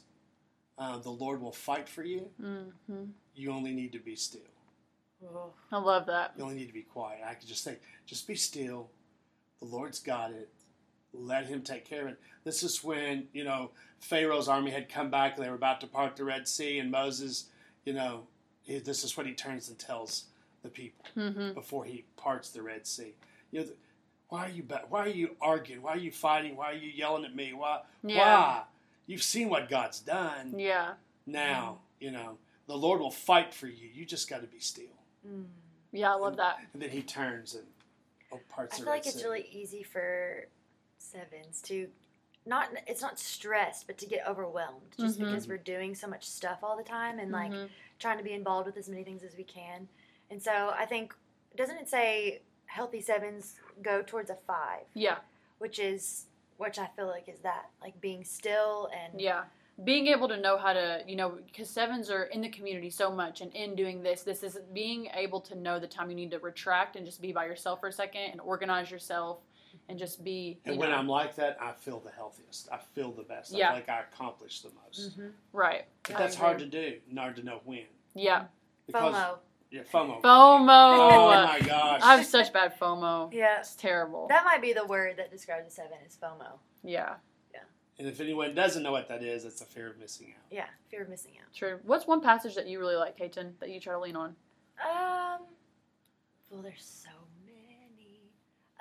uh, 0.77 0.97
"The 0.97 1.11
Lord 1.11 1.41
will 1.41 1.51
fight 1.51 1.87
for 1.87 2.03
you. 2.03 2.29
Mm-hmm. 2.41 3.03
You 3.35 3.51
only 3.51 3.73
need 3.73 3.91
to 3.91 3.99
be 3.99 4.15
still. 4.15 4.41
Oh. 5.23 5.51
I 5.71 5.77
love 5.77 6.07
that. 6.07 6.33
You 6.37 6.43
only 6.43 6.55
need 6.55 6.67
to 6.67 6.73
be 6.73 6.81
quiet." 6.81 7.19
I 7.23 7.35
could 7.35 7.47
just 7.47 7.63
say, 7.63 7.77
"Just 8.07 8.27
be 8.27 8.35
still. 8.35 8.89
The 9.59 9.65
Lord's 9.65 9.99
got 9.99 10.31
it. 10.31 10.49
Let 11.13 11.47
Him 11.47 11.61
take 11.61 11.85
care 11.85 12.03
of 12.03 12.13
it." 12.13 12.19
This 12.43 12.63
is 12.63 12.83
when 12.83 13.27
you 13.33 13.43
know 13.43 13.71
Pharaoh's 13.99 14.47
army 14.47 14.71
had 14.71 14.89
come 14.89 15.09
back 15.09 15.35
and 15.35 15.45
they 15.45 15.49
were 15.49 15.55
about 15.55 15.81
to 15.81 15.87
part 15.87 16.15
the 16.15 16.23
Red 16.23 16.47
Sea, 16.47 16.79
and 16.79 16.89
Moses, 16.91 17.49
you 17.85 17.93
know, 17.93 18.27
he- 18.61 18.79
this 18.79 19.03
is 19.03 19.15
what 19.17 19.25
he 19.25 19.33
turns 19.33 19.69
and 19.69 19.77
tells 19.79 20.25
the 20.61 20.69
people 20.69 21.05
Mm-hmm. 21.15 21.53
before 21.53 21.85
he 21.85 22.05
parts 22.17 22.49
the 22.49 22.61
Red 22.61 22.85
Sea. 22.87 23.13
You 23.51 23.59
know, 23.61 23.65
the, 23.67 23.75
why 24.29 24.45
are 24.45 24.49
you 24.49 24.63
why 24.89 24.99
are 25.05 25.09
you 25.09 25.35
arguing? 25.41 25.81
Why 25.81 25.93
are 25.93 25.97
you 25.97 26.11
fighting? 26.11 26.55
Why 26.55 26.71
are 26.71 26.75
you 26.75 26.89
yelling 26.89 27.25
at 27.25 27.35
me? 27.35 27.53
Why? 27.53 27.81
Yeah. 28.03 28.17
Why? 28.19 28.63
You've 29.07 29.23
seen 29.23 29.49
what 29.49 29.69
God's 29.69 29.99
done. 30.01 30.53
Yeah. 30.57 30.93
Now, 31.25 31.79
you 31.99 32.11
know, 32.11 32.37
the 32.67 32.77
Lord 32.77 32.99
will 32.99 33.09
fight 33.11 33.53
for 33.55 33.65
you. 33.67 33.89
You 33.91 34.05
just 34.05 34.29
got 34.29 34.41
to 34.41 34.47
be 34.47 34.59
still. 34.59 34.85
Mm. 35.27 35.45
Yeah, 35.91 36.11
I 36.11 36.15
love 36.15 36.37
that. 36.37 36.57
And 36.73 36.81
then 36.81 36.91
he 36.91 37.01
turns 37.01 37.55
and 37.55 37.65
oh, 38.31 38.39
parts 38.49 38.75
I 38.75 38.77
the 38.77 38.83
feel 38.83 38.91
Red 38.93 38.97
like 38.99 39.07
it's 39.07 39.15
Sea. 39.17 39.23
really 39.23 39.47
easy 39.51 39.81
for 39.81 40.47
sevens 41.09 41.62
to 41.63 41.88
not 42.45 42.69
it's 42.88 43.01
not 43.01 43.19
stressed 43.19 43.88
but 43.88 43.97
to 43.97 44.05
get 44.05 44.25
overwhelmed 44.27 44.95
just 44.99 45.19
Mhm. 45.19 45.25
because 45.25 45.47
we're 45.47 45.57
doing 45.57 45.95
so 45.95 46.07
much 46.07 46.23
stuff 46.25 46.59
all 46.63 46.77
the 46.77 46.83
time 46.83 47.19
and 47.19 47.31
like 47.31 47.51
Mhm. 47.51 47.69
trying 47.99 48.17
to 48.17 48.23
be 48.23 48.33
involved 48.33 48.65
with 48.67 48.77
as 48.77 48.89
many 48.89 49.03
things 49.03 49.23
as 49.23 49.35
we 49.35 49.43
can 49.43 49.88
and 50.29 50.41
so 50.41 50.69
i 50.75 50.85
think 50.85 51.15
doesn't 51.55 51.77
it 51.77 51.89
say 51.89 52.41
healthy 52.65 53.01
sevens 53.01 53.55
go 53.81 54.01
towards 54.01 54.29
a 54.29 54.35
five 54.35 54.85
Yeah. 54.93 55.19
which 55.57 55.79
is 55.79 56.27
which 56.57 56.77
i 56.77 56.88
feel 56.88 57.07
like 57.07 57.27
is 57.27 57.39
that 57.39 57.69
like 57.81 57.99
being 58.01 58.23
still 58.23 58.88
and 58.93 59.19
Yeah. 59.19 59.45
Being 59.85 60.07
able 60.07 60.27
to 60.27 60.35
know 60.35 60.57
how 60.57 60.73
to, 60.73 61.01
you 61.07 61.15
know, 61.15 61.29
because 61.29 61.69
sevens 61.69 62.09
are 62.12 62.25
in 62.25 62.41
the 62.41 62.49
community 62.49 62.89
so 62.89 63.09
much 63.09 63.39
and 63.39 63.55
in 63.55 63.75
doing 63.75 64.03
this, 64.03 64.23
this 64.23 64.43
is 64.43 64.59
being 64.73 65.05
able 65.13 65.39
to 65.39 65.55
know 65.55 65.79
the 65.79 65.88
time 65.88 66.09
you 66.09 66.17
need 66.17 66.31
to 66.31 66.39
retract 66.39 66.97
and 66.97 67.05
just 67.05 67.21
be 67.21 67.31
by 67.31 67.45
yourself 67.45 67.79
for 67.79 67.88
a 67.88 67.91
second 67.93 68.23
and 68.23 68.41
organize 68.41 68.91
yourself 68.91 69.39
and 69.89 69.97
just 69.97 70.23
be, 70.23 70.60
And 70.65 70.78
when 70.78 70.91
know, 70.91 70.95
I'm 70.97 71.08
like 71.08 71.36
that, 71.36 71.58
I 71.60 71.71
feel 71.73 71.99
the 71.99 72.12
healthiest. 72.12 72.69
I 72.71 72.78
feel 72.78 73.12
the 73.12 73.23
best. 73.23 73.52
Yeah. 73.52 73.65
I 73.65 73.69
feel 73.69 73.75
like 73.78 73.89
I 73.89 73.99
accomplish 74.02 74.62
the 74.62 74.69
most. 74.86 75.17
Mhm. 75.19 75.32
right. 75.52 75.86
But 76.04 76.17
that's 76.19 76.36
hard 76.36 76.60
to 76.60 76.65
do, 76.67 76.99
and 77.10 77.17
hard 77.19 77.36
to 77.38 77.43
know 77.43 77.60
when. 77.65 77.86
Yeah. 78.13 78.45
Because, 78.86 79.13
fomo 79.15 79.38
Yeah, 79.71 79.82
FOMO. 79.84 80.21
FOMO. 80.21 81.12
Oh 81.12 81.45
my 81.45 81.60
gosh. 81.62 82.02
I 82.04 82.15
have 82.17 82.25
such 82.25 82.54
bad 82.54 82.80
FOMO. 82.80 83.34
yeah 83.34 83.60
It's 83.60 83.75
terrible. 83.75 84.28
that 84.28 84.45
might 84.45 84.62
be 84.62 84.73
the 84.73 84.86
word 84.86 85.17
that 85.17 85.32
describes 85.32 85.65
the 85.65 85.71
seven 85.71 85.97
is 86.08 86.17
fomo 86.21 86.60
yeah. 86.84 87.15
Yeah. 87.54 87.60
And 87.99 88.08
if 88.08 88.19
anyone 88.21 88.56
doesn't 88.56 88.82
know 88.84 88.91
what 88.91 89.08
that 89.10 89.21
is, 89.23 89.43
it's 89.45 89.62
a 89.62 89.65
fear 89.65 89.88
of 89.89 89.99
missing 89.99 90.34
out. 90.38 90.45
yeah 90.52 90.67
fear 90.89 91.02
of 91.04 91.10
missing 91.10 91.34
out 91.41 91.54
True. 91.54 91.80
What's 91.84 92.08
one 92.08 92.21
passage 92.21 92.56
that 92.56 92.67
you 92.67 92.80
really 92.80 92.95
like, 92.95 93.17
Kayton, 93.17 93.54
that 93.60 93.69
you 93.69 93.80
try 93.80 93.93
to 93.93 93.99
lean 93.99 94.15
on? 94.15 94.36
Um, 94.84 95.41
well, 96.49 96.62
there's 96.63 96.84
so 96.86 97.10
many. 97.45 98.21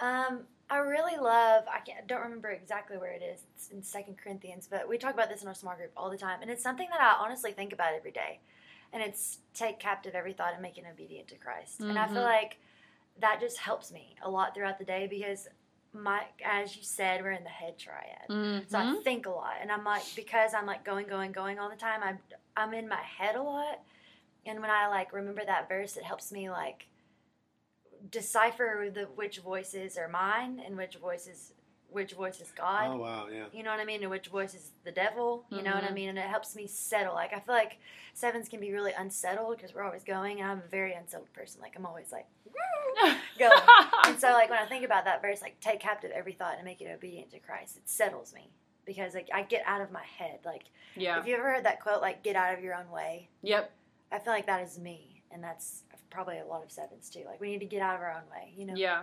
Um, 0.00 0.46
I 0.70 0.78
really 0.78 1.16
love. 1.16 1.64
I 1.72 1.80
can't. 1.80 2.06
Don't 2.06 2.22
remember 2.22 2.50
exactly 2.50 2.98
where 2.98 3.12
it 3.12 3.22
is. 3.22 3.40
It's 3.54 3.68
in 3.70 3.82
Second 3.82 4.18
Corinthians, 4.22 4.68
but 4.70 4.88
we 4.88 4.98
talk 4.98 5.14
about 5.14 5.30
this 5.30 5.42
in 5.42 5.48
our 5.48 5.54
small 5.54 5.74
group 5.74 5.92
all 5.96 6.10
the 6.10 6.18
time, 6.18 6.42
and 6.42 6.50
it's 6.50 6.62
something 6.62 6.88
that 6.90 7.00
I 7.00 7.24
honestly 7.24 7.52
think 7.52 7.72
about 7.72 7.94
every 7.94 8.10
day. 8.10 8.40
And 8.92 9.02
it's 9.02 9.38
take 9.54 9.78
captive 9.78 10.14
every 10.14 10.32
thought 10.32 10.52
and 10.54 10.62
make 10.62 10.78
it 10.78 10.84
obedient 10.90 11.28
to 11.28 11.36
Christ. 11.36 11.80
And 11.80 11.98
I 11.98 12.06
feel 12.06 12.22
Mhm. 12.22 12.24
like 12.24 12.58
that 13.18 13.38
just 13.40 13.58
helps 13.58 13.90
me 13.92 14.16
a 14.22 14.30
lot 14.30 14.54
throughout 14.54 14.78
the 14.78 14.84
day 14.84 15.06
because 15.06 15.48
my, 15.92 16.24
as 16.44 16.76
you 16.76 16.82
said, 16.82 17.22
we're 17.22 17.32
in 17.32 17.44
the 17.44 17.50
head 17.50 17.78
triad. 17.78 18.28
Mm-hmm. 18.28 18.68
So 18.68 18.78
I 18.78 18.94
think 19.02 19.26
a 19.26 19.30
lot, 19.30 19.54
and 19.60 19.70
I'm 19.72 19.84
like 19.84 20.04
because 20.16 20.54
I'm 20.54 20.66
like 20.66 20.84
going, 20.84 21.06
going, 21.06 21.32
going 21.32 21.58
all 21.58 21.68
the 21.70 21.76
time. 21.76 22.02
I'm 22.02 22.18
I'm 22.56 22.74
in 22.74 22.88
my 22.88 23.00
head 23.02 23.36
a 23.36 23.42
lot, 23.42 23.80
and 24.44 24.60
when 24.60 24.70
I 24.70 24.88
like 24.88 25.12
remember 25.12 25.44
that 25.44 25.68
verse, 25.68 25.96
it 25.96 26.04
helps 26.04 26.30
me 26.32 26.50
like 26.50 26.86
decipher 28.10 28.88
the 28.92 29.04
which 29.14 29.38
voices 29.40 29.96
are 29.98 30.08
mine 30.08 30.62
and 30.64 30.76
which 30.76 30.96
voices 30.96 31.52
which 31.90 32.12
voice 32.12 32.38
is 32.42 32.50
God. 32.52 32.88
Oh 32.90 32.96
wow, 32.98 33.28
yeah. 33.32 33.46
You 33.50 33.62
know 33.62 33.70
what 33.70 33.80
I 33.80 33.84
mean? 33.86 34.02
And 34.02 34.10
which 34.10 34.26
voice 34.26 34.52
is 34.52 34.72
the 34.84 34.92
devil? 34.92 35.46
You 35.48 35.62
know 35.62 35.72
what 35.74 35.84
I 35.84 35.88
Mhm. 35.88 35.94
mean? 35.94 36.08
And 36.10 36.18
it 36.18 36.26
helps 36.26 36.54
me 36.54 36.66
settle. 36.66 37.14
Like 37.14 37.32
I 37.32 37.40
feel 37.40 37.54
like 37.54 37.78
sevens 38.12 38.46
can 38.46 38.60
be 38.60 38.72
really 38.72 38.92
unsettled 38.92 39.56
because 39.56 39.74
we're 39.74 39.84
always 39.84 40.04
going, 40.04 40.40
and 40.42 40.50
I'm 40.50 40.58
a 40.58 40.68
very 40.68 40.92
unsettled 40.92 41.32
person. 41.32 41.62
Like 41.62 41.72
I'm 41.76 41.86
always 41.86 42.12
like 42.12 42.26
going. 43.38 43.58
and 44.04 44.20
so 44.20 44.28
like 44.32 44.50
when 44.50 44.58
I 44.58 44.66
think 44.66 44.84
about 44.84 45.06
that 45.06 45.22
verse, 45.22 45.40
like 45.40 45.58
take 45.60 45.80
captive 45.80 46.10
every 46.14 46.32
thought 46.32 46.56
and 46.56 46.64
make 46.64 46.82
it 46.82 46.90
obedient 46.94 47.30
to 47.30 47.38
Christ, 47.38 47.78
it 47.78 47.88
settles 47.88 48.34
me 48.34 48.50
because 48.84 49.14
like 49.14 49.30
I 49.32 49.42
get 49.42 49.62
out 49.66 49.80
of 49.80 49.90
my 49.90 50.04
head. 50.18 50.40
Like 50.44 50.64
yeah. 50.94 51.14
have 51.14 51.26
you 51.26 51.36
ever 51.36 51.44
heard 51.44 51.64
that 51.64 51.80
quote, 51.80 52.02
like 52.02 52.22
get 52.22 52.36
out 52.36 52.52
of 52.52 52.62
your 52.62 52.74
own 52.74 52.90
way? 52.90 53.30
Yep. 53.42 53.70
I 54.12 54.18
feel 54.18 54.32
like 54.34 54.46
that 54.46 54.62
is 54.62 54.78
me, 54.78 55.22
and 55.30 55.42
that's 55.42 55.84
probably 56.10 56.38
a 56.38 56.46
lot 56.46 56.62
of 56.62 56.70
sevens 56.70 57.10
too. 57.10 57.22
Like 57.26 57.40
we 57.40 57.50
need 57.50 57.60
to 57.60 57.66
get 57.66 57.82
out 57.82 57.96
of 57.96 58.00
our 58.00 58.12
own 58.12 58.30
way. 58.30 58.52
You 58.56 58.66
know? 58.66 58.74
Yeah. 58.76 59.02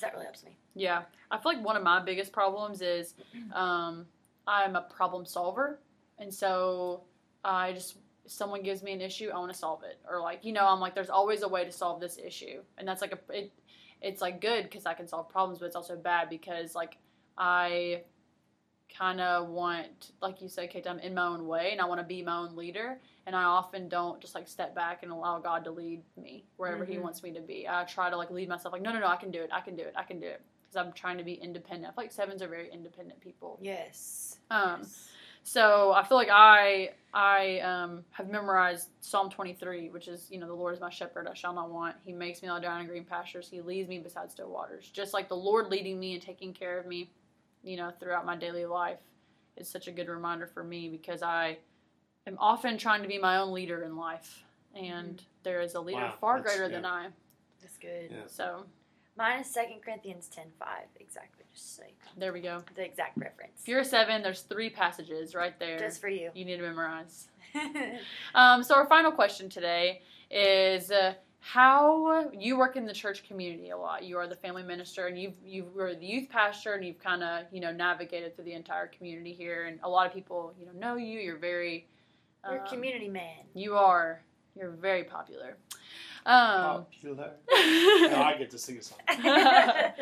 that 0.00 0.12
really 0.12 0.24
helps 0.24 0.44
me. 0.44 0.56
Yeah, 0.74 1.02
I 1.30 1.38
feel 1.38 1.52
like 1.54 1.64
one 1.64 1.76
of 1.76 1.82
my 1.82 2.00
biggest 2.00 2.32
problems 2.32 2.80
is 2.82 3.14
um, 3.52 4.06
I'm 4.46 4.76
a 4.76 4.82
problem 4.82 5.26
solver, 5.26 5.80
and 6.18 6.32
so 6.32 7.02
I 7.44 7.72
just 7.72 7.96
if 8.24 8.32
someone 8.32 8.62
gives 8.62 8.82
me 8.82 8.92
an 8.92 9.00
issue, 9.00 9.30
I 9.34 9.38
want 9.38 9.52
to 9.52 9.58
solve 9.58 9.82
it, 9.84 9.98
or 10.08 10.20
like 10.20 10.44
you 10.44 10.52
know, 10.52 10.66
I'm 10.66 10.80
like, 10.80 10.94
there's 10.94 11.10
always 11.10 11.42
a 11.42 11.48
way 11.48 11.64
to 11.64 11.72
solve 11.72 12.00
this 12.00 12.18
issue, 12.18 12.62
and 12.76 12.86
that's 12.86 13.02
like 13.02 13.12
a 13.12 13.18
it, 13.32 13.52
it's 14.00 14.20
like 14.20 14.40
good 14.40 14.64
because 14.64 14.86
I 14.86 14.94
can 14.94 15.08
solve 15.08 15.28
problems, 15.28 15.58
but 15.58 15.66
it's 15.66 15.76
also 15.76 15.96
bad 15.96 16.28
because 16.28 16.74
like 16.74 16.98
I 17.36 18.02
kind 18.96 19.20
of 19.20 19.48
want, 19.48 20.12
like 20.20 20.40
you 20.40 20.48
said, 20.48 20.70
Kate, 20.70 20.86
I'm 20.86 20.98
in 21.00 21.14
my 21.14 21.26
own 21.26 21.46
way, 21.46 21.72
and 21.72 21.80
I 21.80 21.84
want 21.84 22.00
to 22.00 22.06
be 22.06 22.22
my 22.22 22.36
own 22.38 22.56
leader, 22.56 22.98
and 23.26 23.36
I 23.36 23.44
often 23.44 23.88
don't 23.88 24.20
just 24.20 24.34
like 24.34 24.48
step 24.48 24.74
back 24.74 25.02
and 25.02 25.12
allow 25.12 25.38
God 25.38 25.64
to 25.64 25.70
lead 25.70 26.02
me 26.16 26.44
wherever 26.56 26.84
He 26.84 26.94
Mhm. 26.96 27.02
wants 27.02 27.22
me 27.22 27.32
to 27.32 27.40
be. 27.40 27.68
I 27.68 27.84
try 27.84 28.10
to 28.10 28.16
like 28.16 28.30
lead 28.30 28.48
myself, 28.48 28.72
like 28.72 28.82
no, 28.82 28.92
no, 28.92 29.00
no, 29.00 29.06
I 29.06 29.16
can 29.16 29.30
do 29.30 29.40
it, 29.42 29.50
I 29.52 29.60
can 29.60 29.76
do 29.76 29.82
it, 29.82 29.94
I 29.96 30.02
can 30.02 30.20
do 30.20 30.26
it, 30.26 30.40
because 30.62 30.76
I'm 30.76 30.92
trying 30.92 31.18
to 31.18 31.24
be 31.24 31.34
independent. 31.34 31.92
I 31.92 31.94
feel 31.94 32.04
like 32.04 32.12
sevens 32.12 32.42
are 32.42 32.48
very 32.48 32.70
independent 32.72 33.20
people. 33.20 33.58
Yes. 33.62 34.38
Um, 34.50 34.80
Yes. 34.80 35.08
So 35.44 35.92
I 35.92 36.04
feel 36.04 36.18
like 36.18 36.28
I 36.30 36.90
I 37.14 37.60
um, 37.60 38.04
have 38.10 38.28
memorized 38.28 38.90
Psalm 39.00 39.30
23, 39.30 39.88
which 39.88 40.06
is 40.06 40.26
you 40.30 40.38
know 40.38 40.46
the 40.46 40.52
Lord 40.52 40.74
is 40.74 40.80
my 40.80 40.90
shepherd, 40.90 41.26
I 41.26 41.32
shall 41.32 41.54
not 41.54 41.70
want. 41.70 41.96
He 42.04 42.12
makes 42.12 42.42
me 42.42 42.50
lie 42.50 42.60
down 42.60 42.82
in 42.82 42.86
green 42.86 43.04
pastures. 43.04 43.48
He 43.48 43.62
leads 43.62 43.88
me 43.88 43.98
beside 43.98 44.30
still 44.30 44.50
waters. 44.50 44.90
Just 44.90 45.14
like 45.14 45.26
the 45.28 45.36
Lord 45.36 45.68
leading 45.68 45.98
me 45.98 46.12
and 46.12 46.22
taking 46.22 46.52
care 46.52 46.78
of 46.78 46.84
me, 46.86 47.10
you 47.62 47.76
know, 47.76 47.90
throughout 47.98 48.24
my 48.26 48.36
daily 48.36 48.66
life 48.66 48.98
is 49.56 49.68
such 49.68 49.88
a 49.88 49.92
good 49.92 50.08
reminder 50.08 50.46
for 50.46 50.62
me 50.64 50.88
because 50.88 51.22
I 51.22 51.58
am 52.26 52.36
often 52.38 52.78
trying 52.78 53.02
to 53.02 53.08
be 53.08 53.18
my 53.18 53.38
own 53.38 53.52
leader 53.52 53.82
in 53.82 53.96
life, 53.96 54.44
and 54.74 55.22
there 55.42 55.60
is 55.60 55.74
a 55.74 55.80
leader 55.80 55.98
Wow, 56.00 56.14
far 56.20 56.36
that's- 56.38 56.56
greater 56.56 56.72
than. 56.72 56.84
I. 56.84 57.08
That's 57.60 57.76
good. 57.78 58.10
Yeah. 58.10 58.18
So 58.26 58.64
Mine 59.16 59.40
is 59.40 59.48
Second 59.48 59.82
Corinthians 59.82 60.28
ten 60.28 60.46
five, 60.60 60.86
exactly. 61.00 61.44
Just 61.52 61.76
so 61.76 61.82
there 62.16 62.32
we 62.32 62.40
go. 62.40 62.62
the 62.76 62.84
exact 62.84 63.16
reference. 63.18 63.62
If 63.62 63.68
you're 63.68 63.80
a 63.80 63.84
seven, 63.84 64.22
there's 64.22 64.42
three 64.42 64.70
passages 64.70 65.34
right 65.34 65.58
there. 65.58 65.76
Just 65.78 66.00
for 66.00 66.08
you. 66.08 66.30
you 66.34 66.44
need 66.44 66.56
to 66.58 66.62
memorize. 66.62 67.28
Um, 68.34 68.62
so 68.62 68.74
our 68.74 68.86
final 68.86 69.10
question 69.10 69.48
today 69.48 70.02
is 70.30 70.90
uh, 70.90 71.14
how 71.48 72.30
you 72.38 72.58
work 72.58 72.76
in 72.76 72.84
the 72.84 72.92
church 72.92 73.26
community 73.26 73.70
a 73.70 73.76
lot. 73.76 74.04
You 74.04 74.18
are 74.18 74.26
the 74.26 74.36
family 74.36 74.62
minister, 74.62 75.06
and 75.06 75.18
you've 75.18 75.32
you 75.42 75.64
were 75.74 75.94
the 75.94 76.04
youth 76.04 76.28
pastor, 76.28 76.74
and 76.74 76.84
you've 76.84 76.98
kind 76.98 77.22
of 77.22 77.46
you 77.50 77.60
know 77.60 77.72
navigated 77.72 78.34
through 78.34 78.44
the 78.44 78.52
entire 78.52 78.86
community 78.88 79.32
here, 79.32 79.64
and 79.64 79.78
a 79.82 79.88
lot 79.88 80.06
of 80.06 80.12
people 80.12 80.52
you 80.60 80.66
know 80.66 80.72
know 80.72 80.96
you. 80.96 81.20
You're 81.20 81.38
very 81.38 81.86
You're 82.44 82.58
a 82.58 82.62
um, 82.62 82.68
community 82.68 83.08
man. 83.08 83.44
You 83.54 83.76
are. 83.76 84.20
You're 84.54 84.72
very 84.72 85.04
popular. 85.04 85.56
Um, 86.26 86.84
Popular. 86.84 87.30
Now 88.10 88.24
I 88.24 88.34
get 88.36 88.50
to 88.50 88.58
sing 88.58 88.76
a 88.76 88.82
song. 88.82 88.98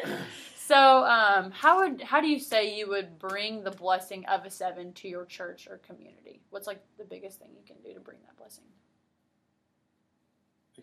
so, 0.56 1.04
um, 1.04 1.52
how 1.52 1.78
would 1.78 2.02
how 2.02 2.20
do 2.20 2.26
you 2.26 2.40
say 2.40 2.76
you 2.76 2.88
would 2.88 3.20
bring 3.20 3.62
the 3.62 3.70
blessing 3.70 4.26
of 4.26 4.44
a 4.44 4.50
seven 4.50 4.92
to 4.94 5.08
your 5.08 5.24
church 5.26 5.68
or 5.70 5.76
community? 5.78 6.40
What's 6.50 6.66
like 6.66 6.82
the 6.98 7.04
biggest 7.04 7.38
thing 7.38 7.50
you 7.54 7.62
can 7.64 7.76
do 7.84 7.94
to 7.94 8.00
bring 8.00 8.18
that 8.26 8.36
blessing? 8.36 8.64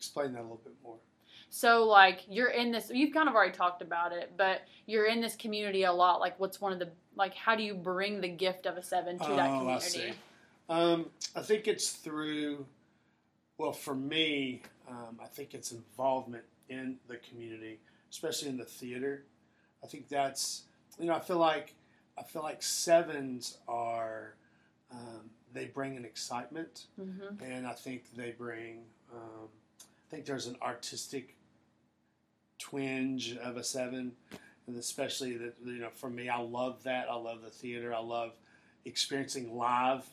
Explain 0.03 0.33
that 0.33 0.41
a 0.41 0.43
little 0.43 0.59
bit 0.65 0.73
more. 0.83 0.97
So, 1.49 1.85
like, 1.85 2.21
you're 2.29 2.49
in 2.49 2.71
this. 2.73 2.91
You've 2.93 3.13
kind 3.13 3.29
of 3.29 3.35
already 3.35 3.53
talked 3.53 3.81
about 3.81 4.11
it, 4.11 4.33
but 4.35 4.63
you're 4.85 5.05
in 5.05 5.21
this 5.21 5.35
community 5.37 5.83
a 5.83 5.91
lot. 5.93 6.19
Like, 6.19 6.37
what's 6.41 6.59
one 6.59 6.73
of 6.73 6.79
the 6.79 6.89
like? 7.15 7.33
How 7.35 7.55
do 7.55 7.63
you 7.63 7.73
bring 7.73 8.19
the 8.19 8.27
gift 8.27 8.65
of 8.65 8.75
a 8.75 8.83
seven 8.83 9.17
to 9.19 9.27
that 9.27 9.49
Oh, 9.49 9.53
I 9.55 9.59
community? 9.59 9.87
see. 9.87 10.13
Um, 10.67 11.05
I 11.37 11.41
think 11.41 11.67
it's 11.69 11.91
through, 11.91 12.65
well, 13.57 13.71
for 13.71 13.95
me, 13.95 14.63
um, 14.89 15.19
I 15.23 15.27
think 15.27 15.53
it's 15.53 15.71
involvement 15.71 16.43
in 16.67 16.97
the 17.07 17.15
community, 17.17 17.79
especially 18.11 18.49
in 18.49 18.57
the 18.57 18.65
theater. 18.65 19.23
I 19.83 19.87
think 19.87 20.09
that's, 20.09 20.63
you 20.99 21.05
know, 21.05 21.13
I 21.13 21.19
feel 21.21 21.37
like, 21.37 21.75
I 22.17 22.23
feel 22.23 22.41
like 22.43 22.61
sevens 22.61 23.57
are, 23.69 24.35
um, 24.91 25.29
they 25.53 25.65
bring 25.65 25.95
an 25.97 26.03
excitement, 26.05 26.87
Mm-hmm. 26.99 27.43
and 27.43 27.67
I 27.67 27.73
think 27.73 28.15
they 28.15 28.31
bring, 28.31 28.83
um, 29.13 29.47
I 29.49 29.62
think 30.13 30.25
there's 30.25 30.45
an 30.45 30.57
artistic 30.61 31.35
twinge 32.59 33.35
of 33.37 33.57
a 33.57 33.63
seven, 33.63 34.11
and 34.67 34.77
especially 34.77 35.35
that 35.37 35.55
you 35.65 35.73
know, 35.79 35.89
for 35.95 36.09
me, 36.09 36.29
I 36.29 36.39
love 36.39 36.83
that. 36.83 37.07
I 37.09 37.15
love 37.15 37.41
the 37.41 37.49
theater. 37.49 37.93
I 37.93 37.99
love 37.99 38.33
experiencing 38.85 39.57
live, 39.57 40.05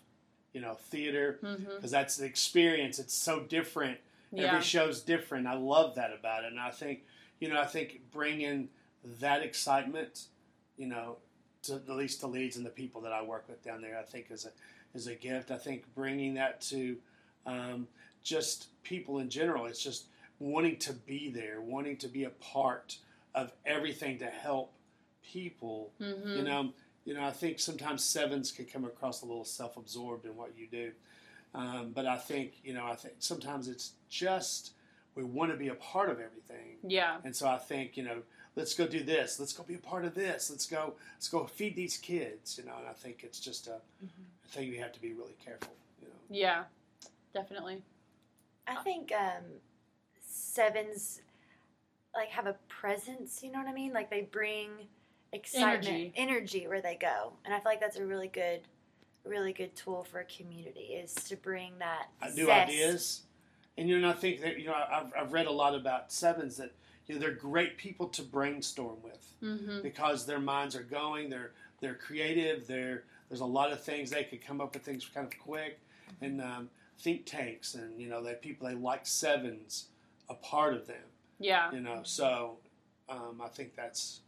you 0.55 0.61
know, 0.61 0.75
theater 0.75 1.39
Mm-hmm. 1.43 1.65
because 1.77 1.91
that's 1.91 2.17
the 2.17 2.25
experience. 2.25 2.99
It's 2.99 3.15
so 3.15 3.41
different. 3.41 3.99
Yeah. 4.33 4.45
Every 4.47 4.63
show's 4.63 5.03
different. 5.03 5.47
I 5.47 5.55
love 5.55 5.97
that 5.97 6.13
about 6.19 6.45
it, 6.45 6.53
and 6.53 6.61
I 6.61 6.71
think, 6.71 7.01
you 7.41 7.49
know, 7.49 7.61
I 7.61 7.67
think 7.67 8.01
bringing 8.11 8.69
that 9.21 9.43
excitement, 9.43 10.27
you 10.77 10.87
know, 10.87 11.17
to 11.65 11.75
at 11.75 11.89
least 11.91 12.21
the 12.23 12.27
leads 12.27 12.57
and 12.57 12.65
the 12.65 12.71
people 12.71 13.03
that 13.03 13.13
I 13.13 13.23
work 13.23 13.45
with 13.49 13.63
down 13.63 13.83
there, 13.83 13.99
I 13.99 14.03
think 14.03 14.31
is 14.31 14.47
a 14.47 14.51
is 14.97 15.07
a 15.09 15.15
gift. 15.15 15.51
I 15.51 15.59
think 15.59 15.85
bringing 15.95 16.35
that 16.35 16.61
to 16.63 16.97
um, 17.45 17.87
just 18.23 18.69
people 18.83 19.19
in 19.19 19.29
general, 19.31 19.67
it's 19.67 19.83
just 19.83 20.05
wanting 20.39 20.77
to 20.79 20.93
be 20.93 21.31
there, 21.31 21.61
wanting 21.61 21.97
to 21.99 22.09
be 22.09 22.25
a 22.25 22.31
part 22.31 22.97
of 23.35 23.53
everything 23.67 24.19
to 24.19 24.27
help 24.27 24.73
people 25.23 25.93
Mm-hmm. 26.01 26.37
you 26.37 26.43
know, 26.43 26.73
you 27.05 27.15
know, 27.15 27.25
I 27.25 27.31
think 27.31 27.59
sometimes 27.61 28.03
sevens 28.05 28.53
can 28.53 28.65
come 28.67 28.85
across 28.85 29.23
a 29.23 29.27
little 29.27 29.45
self-absorbed 29.45 30.27
in 30.27 30.37
what 30.37 30.53
you 30.57 30.67
do, 30.67 30.93
um, 31.55 31.93
but 31.95 32.07
I 32.07 32.17
think 32.17 32.55
you 32.65 32.75
know, 32.75 32.85
I 32.87 32.95
think 32.95 33.15
sometimes 33.19 33.69
it's 33.69 33.93
just 34.09 34.73
we 35.15 35.25
want 35.25 35.51
to 35.51 35.57
be 35.57 35.69
a 35.69 35.75
part 35.75 36.09
of 36.11 36.21
everything, 36.21 36.77
Yeah. 36.83 37.17
and 37.25 37.35
so 37.35 37.49
I 37.49 37.59
think 37.59 37.97
you 37.97 38.03
know, 38.05 38.19
let's 38.57 38.75
go 38.75 38.87
do 38.87 39.03
this, 39.03 39.39
let's 39.41 39.53
go 39.53 39.63
be 39.63 39.75
a 39.75 39.79
part 39.79 40.05
of 40.05 40.15
this, 40.15 40.51
let's 40.51 40.67
go, 40.67 40.95
let's 41.15 41.29
go 41.29 41.47
feed 41.47 41.77
these 41.77 41.97
kids, 41.97 42.59
you 42.59 42.65
know, 42.65 42.75
and 42.79 42.87
I 42.89 42.93
think 42.93 43.23
it's 43.25 43.41
just 43.41 43.67
a, 43.69 43.75
a 44.05 44.49
thing 44.49 44.69
you 44.73 44.81
have 44.81 44.93
to 44.93 45.01
be 45.01 45.13
really 45.13 45.37
careful, 45.45 45.73
you 46.01 46.09
know. 46.09 46.15
Yeah. 46.31 46.65
Definitely. 47.33 47.83
I 48.71 48.83
think 48.83 49.13
um, 49.13 49.45
sevens 50.27 51.21
like 52.15 52.29
have 52.29 52.47
a 52.47 52.57
presence. 52.69 53.43
You 53.43 53.53
know 53.53 53.59
what 53.59 53.69
I 53.69 53.73
mean? 53.73 53.93
Like 53.93 54.11
they 54.11 54.23
bring 54.23 54.71
excitement, 55.33 55.87
Energy. 55.87 56.13
energy, 56.17 56.67
where 56.67 56.81
they 56.81 56.97
go, 56.97 57.33
and 57.45 57.55
I 57.55 57.59
feel 57.59 57.73
like 57.73 57.81
that's 57.81 57.97
a 57.99 58.05
really 58.07 58.29
good, 58.29 58.61
really 59.25 59.53
good 59.53 59.75
tool 59.77 60.05
for 60.05 60.21
a 60.21 60.25
community 60.25 60.95
is 60.95 61.15
to 61.15 61.37
bring 61.37 61.73
that 61.79 62.07
I 62.21 62.31
do 62.31 62.47
zest. 62.47 62.51
ideas, 62.51 63.23
and 63.79 63.89
you 63.89 63.99
know, 63.99 64.11
I 64.11 64.15
think 64.15 64.41
that 64.43 64.59
you 64.59 64.67
know, 64.67 64.75
I've, 64.75 65.13
I've 65.19 65.33
read 65.33 65.47
a 65.47 65.53
lot 65.53 65.75
about 65.75 66.13
sevens 66.13 66.57
that 66.57 66.73
you 67.07 67.15
know 67.15 67.21
they're 67.21 67.33
great 67.33 67.77
people 67.77 68.09
to 68.09 68.23
brainstorm 68.23 68.97
with. 69.03 69.27
Mm-hmm. 69.43 69.81
because 69.81 70.27
their 70.27 70.39
minds 70.39 70.77
are 70.77 70.83
going. 70.83 71.31
They're 71.31 71.53
they're 71.81 71.95
creative. 71.95 72.67
They're 72.67 73.05
there's 73.31 73.41
a 73.41 73.47
lot 73.47 73.73
of 73.73 73.83
things 73.83 74.11
they 74.11 74.25
could 74.25 74.45
come 74.45 74.61
up 74.61 74.75
with 74.75 74.83
things 74.83 75.09
kind 75.15 75.27
of 75.27 75.39
quick, 75.41 75.79
and 76.21 76.43
um, 76.43 76.69
think 77.01 77.27
tanks, 77.27 77.75
and 77.75 78.01
you 78.01 78.09
know, 78.09 78.23
that 78.25 78.43
people 78.43 78.69
they 78.69 78.75
like 78.75 79.07
sevens 79.07 79.87
a 80.29 80.35
part 80.35 80.75
of 80.75 80.87
them. 80.87 80.97
Yeah. 81.39 81.73
You 81.73 81.81
know, 81.81 82.01
so 82.05 82.59
um, 83.09 83.41
I 83.43 83.49
think 83.49 83.75
that's 83.75 84.21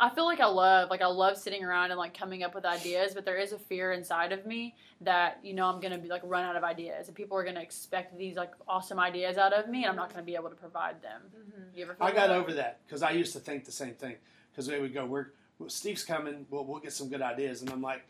I 0.00 0.10
feel 0.10 0.24
like 0.24 0.40
I 0.40 0.46
love 0.46 0.90
like 0.90 1.02
I 1.02 1.06
love 1.06 1.36
sitting 1.36 1.64
around 1.64 1.90
and 1.90 1.98
like 1.98 2.16
coming 2.16 2.42
up 2.42 2.54
with 2.54 2.64
ideas, 2.64 3.14
but 3.14 3.24
there 3.24 3.38
is 3.38 3.52
a 3.52 3.58
fear 3.58 3.92
inside 3.92 4.32
of 4.32 4.46
me 4.46 4.74
that 5.00 5.38
you 5.42 5.54
know 5.54 5.66
I'm 5.66 5.80
gonna 5.80 5.98
be 5.98 6.08
like 6.08 6.22
run 6.24 6.44
out 6.44 6.56
of 6.56 6.64
ideas, 6.64 7.08
and 7.08 7.16
people 7.16 7.36
are 7.36 7.44
gonna 7.44 7.60
expect 7.60 8.16
these 8.18 8.36
like 8.36 8.50
awesome 8.66 8.98
ideas 8.98 9.36
out 9.38 9.52
of 9.52 9.68
me, 9.68 9.84
and 9.84 9.90
I'm 9.90 9.96
not 9.96 10.10
gonna 10.10 10.24
be 10.24 10.34
able 10.34 10.48
to 10.50 10.56
provide 10.56 11.00
them. 11.02 11.20
Mhm. 11.36 11.76
You 11.76 11.84
ever? 11.84 11.94
Feel 11.94 12.06
I 12.06 12.10
got 12.12 12.28
that? 12.28 12.36
over 12.36 12.52
that 12.54 12.80
because 12.86 13.02
I 13.02 13.10
used 13.10 13.32
to 13.34 13.40
think 13.40 13.64
the 13.64 13.72
same 13.72 13.94
thing 13.94 14.16
because 14.50 14.66
they 14.66 14.80
would 14.80 14.92
go, 14.94 15.04
"We're 15.06 15.26
well, 15.58 15.68
Steve's 15.68 16.04
coming. 16.04 16.46
We'll, 16.50 16.64
we'll 16.64 16.80
get 16.80 16.92
some 16.92 17.08
good 17.08 17.22
ideas," 17.22 17.62
and 17.62 17.70
I'm 17.70 17.82
like, 17.82 18.04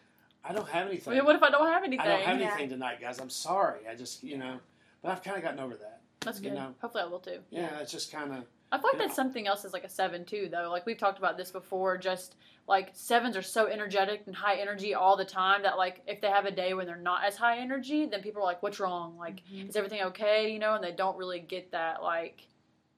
"I 0.45 0.53
don't 0.53 0.69
have 0.69 0.89
anything. 0.89 1.13
I 1.13 1.17
mean, 1.17 1.25
what 1.25 1.37
if 1.37 1.43
I 1.43 1.51
don't 1.51 1.67
have 1.69 1.85
anything? 1.85 2.01
I 2.01 2.09
don't 2.09 2.23
have 2.23 2.41
Yeah. 2.41 2.49
anything 2.49 2.69
tonight, 2.71 3.01
guys. 3.01 3.19
I'm 3.21 3.31
sorry. 3.31 3.87
I 3.89 3.95
just 3.95 4.23
you 4.25 4.39
know, 4.39 4.59
but 5.03 5.13
I've 5.13 5.23
kind 5.23 5.37
of 5.37 5.43
gotten 5.43 5.61
over 5.61 5.75
that. 5.77 6.01
That's 6.21 6.41
you 6.41 6.51
good. 6.51 6.57
know. 6.59 6.75
Hopefully, 6.81 7.05
I 7.05 7.07
will 7.07 7.21
too. 7.21 7.41
Yeah, 7.51 7.79
it's 7.81 7.93
just 7.93 8.13
kind 8.13 8.33
of 8.33 8.45
I 8.71 8.79
feel 8.79 8.85
like 8.91 8.95
Yeah. 8.95 9.07
that's 9.07 9.17
something 9.17 9.47
else 9.47 9.65
is 9.67 9.75
like 9.75 9.85
a 9.85 9.89
seven 9.89 10.25
too, 10.25 10.49
though. 10.51 10.71
Like 10.71 10.87
we've 10.87 10.97
talked 10.99 11.19
about 11.19 11.37
this 11.37 11.51
before. 11.51 11.99
Just 11.99 12.37
like 12.67 12.91
sevens 12.95 13.37
are 13.37 13.43
so 13.43 13.67
energetic 13.67 14.23
and 14.27 14.35
high 14.35 14.55
energy 14.55 14.95
all 14.95 15.17
the 15.17 15.25
time 15.27 15.63
that 15.63 15.77
like 15.77 16.01
if 16.07 16.21
they 16.23 16.29
have 16.31 16.47
a 16.47 16.51
day 16.51 16.73
when 16.73 16.87
they're 16.87 16.97
not 16.97 17.23
as 17.25 17.37
high 17.37 17.59
energy, 17.59 18.07
then 18.07 18.23
people 18.23 18.41
are 18.41 18.47
like, 18.47 18.63
"What's 18.63 18.81
wrong? 18.81 19.19
Like, 19.19 19.43
Mhm. 19.53 19.69
is 19.69 19.77
everything 19.77 20.01
okay?" 20.05 20.51
You 20.53 20.59
know, 20.59 20.75
and 20.75 20.83
they 20.83 20.93
don't 20.93 21.17
really 21.19 21.41
get 21.41 21.71
that 21.73 22.03
like 22.03 22.47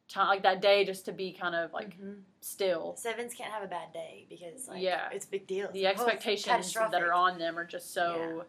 time, 0.08 0.28
like 0.28 0.42
that 0.42 0.60
day 0.60 0.84
just 0.84 1.04
to 1.06 1.12
be 1.12 1.32
kind 1.32 1.54
of 1.54 1.72
like 1.72 1.98
Mhm. 1.98 2.22
still. 2.40 2.96
sevens 2.96 3.34
can't 3.34 3.52
have 3.52 3.62
a 3.62 3.66
bad 3.66 3.92
day 3.92 4.26
because 4.28 4.68
like, 4.68 4.82
Yeah. 4.82 5.08
it's 5.10 5.26
a 5.26 5.30
big 5.30 5.46
deal. 5.46 5.70
The 5.72 5.86
Oh, 5.86 5.90
it's 5.90 6.00
expectations 6.02 6.74
that 6.74 7.02
are 7.02 7.12
on 7.12 7.38
them 7.38 7.58
are 7.58 7.64
just 7.64 7.92
so, 7.92 8.44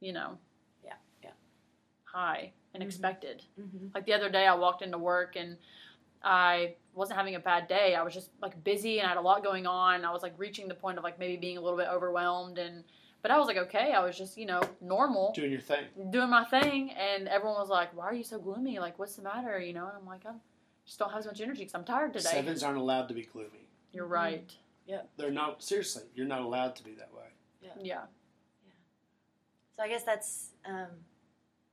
you 0.00 0.12
know, 0.12 0.38
Yeah, 0.84 0.94
yeah. 1.22 1.32
high 2.04 2.52
and 2.74 2.82
Mhm. 2.82 2.86
expected. 2.86 3.44
Mhm. 3.58 3.94
Like 3.94 4.04
the 4.06 4.14
other 4.14 4.30
day, 4.30 4.46
I 4.46 4.54
walked 4.54 4.82
into 4.82 4.98
work 4.98 5.36
and 5.36 5.58
I 6.22 6.76
wasn't 6.94 7.16
having 7.18 7.36
a 7.36 7.40
bad 7.40 7.68
day. 7.68 7.94
I 7.94 8.02
was 8.02 8.12
just 8.12 8.30
like 8.40 8.62
busy 8.64 8.98
and 8.98 9.06
I 9.06 9.10
had 9.10 9.18
a 9.18 9.22
lot 9.22 9.42
going 9.44 9.66
on. 9.66 10.04
I 10.04 10.10
was 10.10 10.22
like 10.22 10.34
reaching 10.36 10.66
the 10.68 10.74
point 10.74 10.98
of 10.98 11.04
like 11.04 11.18
maybe 11.18 11.36
being 11.36 11.58
a 11.58 11.60
little 11.60 11.78
bit 11.78 11.88
overwhelmed 11.88 12.58
and 12.58 12.84
but 13.22 13.30
I 13.30 13.38
was 13.38 13.46
like 13.46 13.56
okay. 13.56 13.92
I 13.92 14.02
was 14.04 14.16
just 14.16 14.36
you 14.36 14.46
know 14.46 14.60
normal 14.80 15.32
doing 15.32 15.50
your 15.52 15.60
thing. 15.60 15.84
doing 16.10 16.28
my 16.30 16.44
thing 16.44 16.90
and 16.92 17.28
everyone 17.28 17.58
was 17.58 17.68
like, 17.68 17.94
"Why 17.96 18.04
are 18.06 18.14
you 18.14 18.24
so 18.24 18.38
gloomy? 18.38 18.78
Like 18.80 18.98
what's 18.98 19.16
the 19.16 19.22
matter?" 19.22 19.60
You 19.60 19.72
know, 19.74 19.86
and 19.86 19.96
I'm 19.96 20.06
like, 20.06 20.24
I 20.26 20.32
just 20.88 20.98
don't 20.98 21.10
have 21.10 21.18
as 21.20 21.26
much 21.26 21.40
energy 21.42 21.60
because 21.60 21.74
I'm 21.74 21.84
tired 21.84 22.14
today. 22.14 22.30
Sevens 22.30 22.62
aren't 22.62 22.78
allowed 22.78 23.08
to 23.08 23.14
be 23.14 23.22
gloomy. 23.24 23.68
You're 23.92 24.06
Mhm. 24.06 24.10
Yeah. 24.86 25.02
They're 25.18 25.30
not 25.30 25.62
seriously. 25.62 26.04
You're 26.14 26.26
not 26.26 26.40
allowed 26.40 26.76
to 26.76 26.82
be 26.82 26.94
that 26.94 27.12
way. 27.12 27.28
Yeah. 27.60 27.72
Yeah. 27.78 28.02
So 29.76 29.82
I 29.82 29.88
guess 29.88 30.02
that's 30.02 30.52
um, 30.64 30.88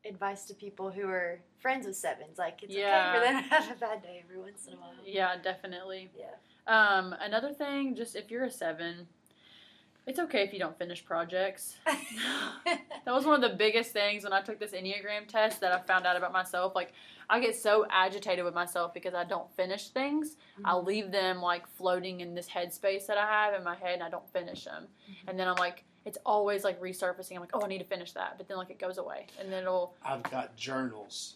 advice 0.04 0.44
to 0.48 0.54
people 0.54 0.92
who 0.92 1.08
are 1.08 1.40
friends 1.60 1.88
with 1.88 1.96
sevens. 1.96 2.38
Like 2.38 2.62
it's 2.62 2.74
Yeah. 2.74 3.14
okay 3.16 3.18
for 3.20 3.26
them 3.34 3.44
to 3.44 3.50
have 3.70 3.78
a 3.78 3.80
bad 3.80 4.02
day 4.04 4.22
every 4.22 4.38
once 4.38 4.68
in 4.68 4.74
a 4.74 4.76
while. 4.76 4.92
Yeah, 5.06 5.38
definitely. 5.42 6.12
Yeah. 6.18 6.36
Um, 6.68 7.14
another 7.14 7.54
thing, 7.54 7.96
just 7.96 8.18
if 8.18 8.30
you're 8.30 8.44
a 8.44 8.52
seven, 8.52 9.08
it's 10.08 10.20
okay 10.20 10.44
if 10.44 10.54
you 10.54 10.60
don't 10.60 10.78
finish 10.78 11.04
projects. 11.04 11.76
That 13.06 13.14
was 13.14 13.24
one 13.24 13.36
of 13.44 13.52
the 13.52 13.56
biggest 13.56 13.92
things 13.92 14.24
when 14.24 14.34
I 14.34 14.42
took 14.42 14.60
this 14.60 14.72
Enneagram 14.72 15.28
test 15.28 15.62
that 15.62 15.72
I 15.72 15.80
found 15.82 16.08
out 16.08 16.18
about 16.18 16.34
myself. 16.34 16.74
Like, 16.74 16.92
I 17.30 17.40
get 17.40 17.56
so 17.56 17.86
agitated 17.92 18.44
with 18.44 18.56
myself 18.56 18.96
because 18.96 19.14
I 19.14 19.24
don't 19.26 19.48
finish 19.56 19.90
things. 19.90 20.38
I'll 20.64 20.84
leave 20.84 21.12
them 21.12 21.40
like 21.40 21.68
floating 21.68 22.22
in 22.22 22.34
this 22.34 22.50
headspace 22.50 23.06
that 23.06 23.20
I 23.20 23.28
have 23.28 23.54
in 23.54 23.64
my 23.64 23.76
head 23.76 23.94
and 23.94 24.02
I 24.02 24.10
don't 24.10 24.28
finish 24.34 24.64
them. 24.64 24.88
Mhm. 25.08 25.30
And 25.30 25.40
then 25.40 25.48
I'm 25.48 25.56
like, 25.58 25.84
it's 26.04 26.18
always 26.26 26.64
like 26.64 26.82
resurfacing. 26.82 27.36
I'm 27.36 27.42
like, 27.42 27.52
oh, 27.54 27.62
I 27.64 27.68
need 27.68 27.78
to 27.78 27.84
finish 27.86 28.12
that, 28.14 28.40
but 28.40 28.48
then 28.48 28.58
like 28.58 28.72
it 28.72 28.80
goes 28.80 28.98
away, 28.98 29.28
and 29.40 29.52
then 29.52 29.62
it'll. 29.64 29.94
I've 30.04 30.24
got 30.24 30.56
journals 30.56 31.36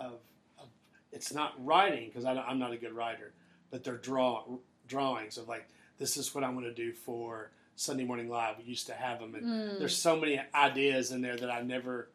of, 0.00 0.14
of 0.58 0.66
it's 1.12 1.32
not 1.32 1.54
writing 1.64 2.08
because 2.08 2.24
I'm 2.24 2.58
not 2.58 2.72
a 2.72 2.76
good 2.76 2.92
writer, 2.92 3.34
but 3.70 3.84
they're 3.84 3.96
draw 3.96 4.44
drawings 4.88 5.38
of 5.38 5.46
like 5.48 5.68
this 5.98 6.16
is 6.16 6.34
what 6.34 6.42
I'm 6.42 6.54
going 6.54 6.64
to 6.64 6.74
do 6.74 6.92
for 6.92 7.50
Sunday 7.78 8.04
Morning 8.04 8.28
Live. 8.28 8.58
We 8.58 8.64
used 8.64 8.86
to 8.88 8.92
have 8.94 9.20
them, 9.20 9.34
and 9.36 9.46
Mm. 9.46 9.78
there's 9.78 9.96
so 9.96 10.16
many 10.16 10.40
ideas 10.52 11.12
in 11.12 11.20
there 11.22 11.36
that 11.36 11.48
I 11.50 11.62
never, 11.62 12.08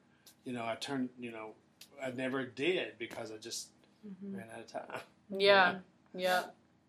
you 0.44 0.52
know, 0.52 0.66
I 0.66 0.76
turned, 0.76 1.10
you 1.18 1.32
know, 1.32 1.54
I 2.02 2.12
never 2.12 2.44
did 2.46 2.98
because 3.00 3.32
I 3.32 3.38
just 3.38 3.70
Mhm. 4.06 4.38
ran 4.38 4.50
out 4.54 4.60
of 4.60 4.68
time. 4.68 5.02
Yeah, 5.30 5.80
yeah. 6.14 6.44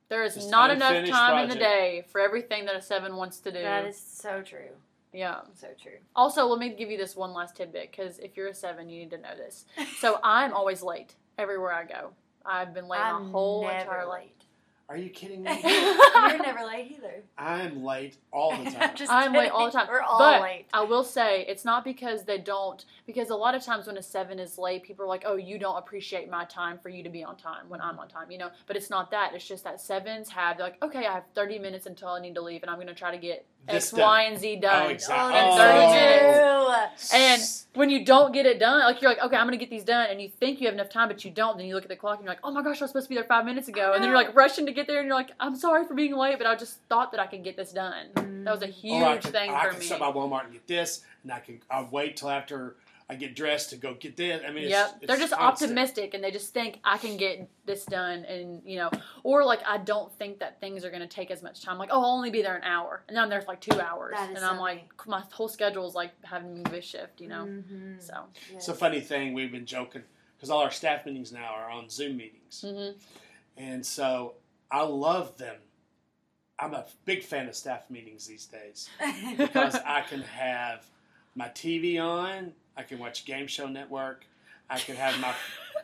There 0.09 0.25
is 0.25 0.35
Just 0.35 0.51
not 0.51 0.71
enough 0.71 0.91
unfinished 0.91 1.13
time 1.13 1.45
in 1.45 1.49
the 1.49 1.55
day 1.55 2.03
for 2.09 2.21
everything 2.21 2.65
that 2.67 2.75
a 2.75 2.83
seven 2.83 3.17
wants 3.17 3.39
to 3.41 3.53
do. 3.53 3.63
That 3.63 3.85
is 3.87 3.97
so 3.99 4.43
true. 4.43 4.77
yeah. 5.13 5.43
So 5.55 5.69
true. 5.81 5.99
Also, 6.17 6.45
let 6.47 6.59
me 6.59 6.71
give 6.71 6.91
you 6.91 6.99
this 6.99 7.15
one 7.15 7.33
last 7.33 7.55
tidbit 7.57 7.93
because 7.93 8.19
if 8.19 8.37
you're 8.37 8.49
a 8.49 8.55
seven, 8.55 8.91
you 8.91 8.99
need 8.99 9.11
to 9.11 9.19
know 9.19 9.37
this. 9.37 9.65
So 9.99 10.19
I'm 10.25 10.53
always 10.53 10.83
late 10.83 11.15
everywhere 11.39 11.73
I 11.73 11.85
go. 11.85 12.13
I've 12.45 12.75
been 12.75 12.89
late 12.89 12.99
my 12.99 13.11
I'm 13.11 13.31
whole 13.31 13.63
never 13.63 13.79
entire 13.81 14.07
life. 14.07 14.31
Late. 14.89 14.95
Are 14.95 14.99
you 14.99 15.11
kidding 15.11 15.43
me? 15.45 15.61
You're 15.63 16.39
never 16.39 16.65
late 16.65 16.93
either. 16.97 17.23
I'm 17.39 17.85
late 17.85 18.17
all 18.33 18.57
the 18.57 18.71
time. 18.71 18.95
Just 18.95 19.11
I'm 19.11 19.33
late 19.33 19.51
all 19.51 19.67
the 19.67 19.73
time. 19.73 19.89
We're 19.89 20.01
all 20.01 20.19
but 20.19 20.43
late. 20.43 20.67
I 20.73 20.83
will 20.83 21.05
say 21.05 21.45
it's 21.49 21.65
not 21.65 21.85
because 21.85 22.25
they 22.25 22.39
don't 22.39 22.85
because 23.07 23.31
a 23.31 23.35
lot 23.35 23.55
of 23.55 23.63
times 23.63 23.87
when 23.87 23.97
a 23.97 24.03
seven 24.03 24.39
is 24.39 24.59
late, 24.59 24.83
people 24.83 25.05
are 25.05 25.09
like, 25.09 25.25
"Oh, 25.27 25.37
you 25.37 25.59
don't 25.59 25.77
appreciate 25.77 26.31
my 26.31 26.45
time 26.45 26.79
for 26.79 26.89
you 26.89 27.03
to 27.03 27.11
be 27.11 27.25
on 27.25 27.37
time 27.37 27.69
when 27.69 27.81
I'm 27.81 27.99
on 27.99 28.09
time," 28.09 28.31
you 28.31 28.39
know. 28.39 28.51
But 28.67 28.77
it's 28.77 28.91
not 28.91 29.11
that. 29.11 29.33
It's 29.35 29.47
just 29.47 29.65
that 29.65 29.81
sevens 29.81 30.29
have 30.31 30.57
they're 30.57 30.67
like, 30.67 30.83
"Okay, 30.83 31.07
I 31.07 31.13
have 31.13 31.25
30 31.35 31.59
minutes 31.59 31.87
until 31.87 32.09
I 32.09 32.21
need 32.21 32.35
to 32.35 32.43
leave, 32.43 32.63
and 32.63 32.71
I'm 32.71 32.77
going 32.77 32.87
to 32.89 32.95
try 32.95 33.11
to 33.11 33.19
get 33.19 33.45
This 33.54 33.54
X, 33.69 33.91
done. 33.91 34.01
Y, 34.01 34.23
and 34.23 34.39
Z 34.39 34.55
oh, 34.57 34.61
done." 34.61 34.87
Oh, 34.87 34.89
exactly. 34.89 35.33
that's 35.33 35.57
Oh. 35.57 36.89
so. 36.97 37.17
And 37.17 37.43
when 37.75 37.91
you 37.91 38.05
don't 38.05 38.33
get 38.33 38.47
it 38.47 38.59
done, 38.59 38.81
like 38.81 39.03
you're 39.03 39.11
like, 39.11 39.23
okay, 39.23 39.37
I'm 39.37 39.47
gonna 39.47 39.57
get 39.57 39.71
these 39.71 39.85
done, 39.85 40.09
and 40.11 40.21
you 40.21 40.29
think 40.29 40.61
you 40.61 40.67
have 40.67 40.75
enough 40.75 40.89
time, 40.89 41.09
but 41.09 41.25
you 41.25 41.31
don't. 41.31 41.57
Then 41.57 41.67
you 41.67 41.75
look 41.75 41.85
at 41.85 41.89
the 41.89 41.97
clock 41.97 42.19
and 42.19 42.25
you're 42.25 42.31
like, 42.33 42.41
oh 42.45 42.51
my 42.51 42.63
gosh, 42.63 42.81
I 42.81 42.85
was 42.85 42.91
supposed 42.91 43.07
to 43.07 43.09
be 43.09 43.15
there 43.15 43.25
five 43.25 43.45
minutes 43.45 43.69
ago, 43.69 43.93
and 43.95 44.03
then 44.03 44.11
you're 44.11 44.19
like 44.19 44.35
rushing 44.37 44.67
to 44.67 44.73
get 44.73 44.87
there, 44.87 44.99
and 44.99 45.07
you're 45.07 45.17
like, 45.17 45.31
I'm 45.41 45.57
sorry 45.57 45.85
for 45.87 45.95
being 45.95 46.15
late, 46.17 46.39
but 46.39 46.47
I 46.47 46.55
just 46.57 46.79
thought 46.89 47.11
that 47.13 47.21
I 47.21 47.27
could 47.27 47.45
get 47.45 47.57
this 47.57 47.73
done. 47.73 48.45
That 48.45 48.53
was 48.53 48.63
a 48.63 48.67
huge 48.67 49.03
or 49.03 49.07
I 49.07 49.17
can, 49.19 49.33
thing 49.33 49.51
I 49.51 49.65
for 49.65 49.71
can 49.71 49.79
me. 49.79 49.87
stop 49.87 50.01
by 50.01 50.13
Walmart 50.13 50.45
and 50.45 50.53
get 50.53 50.67
this, 50.67 51.03
and 51.23 51.33
I 51.33 51.41
can 51.41 51.61
I'll 51.71 51.89
wait 51.91 52.17
till 52.17 52.31
after 52.31 52.77
I 53.09 53.17
get 53.17 53.37
dressed 53.37 53.71
to 53.71 53.77
go 53.77 53.95
get 53.95 54.17
this. 54.17 54.41
I 54.47 54.51
mean, 54.51 54.65
it's, 54.65 54.71
Yep, 54.71 54.97
it's 55.03 55.07
they're 55.07 55.19
just 55.19 55.35
constant. 55.35 55.71
optimistic 55.73 56.15
and 56.15 56.25
they 56.25 56.31
just 56.31 56.55
think 56.55 56.81
I 56.85 56.97
can 56.97 57.19
get 57.19 57.49
this 57.67 57.85
done, 57.85 58.25
and 58.25 58.63
you 58.65 58.77
know, 58.77 58.91
or 59.23 59.45
like 59.45 59.61
I 59.67 59.77
don't 59.79 60.11
think 60.15 60.39
that 60.39 60.59
things 60.61 60.85
are 60.85 60.91
going 60.91 61.03
to 61.03 61.07
take 61.09 61.31
as 61.31 61.43
much 61.43 61.61
time. 61.63 61.77
Like, 61.77 61.91
oh, 61.93 62.01
I'll 62.01 62.07
only 62.17 62.31
be 62.31 62.41
there 62.41 62.57
an 62.57 62.63
hour, 62.65 63.05
and 63.09 63.17
then 63.17 63.29
there's 63.29 63.47
like 63.47 63.61
two 63.61 63.79
hours, 63.79 64.17
and 64.19 64.39
I'm 64.39 64.59
like, 64.59 64.89
my 65.07 65.23
whole 65.33 65.49
schedule 65.49 65.87
is 65.87 65.95
like 65.95 66.13
having 66.25 66.55
me 66.55 66.63
this 66.71 66.85
shift, 66.87 67.21
you 67.21 67.29
know. 67.29 67.45
Mhm. 67.45 68.01
So, 68.03 68.27
It's 68.53 68.69
a 68.69 68.75
funny 68.75 69.01
thing. 69.01 69.35
We've 69.35 69.53
been 69.53 69.67
joking 69.67 70.03
because 70.37 70.49
all 70.49 70.61
our 70.63 70.71
staff 70.71 71.05
meetings 71.05 71.31
now 71.31 71.53
are 71.55 71.71
on 71.71 71.91
Zoom 71.91 72.17
meetings, 72.17 72.63
hmm 72.67 72.91
and 73.57 73.85
so 73.85 74.35
I 74.71 74.83
love 74.83 75.37
them. 75.37 75.57
I'm 76.59 76.73
a 76.75 76.87
big 77.05 77.23
fan 77.23 77.49
of 77.49 77.55
staff 77.55 77.89
meetings 77.91 78.27
these 78.27 78.47
days 78.47 78.89
because 79.37 79.75
I 79.87 80.01
can 80.03 80.23
have 80.23 80.87
my 81.37 81.49
TV 81.49 82.01
on. 82.03 82.53
I 82.77 82.83
can 82.83 82.99
watch 82.99 83.25
Game 83.25 83.47
Show 83.47 83.67
Network. 83.69 84.25
I 84.71 84.79
can 84.79 84.97
have 84.97 85.19
my 85.21 85.35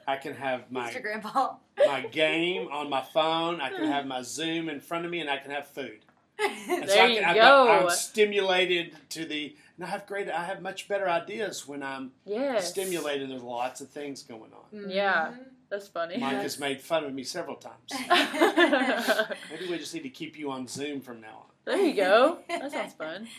I 0.09 0.17
can 0.17 0.35
have 0.35 0.71
my 0.71 0.91
Mr. 0.91 1.03
Grandpa. 1.03 1.55
my 1.87 2.01
game 2.03 2.69
on 2.73 2.89
my 2.89 3.03
phone. 3.03 3.61
I 3.61 3.69
can 3.71 3.85
have 3.85 4.07
my 4.07 4.23
Zoom 4.23 4.69
in 4.69 4.81
front 4.81 5.05
of 5.05 5.11
me, 5.11 5.21
and 5.21 5.29
I 5.31 5.37
can 5.39 5.51
have 5.51 5.67
food. 5.67 6.01
And 6.39 6.89
There 6.89 7.03
I 7.03 7.07
you 7.09 7.21
can, 7.21 7.29
I've 7.29 7.35
go. 7.37 7.41
got- 7.67 7.83
I'm 7.85 7.91
stimulated 7.91 8.97
to 9.11 9.25
the. 9.27 9.55
And 9.77 9.85
I 9.87 9.89
have 9.91 10.07
great. 10.07 10.29
I 10.31 10.45
have 10.45 10.63
much 10.63 10.89
better 10.89 11.09
ideas 11.09 11.69
when 11.69 11.83
I'm 11.83 12.13
yes, 12.25 12.69
stimulated. 12.71 13.31
There's 13.31 13.43
lots 13.43 13.81
of 13.83 13.89
things 13.91 14.23
going 14.23 14.51
on. 14.53 14.79
Mm-hmm. 14.81 14.91
Yeah. 14.91 15.33
That's 15.69 15.87
funny. 15.89 16.17
Mike 16.17 16.33
Yes. 16.33 16.43
has 16.43 16.59
made 16.59 16.81
fun 16.81 17.05
of 17.05 17.15
me 17.15 17.23
several 17.23 17.57
times. 17.57 17.93
Maybe 19.51 19.71
we 19.71 19.79
just 19.79 19.95
need 19.95 20.03
to 20.03 20.09
keep 20.09 20.37
you 20.39 20.51
on 20.51 20.67
Zoom 20.67 21.01
from 21.01 21.21
now 21.21 21.29
on. 21.45 21.45
there 21.65 21.79
you 21.81 21.95
go. 21.95 22.39
That 22.49 22.73
sounds 22.73 22.95
fun. 22.95 23.29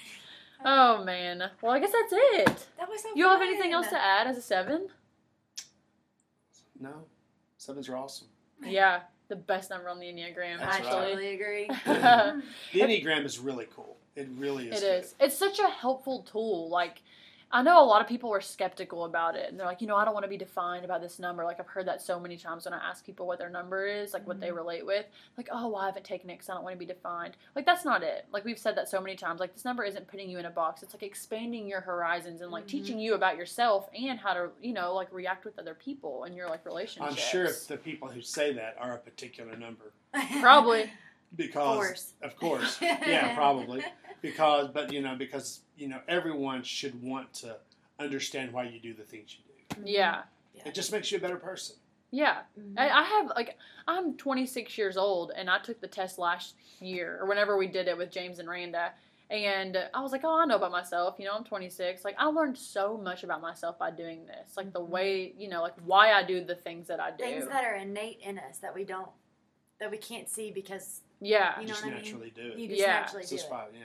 Oh 0.63 1.03
man. 1.03 1.43
Well, 1.61 1.71
I 1.71 1.79
guess 1.79 1.91
that's 1.91 2.13
it. 2.13 2.67
That 2.77 2.89
was 2.89 3.01
so 3.01 3.09
You 3.15 3.27
have 3.27 3.41
anything 3.41 3.73
else 3.73 3.87
to 3.87 3.99
add 4.01 4.27
as 4.27 4.37
a 4.37 4.41
seven? 4.41 4.89
No, 6.79 6.93
sevens 7.57 7.89
are 7.89 7.97
awesome. 7.97 8.27
Yeah, 8.63 9.01
the 9.27 9.35
best 9.35 9.69
number 9.69 9.89
on 9.89 9.99
the 9.99 10.05
Enneagram, 10.07 10.59
That's 10.59 10.75
I 10.75 10.77
actually. 10.77 10.91
totally 10.91 11.33
agree. 11.35 11.69
The 12.73 12.79
Enneagram 12.79 13.25
is 13.25 13.39
really 13.39 13.67
cool. 13.75 13.97
It 14.15 14.27
really 14.35 14.69
is. 14.69 14.81
It 14.81 14.85
good. 14.85 15.03
is. 15.03 15.15
It's 15.19 15.37
such 15.37 15.59
a 15.59 15.67
helpful 15.67 16.23
tool. 16.23 16.69
Like, 16.69 17.01
I 17.53 17.61
know 17.61 17.83
a 17.83 17.85
lot 17.85 18.01
of 18.01 18.07
people 18.07 18.29
were 18.29 18.39
skeptical 18.39 19.03
about 19.05 19.35
it, 19.35 19.49
and 19.49 19.59
they're 19.59 19.67
like, 19.67 19.81
you 19.81 19.87
know, 19.87 19.95
I 19.97 20.05
don't 20.05 20.13
want 20.13 20.23
to 20.23 20.29
be 20.29 20.37
defined 20.37 20.85
about 20.85 21.01
this 21.01 21.19
number. 21.19 21.43
Like, 21.43 21.59
I've 21.59 21.67
heard 21.67 21.87
that 21.87 22.01
so 22.01 22.19
many 22.19 22.37
times 22.37 22.63
when 22.65 22.73
I 22.73 22.77
ask 22.77 23.05
people 23.05 23.27
what 23.27 23.39
their 23.39 23.49
number 23.49 23.85
is, 23.85 24.13
like 24.13 24.25
what 24.25 24.39
they 24.39 24.51
relate 24.51 24.85
with. 24.85 25.05
Like, 25.37 25.49
oh, 25.51 25.67
well, 25.67 25.81
I 25.81 25.87
haven't 25.87 26.05
taken 26.05 26.29
it 26.29 26.33
because 26.35 26.49
I 26.49 26.53
don't 26.53 26.63
want 26.63 26.75
to 26.75 26.79
be 26.79 26.85
defined. 26.85 27.35
Like, 27.55 27.65
that's 27.65 27.83
not 27.83 28.03
it. 28.03 28.25
Like, 28.31 28.45
we've 28.45 28.57
said 28.57 28.75
that 28.77 28.87
so 28.87 29.01
many 29.01 29.15
times. 29.17 29.39
Like, 29.41 29.53
this 29.53 29.65
number 29.65 29.83
isn't 29.83 30.07
putting 30.07 30.29
you 30.29 30.39
in 30.39 30.45
a 30.45 30.49
box. 30.49 30.81
It's 30.81 30.93
like 30.93 31.03
expanding 31.03 31.67
your 31.67 31.81
horizons 31.81 32.41
and 32.41 32.51
like 32.51 32.63
Mhm. 32.65 32.69
teaching 32.69 32.99
you 32.99 33.15
about 33.15 33.35
yourself 33.37 33.89
and 33.93 34.17
how 34.17 34.33
to, 34.33 34.49
you 34.61 34.73
know, 34.73 34.93
like 34.93 35.11
react 35.11 35.43
with 35.43 35.59
other 35.59 35.73
people 35.75 36.23
and 36.23 36.33
your 36.35 36.47
like 36.47 36.65
relationships. 36.65 37.11
I'm 37.11 37.17
sure 37.17 37.43
if 37.45 37.67
the 37.67 37.77
people 37.77 38.07
who 38.07 38.21
say 38.21 38.53
that 38.53 38.77
are 38.79 38.93
a 38.93 38.99
particular 38.99 39.57
number 39.57 39.91
Probably. 40.39 40.89
because 41.35 41.75
course. 41.77 42.13
of 42.21 42.35
course, 42.37 42.77
yeah, 42.81 43.35
probably 43.35 43.83
because, 44.21 44.67
but 44.69 44.91
you 44.93 45.01
know, 45.01 45.15
because 45.15 45.61
you 45.77 45.87
know, 45.87 45.99
everyone 46.07 46.63
should 46.63 47.01
want 47.01 47.33
to 47.35 47.57
understand 47.99 48.51
why 48.53 48.63
you 48.63 48.79
do 48.79 48.93
the 48.93 49.03
things 49.03 49.35
you 49.37 49.43
do. 49.75 49.81
Yeah. 49.89 50.23
It 50.65 50.75
just 50.75 50.91
makes 50.91 51.11
you 51.11 51.17
a 51.17 51.21
better 51.21 51.37
person. 51.37 51.75
Yeah. 52.11 52.41
Mhm. 52.59 52.73
I, 52.77 52.89
I 52.89 53.03
have 53.03 53.27
like 53.35 53.57
I'm 53.87 54.15
26 54.17 54.77
years 54.77 54.97
old 54.97 55.31
and 55.35 55.49
I 55.49 55.59
took 55.59 55.79
the 55.81 55.87
test 55.87 56.19
last 56.19 56.55
year 56.79 57.17
or 57.21 57.25
whenever 57.27 57.57
we 57.57 57.67
did 57.67 57.87
it 57.87 57.97
with 57.97 58.11
James 58.11 58.37
and 58.39 58.49
Randa 58.49 58.91
and 59.29 59.77
I 59.93 60.01
was 60.01 60.11
like 60.11 60.21
oh 60.25 60.37
I 60.41 60.45
know 60.45 60.57
about 60.57 60.71
myself 60.71 61.15
you 61.19 61.25
know 61.25 61.31
I'm 61.33 61.45
26 61.45 62.03
like 62.03 62.15
I 62.19 62.25
learned 62.25 62.57
so 62.57 62.97
much 62.97 63.23
about 63.23 63.41
myself 63.41 63.79
by 63.79 63.91
doing 63.91 64.25
this 64.27 64.57
like 64.57 64.73
the 64.73 64.81
Mhm. 64.81 64.89
way 64.89 65.33
you 65.37 65.47
know 65.47 65.61
like 65.61 65.75
why 65.85 66.11
I 66.11 66.21
do 66.23 66.43
the 66.43 66.53
things 66.55 66.87
that 66.89 66.99
I 66.99 67.11
do 67.11 67.23
Things 67.23 67.47
that 67.47 67.63
are 67.63 67.75
innate 67.75 68.19
in 68.21 68.37
us 68.37 68.57
that 68.59 68.75
we 68.75 68.83
don't, 68.83 69.09
that 69.79 69.89
we 69.89 69.97
can't 69.97 70.27
see 70.29 70.51
because 70.51 71.01
yeah 71.21 71.55
You 71.55 71.61
You 71.61 71.67
know 71.69 71.73
just 71.75 71.85
what 71.85 71.93
I 71.93 71.95
mean? 71.95 72.03
naturally 72.03 72.31
do 72.35 72.47
it. 72.51 72.59
you 72.59 72.67
just 72.67 72.81
Yeah. 72.81 72.99
naturally 72.99 73.23
This 73.23 73.29
do 73.29 73.35
is 73.37 73.43
it. 73.43 73.51
why, 73.51 73.65
yeah. 73.73 73.79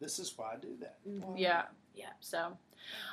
This 0.00 0.18
is 0.18 0.32
why 0.36 0.54
I 0.54 0.56
do 0.56 0.76
that. 0.80 0.96
Mhm. 1.08 1.34
yeah 1.36 1.62
Yeah. 1.94 2.06
so 2.20 2.38
all 2.38 2.54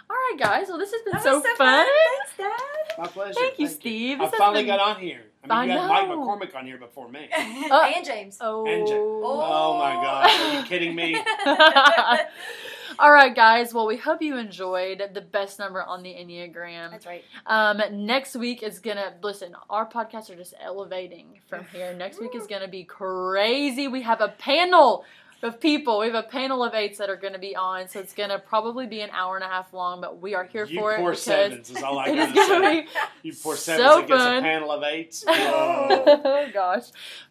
right 0.09 0.35
guys 0.39 0.67
well 0.69 0.77
this 0.77 0.91
has 0.91 1.01
been 1.01 1.13
That 1.13 1.23
so, 1.23 1.41
so 1.41 1.55
fun. 1.55 1.85
Thanks, 1.85 2.37
Dad. 2.37 2.97
My 2.99 3.07
pleasure. 3.07 3.33
Thank 3.33 3.59
you 3.59 3.67
Steve 3.67 4.21
I 4.21 4.25
This 4.29 4.35
finally 4.35 4.61
been- 4.63 4.77
got 4.77 4.95
on 4.95 5.01
here. 5.01 5.23
I 5.49 5.53
I 5.53 5.61
mean, 5.67 5.75
you 5.75 5.79
had 5.81 5.87
Mike. 5.89 6.07
McCormick 6.07 6.55
on 6.55 6.65
here 6.65 6.77
before 6.77 7.07
me. 7.09 7.29
and 7.35 8.05
James. 8.05 8.37
oh 8.41 8.65
And 8.65 8.87
Ja- 8.87 8.95
Oh 8.95 9.77
my 9.77 9.93
God. 9.93 10.25
are 10.29 10.59
you 10.59 10.65
kidding 10.65 10.95
me? 10.95 11.15
All 12.97 13.11
right, 13.11 13.35
guys. 13.35 13.73
Well, 13.73 13.85
we 13.87 13.97
hope 13.97 14.21
you 14.21 14.37
enjoyed 14.37 15.03
the 15.13 15.19
best 15.21 15.59
number 15.59 15.83
on 15.83 16.01
the 16.01 16.13
Enneagram. 16.13 16.91
That's 16.91 17.05
right. 17.05 17.23
Um, 17.45 17.81
next 18.05 18.35
week 18.37 18.63
is 18.63 18.79
gonna 18.79 19.13
listen. 19.21 19.53
Our 19.69 19.85
podcasts 19.87 20.29
are 20.29 20.35
just 20.35 20.53
elevating 20.61 21.41
from 21.47 21.65
here. 21.73 21.93
Next 21.93 22.21
week 22.21 22.33
is 22.35 22.47
gonna 22.47 22.69
be 22.69 22.85
crazy. 22.85 23.87
We 23.89 24.01
have 24.03 24.21
a 24.21 24.29
panel 24.29 25.03
of 25.43 25.59
people. 25.59 25.99
We 25.99 26.07
have 26.07 26.15
a 26.15 26.23
panel 26.27 26.63
of 26.63 26.73
eights 26.73 26.97
that 26.97 27.09
are 27.09 27.15
gonna 27.15 27.39
be 27.39 27.55
on, 27.55 27.87
so 27.89 27.99
it's 27.99 28.13
gonna 28.13 28.39
probably 28.39 28.87
be 28.87 29.01
an 29.01 29.09
hour 29.11 29.35
and 29.35 29.43
a 29.43 29.47
half 29.47 29.73
long. 29.73 30.01
But 30.01 30.21
we 30.21 30.33
are 30.35 30.43
here 30.45 30.65
you 30.65 30.79
for 30.79 30.93
it 30.93 30.97
poor 30.97 31.13
sevens 31.15 31.69
is 31.69 31.83
all 31.83 31.99
I 31.99 32.05
it 32.09 32.17
is 32.17 32.31
gotta 32.33 32.47
gonna 32.53 32.65
say. 32.65 32.81
be. 32.81 32.87
You 33.23 33.33
poor 33.33 33.55
so 33.55 33.77
sevens 33.77 34.03
against 34.05 34.23
fun. 34.23 34.37
a 34.37 34.41
panel 34.41 34.71
of 34.71 34.83
eights. 34.83 35.23
Oh 35.29 36.47
gosh, 36.53 36.83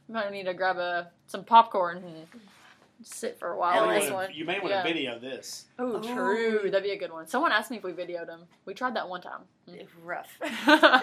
we 0.08 0.14
might 0.14 0.30
need 0.32 0.44
to 0.44 0.54
grab 0.54 0.76
a 0.78 1.10
some 1.26 1.44
popcorn 1.44 1.98
and 1.98 2.26
sit 3.04 3.38
for 3.38 3.50
a 3.52 3.56
while 3.58 3.74
you, 3.74 3.80
on 3.80 3.88
may 3.88 4.00
this 4.00 4.10
wanna- 4.10 4.26
one. 4.26 4.34
you 4.34 4.44
may 4.44 4.54
want 4.60 4.70
to 4.70 4.76
Yeah. 4.76 4.82
video 4.82 5.18
this. 5.18 5.66
Oh, 5.78 6.00
true. 6.00 6.62
That'd 6.70 6.82
be 6.82 6.90
a 6.92 6.98
good 6.98 7.12
one. 7.12 7.26
Someone 7.26 7.52
asked 7.52 7.70
me 7.70 7.76
if 7.76 7.82
we 7.84 7.92
videoed 7.92 8.26
them. 8.26 8.46
We 8.64 8.74
tried 8.74 8.94
that 8.96 9.08
one 9.08 9.20
time. 9.20 9.42
Rough. 10.02 10.28
All 10.66 11.00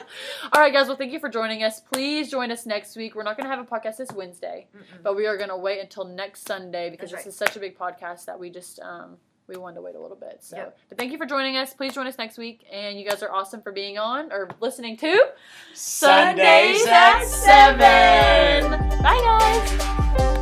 right, 0.61 0.73
guys. 0.73 0.87
Well, 0.87 0.97
thank 0.97 1.11
you 1.13 1.19
for 1.19 1.29
joining 1.29 1.63
us. 1.63 1.79
Please 1.79 2.29
join 2.29 2.51
us 2.51 2.65
next 2.65 2.95
week. 2.95 3.15
We're 3.15 3.23
not 3.23 3.37
going 3.37 3.49
to 3.49 3.55
have 3.55 3.65
a 3.65 3.69
podcast 3.69 3.97
this 3.97 4.11
Wednesday, 4.11 4.67
Mm-mm. 4.75 5.03
but 5.03 5.15
we 5.15 5.25
are 5.27 5.37
going 5.37 5.49
to 5.49 5.57
wait 5.57 5.79
until 5.79 6.05
next 6.05 6.47
Sunday 6.47 6.89
because 6.89 7.11
That's 7.11 7.25
this 7.25 7.33
is 7.33 7.37
such 7.39 7.55
a 7.55 7.59
big 7.59 7.77
podcast 7.77 8.25
that 8.25 8.39
we 8.39 8.49
just 8.49 8.79
um, 8.81 9.17
we 9.47 9.57
wanted 9.57 9.75
to 9.75 9.81
wait 9.81 9.95
a 9.95 9.99
little 9.99 10.15
bit. 10.15 10.37
So, 10.41 10.55
Yep. 10.57 10.77
but 10.89 10.97
thank 10.97 11.11
you 11.11 11.17
for 11.17 11.25
joining 11.25 11.57
us. 11.57 11.73
Please 11.73 11.93
join 11.93 12.07
us 12.07 12.17
next 12.17 12.37
week, 12.37 12.65
and 12.71 12.97
you 12.97 13.07
guys 13.09 13.21
are 13.21 13.31
awesome 13.31 13.61
for 13.61 13.71
being 13.73 13.97
on 13.97 14.31
or 14.31 14.49
listening 14.61 14.95
to 14.97 15.29
Sundays 15.73 16.85
at 16.87 17.23
seven. 17.25 18.71
Bye, 19.01 19.19
guys. 20.17 20.40